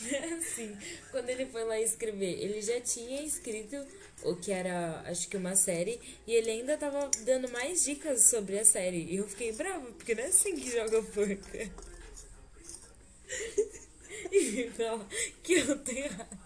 Assim, 0.38 0.78
quando 1.12 1.30
ele 1.30 1.46
foi 1.48 1.64
lá 1.64 1.80
escrever, 1.80 2.40
ele 2.40 2.62
já 2.62 2.80
tinha 2.82 3.22
escrito 3.22 3.76
o 4.24 4.36
que 4.36 4.52
era, 4.52 5.02
acho 5.06 5.28
que 5.28 5.38
uma 5.38 5.56
série, 5.56 6.00
e 6.26 6.34
ele 6.34 6.50
ainda 6.50 6.78
tava 6.78 7.10
dando 7.24 7.52
mais 7.52 7.84
dicas 7.84 8.24
sobre 8.24 8.58
a 8.60 8.66
série. 8.66 9.06
E 9.06 9.18
eu 9.18 9.28
fiquei 9.28 9.52
brava, 9.52 9.86
porque 9.92 10.16
não 10.16 10.24
é 10.24 10.28
assim 10.28 10.56
que 10.56 10.72
joga 10.72 11.02
forca. 11.04 11.70
E 14.32 14.70
fala 14.72 15.08
que 15.44 15.54
eu 15.54 15.78
tô 15.84 15.92
errada. 15.92 16.40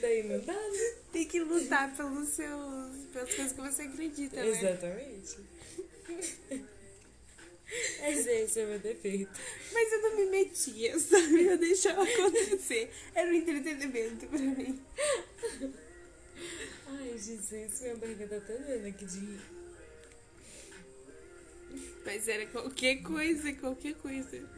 Daí 0.00 0.22
não 0.22 0.40
dá, 0.40 0.52
né? 0.54 0.94
Tem 1.12 1.26
que 1.26 1.40
lutar 1.40 1.94
pelos 1.96 2.28
seus, 2.30 3.06
pelas 3.12 3.34
coisas 3.34 3.52
que 3.52 3.60
você 3.60 3.82
acredita, 3.82 4.36
né? 4.36 4.48
Exatamente. 4.48 5.36
Esse, 8.02 8.30
esse 8.30 8.60
é 8.60 8.64
o 8.64 8.68
meu 8.68 8.78
defeito. 8.78 9.30
Mas 9.72 9.92
eu 9.92 10.02
não 10.02 10.16
me 10.16 10.26
metia, 10.26 10.98
sabe? 10.98 11.44
Eu 11.44 11.58
deixava 11.58 12.02
acontecer. 12.02 12.90
Era 13.14 13.30
um 13.30 13.34
entretenimento 13.34 14.26
pra 14.26 14.38
mim. 14.38 14.80
Ai, 16.86 17.18
Jesus, 17.18 17.80
minha 17.80 17.96
barriga 17.96 18.28
tá 18.28 18.38
doendo 18.38 18.86
aqui 18.86 19.04
de 19.04 19.18
rir. 19.18 19.40
Mas 22.04 22.28
era 22.28 22.46
qualquer 22.46 23.02
coisa, 23.02 23.52
qualquer 23.54 23.94
coisa. 23.94 24.48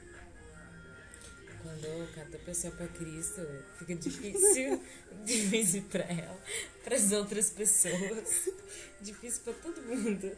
Quando 1.63 1.85
eu 1.85 2.09
cato 2.15 2.37
a 2.37 2.39
pessoa 2.41 2.73
pra 2.75 2.87
Cristo, 2.89 3.41
fica 3.79 3.95
difícil. 3.95 4.83
difícil 5.25 5.83
pra 5.91 6.05
ela, 6.05 6.41
pras 6.85 7.11
outras 7.13 7.51
pessoas. 7.51 8.51
Difícil 9.01 9.43
pra 9.43 9.53
todo 9.55 9.83
mundo. 9.83 10.37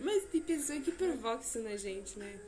Mas 0.00 0.24
tem 0.24 0.40
pessoa 0.40 0.80
que 0.80 0.92
provoca 0.92 1.42
isso 1.42 1.60
na 1.60 1.76
gente, 1.76 2.18
né? 2.18 2.38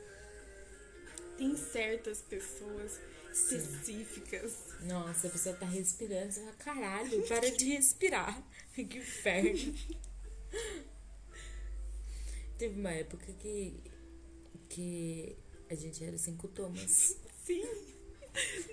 Tem 1.37 1.55
certas 1.55 2.21
pessoas 2.21 2.99
específicas. 3.31 4.75
Nossa, 4.81 5.27
a 5.27 5.29
pessoa 5.29 5.55
tá 5.55 5.65
respirando. 5.65 6.31
Você 6.31 6.41
fala, 6.41 6.53
caralho, 6.53 7.27
para 7.27 7.49
de 7.51 7.65
respirar. 7.65 8.41
Que 8.73 8.83
inferno. 8.83 9.75
Teve 12.57 12.79
uma 12.79 12.91
época 12.91 13.25
que, 13.33 13.81
que 14.69 15.35
a 15.69 15.75
gente 15.75 16.01
era 16.03 16.17
cinco 16.17 16.47
tomas. 16.47 17.17
Sim. 17.43 17.65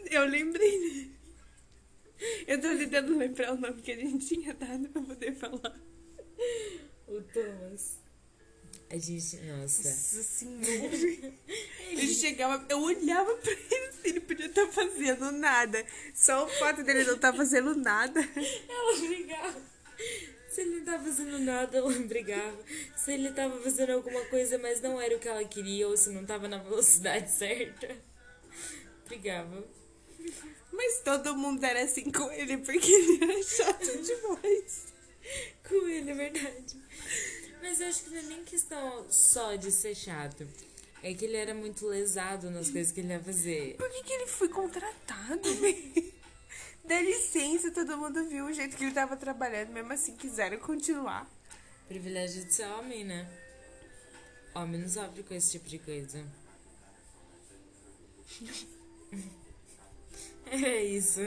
Eu 0.09 0.24
lembrei, 0.26 0.79
né? 0.79 1.11
Eu 2.47 2.61
tô 2.61 2.68
tentando 2.76 3.16
lembrar 3.16 3.55
o 3.55 3.61
nome 3.61 3.83
que 3.83 3.93
a 3.93 3.97
gente 3.97 4.26
tinha 4.26 4.55
dado 4.55 4.89
pra 4.89 5.03
poder 5.03 5.35
falar. 5.35 5.81
O 7.07 7.20
Thomas. 7.22 7.99
A 8.91 8.97
gente, 8.97 9.36
nossa. 9.36 9.89
Nossa 9.89 10.22
senhora. 10.22 11.32
Ele 11.91 12.14
chegava, 12.14 12.64
eu 12.70 12.80
olhava 12.80 13.34
pra 13.34 13.53
ele 13.53 13.93
se 13.93 14.09
ele 14.09 14.20
podia 14.20 14.47
estar 14.47 14.66
fazendo 14.68 15.30
nada. 15.32 15.84
Só 16.14 16.47
o 16.47 16.49
fato 16.49 16.82
dele 16.82 17.05
não 17.05 17.16
estar 17.16 17.34
fazendo 17.34 17.74
nada. 17.74 18.20
Ela 18.20 18.97
brigava. 19.07 19.61
Se 20.49 20.62
ele 20.62 20.76
não 20.76 20.84
tava 20.84 21.05
fazendo 21.05 21.39
nada, 21.39 21.78
ela 21.78 21.93
brigava. 21.93 22.59
Se 22.97 23.12
ele 23.12 23.30
tava 23.30 23.61
fazendo 23.61 23.93
alguma 23.93 24.24
coisa, 24.24 24.59
mas 24.59 24.80
não 24.80 25.01
era 25.01 25.16
o 25.16 25.18
que 25.18 25.28
ela 25.28 25.45
queria, 25.45 25.86
ou 25.86 25.97
se 25.97 26.11
não 26.11 26.24
tava 26.24 26.49
na 26.49 26.59
velocidade 26.59 27.30
certa, 27.30 27.95
brigava. 29.07 29.64
Mas 30.72 31.01
todo 31.05 31.36
mundo 31.36 31.62
era 31.62 31.82
assim 31.82 32.11
com 32.11 32.30
ele, 32.32 32.59
porque 32.59 32.91
ele 32.91 33.22
era 33.22 33.43
chato 33.43 33.84
demais. 34.03 34.86
Com 35.68 35.89
ele, 35.89 36.11
é 36.11 36.14
verdade. 36.14 36.76
Mas 37.62 37.80
eu 37.80 37.88
acho 37.88 38.04
que 38.04 38.11
não 38.11 38.18
é 38.18 38.22
nem 38.22 38.44
questão 38.44 39.06
só 39.11 39.56
de 39.56 39.70
ser 39.70 39.94
chato. 39.94 40.46
É 41.02 41.14
que 41.14 41.24
ele 41.24 41.36
era 41.36 41.54
muito 41.54 41.86
lesado 41.86 42.50
nas 42.50 42.70
coisas 42.70 42.92
que 42.92 43.00
ele 43.00 43.09
ia 43.09 43.20
fazer. 43.20 43.76
Por 43.76 43.88
que, 43.88 44.02
que 44.02 44.12
ele 44.12 44.26
foi 44.26 44.48
contratado? 44.48 45.48
Dá 46.84 47.00
licença, 47.00 47.70
todo 47.70 47.98
mundo 47.98 48.24
viu 48.28 48.46
o 48.46 48.52
jeito 48.52 48.76
que 48.76 48.84
ele 48.84 48.94
tava 48.94 49.16
trabalhando, 49.16 49.70
mesmo 49.70 49.92
assim 49.92 50.16
quiseram 50.16 50.59
continuar. 50.59 51.28
Privilégio 51.86 52.44
de 52.44 52.52
ser 52.52 52.66
homem, 52.66 53.04
né? 53.04 53.28
Homem 54.54 54.80
não 54.80 54.88
sofre 54.88 55.22
com 55.22 55.34
esse 55.34 55.52
tipo 55.52 55.68
de 55.68 55.78
coisa. 55.78 56.24
É 60.50 60.82
isso. 60.82 61.20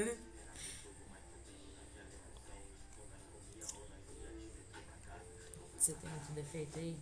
Você 5.81 5.93
tem 5.93 6.11
muito 6.11 6.31
defeito 6.33 6.77
aí? 6.77 6.95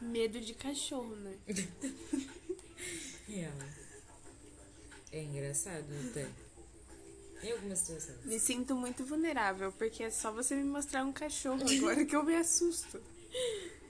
Medo 0.00 0.40
de 0.40 0.54
cachorro, 0.54 1.14
né? 1.16 1.36
Real. 3.28 3.52
É 5.12 5.22
engraçado 5.22 5.84
até. 6.08 6.26
Em 7.42 7.52
algumas 7.52 7.80
situações. 7.80 8.24
Me 8.24 8.40
sinto 8.40 8.74
muito 8.74 9.04
vulnerável, 9.04 9.70
porque 9.72 10.04
é 10.04 10.10
só 10.10 10.32
você 10.32 10.54
me 10.54 10.64
mostrar 10.64 11.04
um 11.04 11.12
cachorro 11.12 11.62
agora 11.62 12.06
que 12.06 12.16
eu 12.16 12.24
me 12.24 12.34
assusto. 12.34 12.98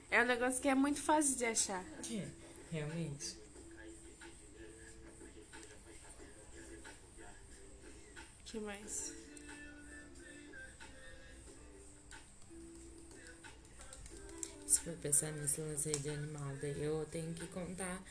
É 0.09 0.21
um 0.21 0.25
negócio 0.25 0.61
que 0.61 0.67
é 0.67 0.75
muito 0.75 1.01
fácil 1.01 1.37
de 1.37 1.45
achar. 1.45 1.85
É, 2.73 2.75
realmente. 2.77 3.40
Que 8.51 8.59
mais? 8.59 9.13
Se 14.67 14.81
for 14.81 14.93
pensar 14.97 15.31
nesse 15.31 15.61
lance 15.61 15.87
aí 15.87 15.97
de 15.99 16.09
animal, 16.09 16.57
daí 16.61 16.83
eu 16.83 17.07
tenho 17.09 17.33
que 17.33 17.47
contar 17.47 18.03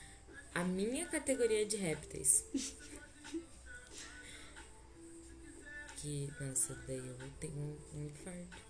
a 0.54 0.64
minha 0.64 1.06
categoria 1.06 1.66
de 1.66 1.76
répteis. 1.76 2.44
que, 5.96 6.32
nossa, 6.40 6.74
daí 6.86 6.96
eu 6.96 7.16
tenho 7.38 7.78
um, 7.94 8.06
infarto. 8.06 8.62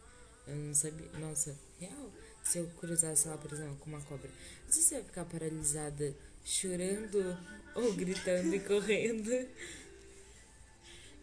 Eu 0.49 0.57
não 0.57 0.75
sabia. 0.75 1.09
Nossa, 1.21 1.57
real. 1.79 2.11
Se 2.43 2.59
eu 2.59 2.67
cruzasse 2.81 3.29
lá, 3.29 3.39
por 3.39 3.53
exemplo, 3.53 3.77
com 3.77 3.91
uma 3.91 4.01
cobra, 4.01 4.29
eu 4.29 4.99
ia 4.99 5.05
ficar 5.05 5.25
paralisada 5.25 6.17
chorando 6.45 7.39
ou 7.77 7.93
gritando 7.95 8.53
e 8.53 8.59
correndo. 8.59 9.31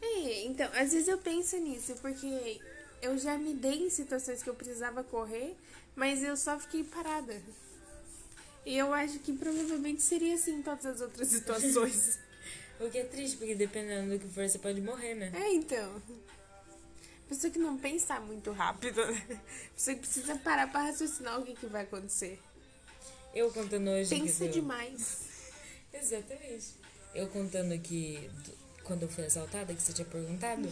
É, 0.01 0.45
então, 0.45 0.67
às 0.73 0.91
vezes 0.93 1.07
eu 1.07 1.17
penso 1.17 1.57
nisso, 1.57 1.95
porque 2.01 2.59
eu 3.01 3.17
já 3.17 3.37
me 3.37 3.53
dei 3.53 3.85
em 3.85 3.89
situações 3.89 4.43
que 4.43 4.49
eu 4.49 4.55
precisava 4.55 5.03
correr, 5.03 5.55
mas 5.95 6.23
eu 6.23 6.35
só 6.37 6.59
fiquei 6.59 6.83
parada. 6.83 7.41
E 8.65 8.77
eu 8.77 8.93
acho 8.93 9.19
que 9.19 9.33
provavelmente 9.33 10.01
seria 10.01 10.35
assim 10.35 10.55
em 10.55 10.61
todas 10.61 10.85
as 10.85 11.01
outras 11.01 11.27
situações. 11.29 12.19
O 12.79 12.89
que 12.89 12.97
é 12.99 13.03
triste, 13.05 13.37
porque 13.37 13.55
dependendo 13.55 14.11
do 14.13 14.19
que 14.19 14.27
for, 14.31 14.47
você 14.47 14.59
pode 14.59 14.81
morrer, 14.81 15.15
né? 15.15 15.31
é, 15.33 15.53
então. 15.53 16.01
Pessoa 17.27 17.51
que 17.51 17.59
não 17.59 17.77
pensa 17.77 18.19
muito 18.21 18.51
rápido, 18.51 19.05
né? 19.05 19.41
Pessoa 19.75 19.95
que 19.95 20.01
precisa 20.01 20.35
parar 20.37 20.71
pra 20.71 20.83
raciocinar 20.83 21.39
o 21.39 21.43
que, 21.45 21.55
que 21.55 21.65
vai 21.65 21.83
acontecer. 21.83 22.39
Eu 23.33 23.51
contando 23.51 23.89
hoje. 23.89 24.15
que 24.15 24.21
Pensa 24.21 24.43
deu- 24.45 24.53
demais. 24.53 25.27
Exatamente. 25.93 26.75
Eu 27.13 27.27
contando 27.27 27.77
que 27.81 28.29
do- 28.45 28.66
quando 28.87 29.03
eu 29.03 29.09
fui 29.09 29.25
assaltada, 29.25 29.73
que 29.73 29.81
você 29.81 29.91
tinha 29.91 30.07
perguntado, 30.07 30.67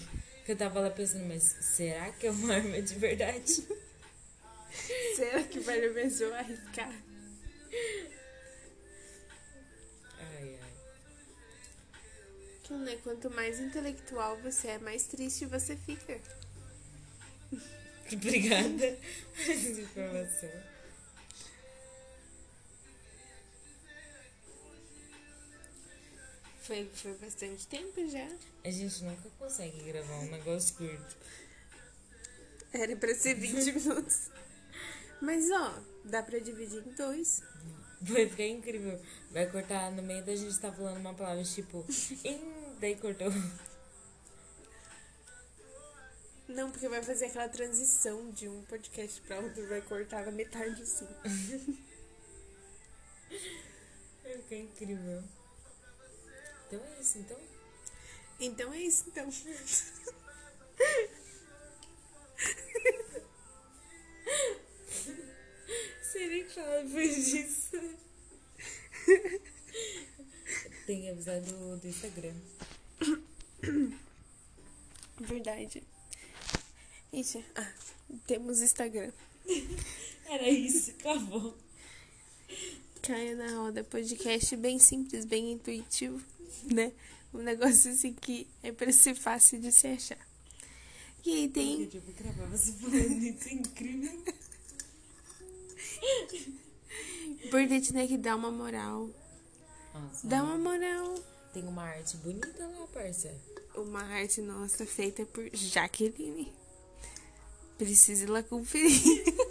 que 0.45 0.53
eu 0.53 0.55
tava 0.55 0.79
lá 0.79 0.89
pensando, 0.89 1.25
mas 1.25 1.43
será 1.43 2.09
que 2.13 2.27
é 2.27 2.31
uma 2.31 2.55
arma 2.55 2.81
de 2.81 2.95
verdade? 2.95 3.67
Será 5.15 5.41
que 5.43 5.59
vale 5.61 5.85
a 5.85 5.89
eu 6.21 6.35
arriscar? 6.35 6.93
Ai, 10.19 10.59
ai. 10.61 10.73
Que, 12.61 12.73
né? 12.73 12.97
Quanto 13.01 13.29
mais 13.29 13.57
intelectual 13.61 14.37
você 14.41 14.67
é, 14.67 14.77
mais 14.77 15.03
triste 15.07 15.45
você 15.45 15.77
fica. 15.77 16.19
Obrigada 18.11 18.97
por 19.33 19.49
essa 19.49 19.81
informação. 19.81 20.74
Foi, 26.65 26.89
foi 26.93 27.13
bastante 27.15 27.67
tempo 27.67 28.07
já. 28.09 28.27
A 28.63 28.71
gente 28.71 29.03
nunca 29.03 29.29
consegue 29.37 29.83
gravar 29.83 30.15
um 30.19 30.31
negócio 30.31 30.75
curto. 30.75 31.15
Era 32.73 32.95
pra 32.95 33.13
ser 33.13 33.35
20 33.35 33.71
minutos. 33.79 34.29
Mas 35.21 35.49
ó, 35.51 35.79
dá 36.03 36.23
pra 36.23 36.39
dividir 36.39 36.83
em 36.85 36.91
dois. 36.93 37.41
Vai 38.01 38.27
ficar 38.27 38.45
incrível. 38.47 38.99
Vai 39.31 39.49
cortar 39.49 39.91
no 39.91 40.01
meio 40.01 40.25
da 40.25 40.35
gente 40.35 40.57
tá 40.59 40.71
falando 40.71 40.97
uma 40.97 41.13
palavra 41.13 41.43
tipo. 41.43 41.85
"Em", 42.25 42.75
daí 42.79 42.95
cortou. 42.95 43.31
Não, 46.47 46.69
porque 46.71 46.87
vai 46.89 47.01
fazer 47.01 47.25
aquela 47.25 47.49
transição 47.49 48.29
de 48.31 48.47
um 48.47 48.63
podcast 48.65 49.19
pra 49.21 49.39
outro, 49.39 49.67
vai 49.67 49.81
cortar 49.81 50.25
na 50.25 50.31
metade 50.31 50.81
assim. 50.81 51.07
Vai 54.23 54.37
ficar 54.39 54.55
incrível. 54.55 55.23
Então 56.67 56.81
é 56.83 57.01
isso, 57.01 57.17
então. 57.19 57.39
Então 58.39 58.73
é 58.73 58.79
isso, 58.79 59.05
então. 59.07 59.29
O 66.15 66.27
que 66.27 66.45
falar 66.45 66.81
depois 66.81 67.25
disso. 67.25 67.77
Tem 70.85 71.01
que 71.01 71.09
avisar 71.09 71.41
do, 71.41 71.77
do 71.77 71.87
Instagram. 71.87 72.33
Verdade. 75.19 75.83
Isso. 77.11 77.43
Ah, 77.55 77.73
temos 78.25 78.61
Instagram. 78.61 79.11
Era 80.29 80.49
isso, 80.49 80.91
acabou. 80.91 81.57
Caia 83.01 83.35
na 83.35 83.49
roda 83.57 83.83
podcast 83.83 84.55
bem 84.55 84.79
simples, 84.79 85.25
bem 85.25 85.51
intuitivo, 85.51 86.21
né? 86.71 86.91
Um 87.33 87.39
negócio 87.39 87.91
assim 87.91 88.13
que 88.13 88.47
é 88.63 88.71
pra 88.71 88.91
ser 88.91 89.15
fácil 89.15 89.59
de 89.59 89.71
se 89.71 89.87
achar. 89.87 90.17
E 91.25 91.31
aí 91.31 91.49
tem. 91.49 91.89
Eu 91.93 92.01
vou 92.01 92.13
gravar 92.13 92.45
você 92.45 92.71
falando 92.73 93.23
isso, 93.23 93.49
é 93.49 93.53
incrível. 93.53 94.23
Importante, 97.43 97.93
né, 97.93 98.07
que 98.07 98.17
dá 98.17 98.35
uma 98.35 98.51
moral. 98.51 99.09
Nossa, 99.93 100.27
Dá 100.27 100.43
uma 100.43 100.57
moral. 100.57 101.15
Tem 101.53 101.63
uma 101.63 101.83
arte 101.83 102.17
bonita 102.17 102.67
lá, 102.67 102.87
parça. 102.87 103.33
Uma 103.75 104.03
arte 104.03 104.41
nossa 104.41 104.85
feita 104.85 105.25
por 105.25 105.49
Jaqueline. 105.53 106.53
Precisa 107.77 108.23
ir 108.23 108.27
lá 108.27 108.43
conferir. 108.43 109.23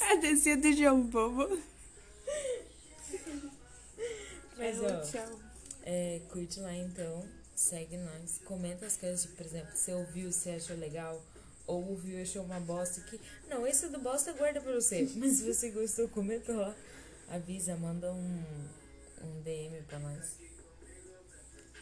A 0.00 0.14
descida 0.16 0.70
do 0.70 0.76
João 0.76 1.00
Bobo. 1.02 1.58
Mas, 4.56 4.80
ó, 4.80 5.00
tchau. 5.02 5.40
é, 5.82 6.20
curte 6.30 6.60
lá 6.60 6.74
então, 6.74 7.28
segue 7.54 7.96
nós, 7.96 8.40
comenta 8.44 8.86
as 8.86 8.96
coisas, 8.96 9.22
tipo, 9.22 9.36
por 9.36 9.46
exemplo, 9.46 9.76
você 9.76 9.92
ouviu, 9.92 10.32
você 10.32 10.50
achou 10.50 10.76
legal, 10.76 11.22
ou 11.66 11.86
ouviu 11.90 12.18
e 12.18 12.22
achou 12.22 12.42
uma 12.42 12.60
bosta 12.60 13.00
que. 13.02 13.20
Não, 13.48 13.66
esse 13.66 13.88
do 13.88 13.98
bosta 13.98 14.32
guarda 14.32 14.60
pra 14.60 14.72
você. 14.72 15.08
Mas 15.16 15.34
se 15.34 15.52
você 15.52 15.70
gostou, 15.70 16.08
comenta 16.08 16.52
lá. 16.52 16.74
Avisa, 17.28 17.76
manda 17.76 18.12
um, 18.12 18.44
um 19.22 19.42
DM 19.42 19.82
pra 19.82 19.98
nós. 19.98 20.38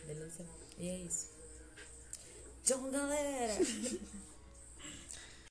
Beleza? 0.07 0.45
E 0.79 0.89
é 0.89 0.97
isso. 0.99 1.29
Tchau, 2.65 2.91
galera! 2.91 3.55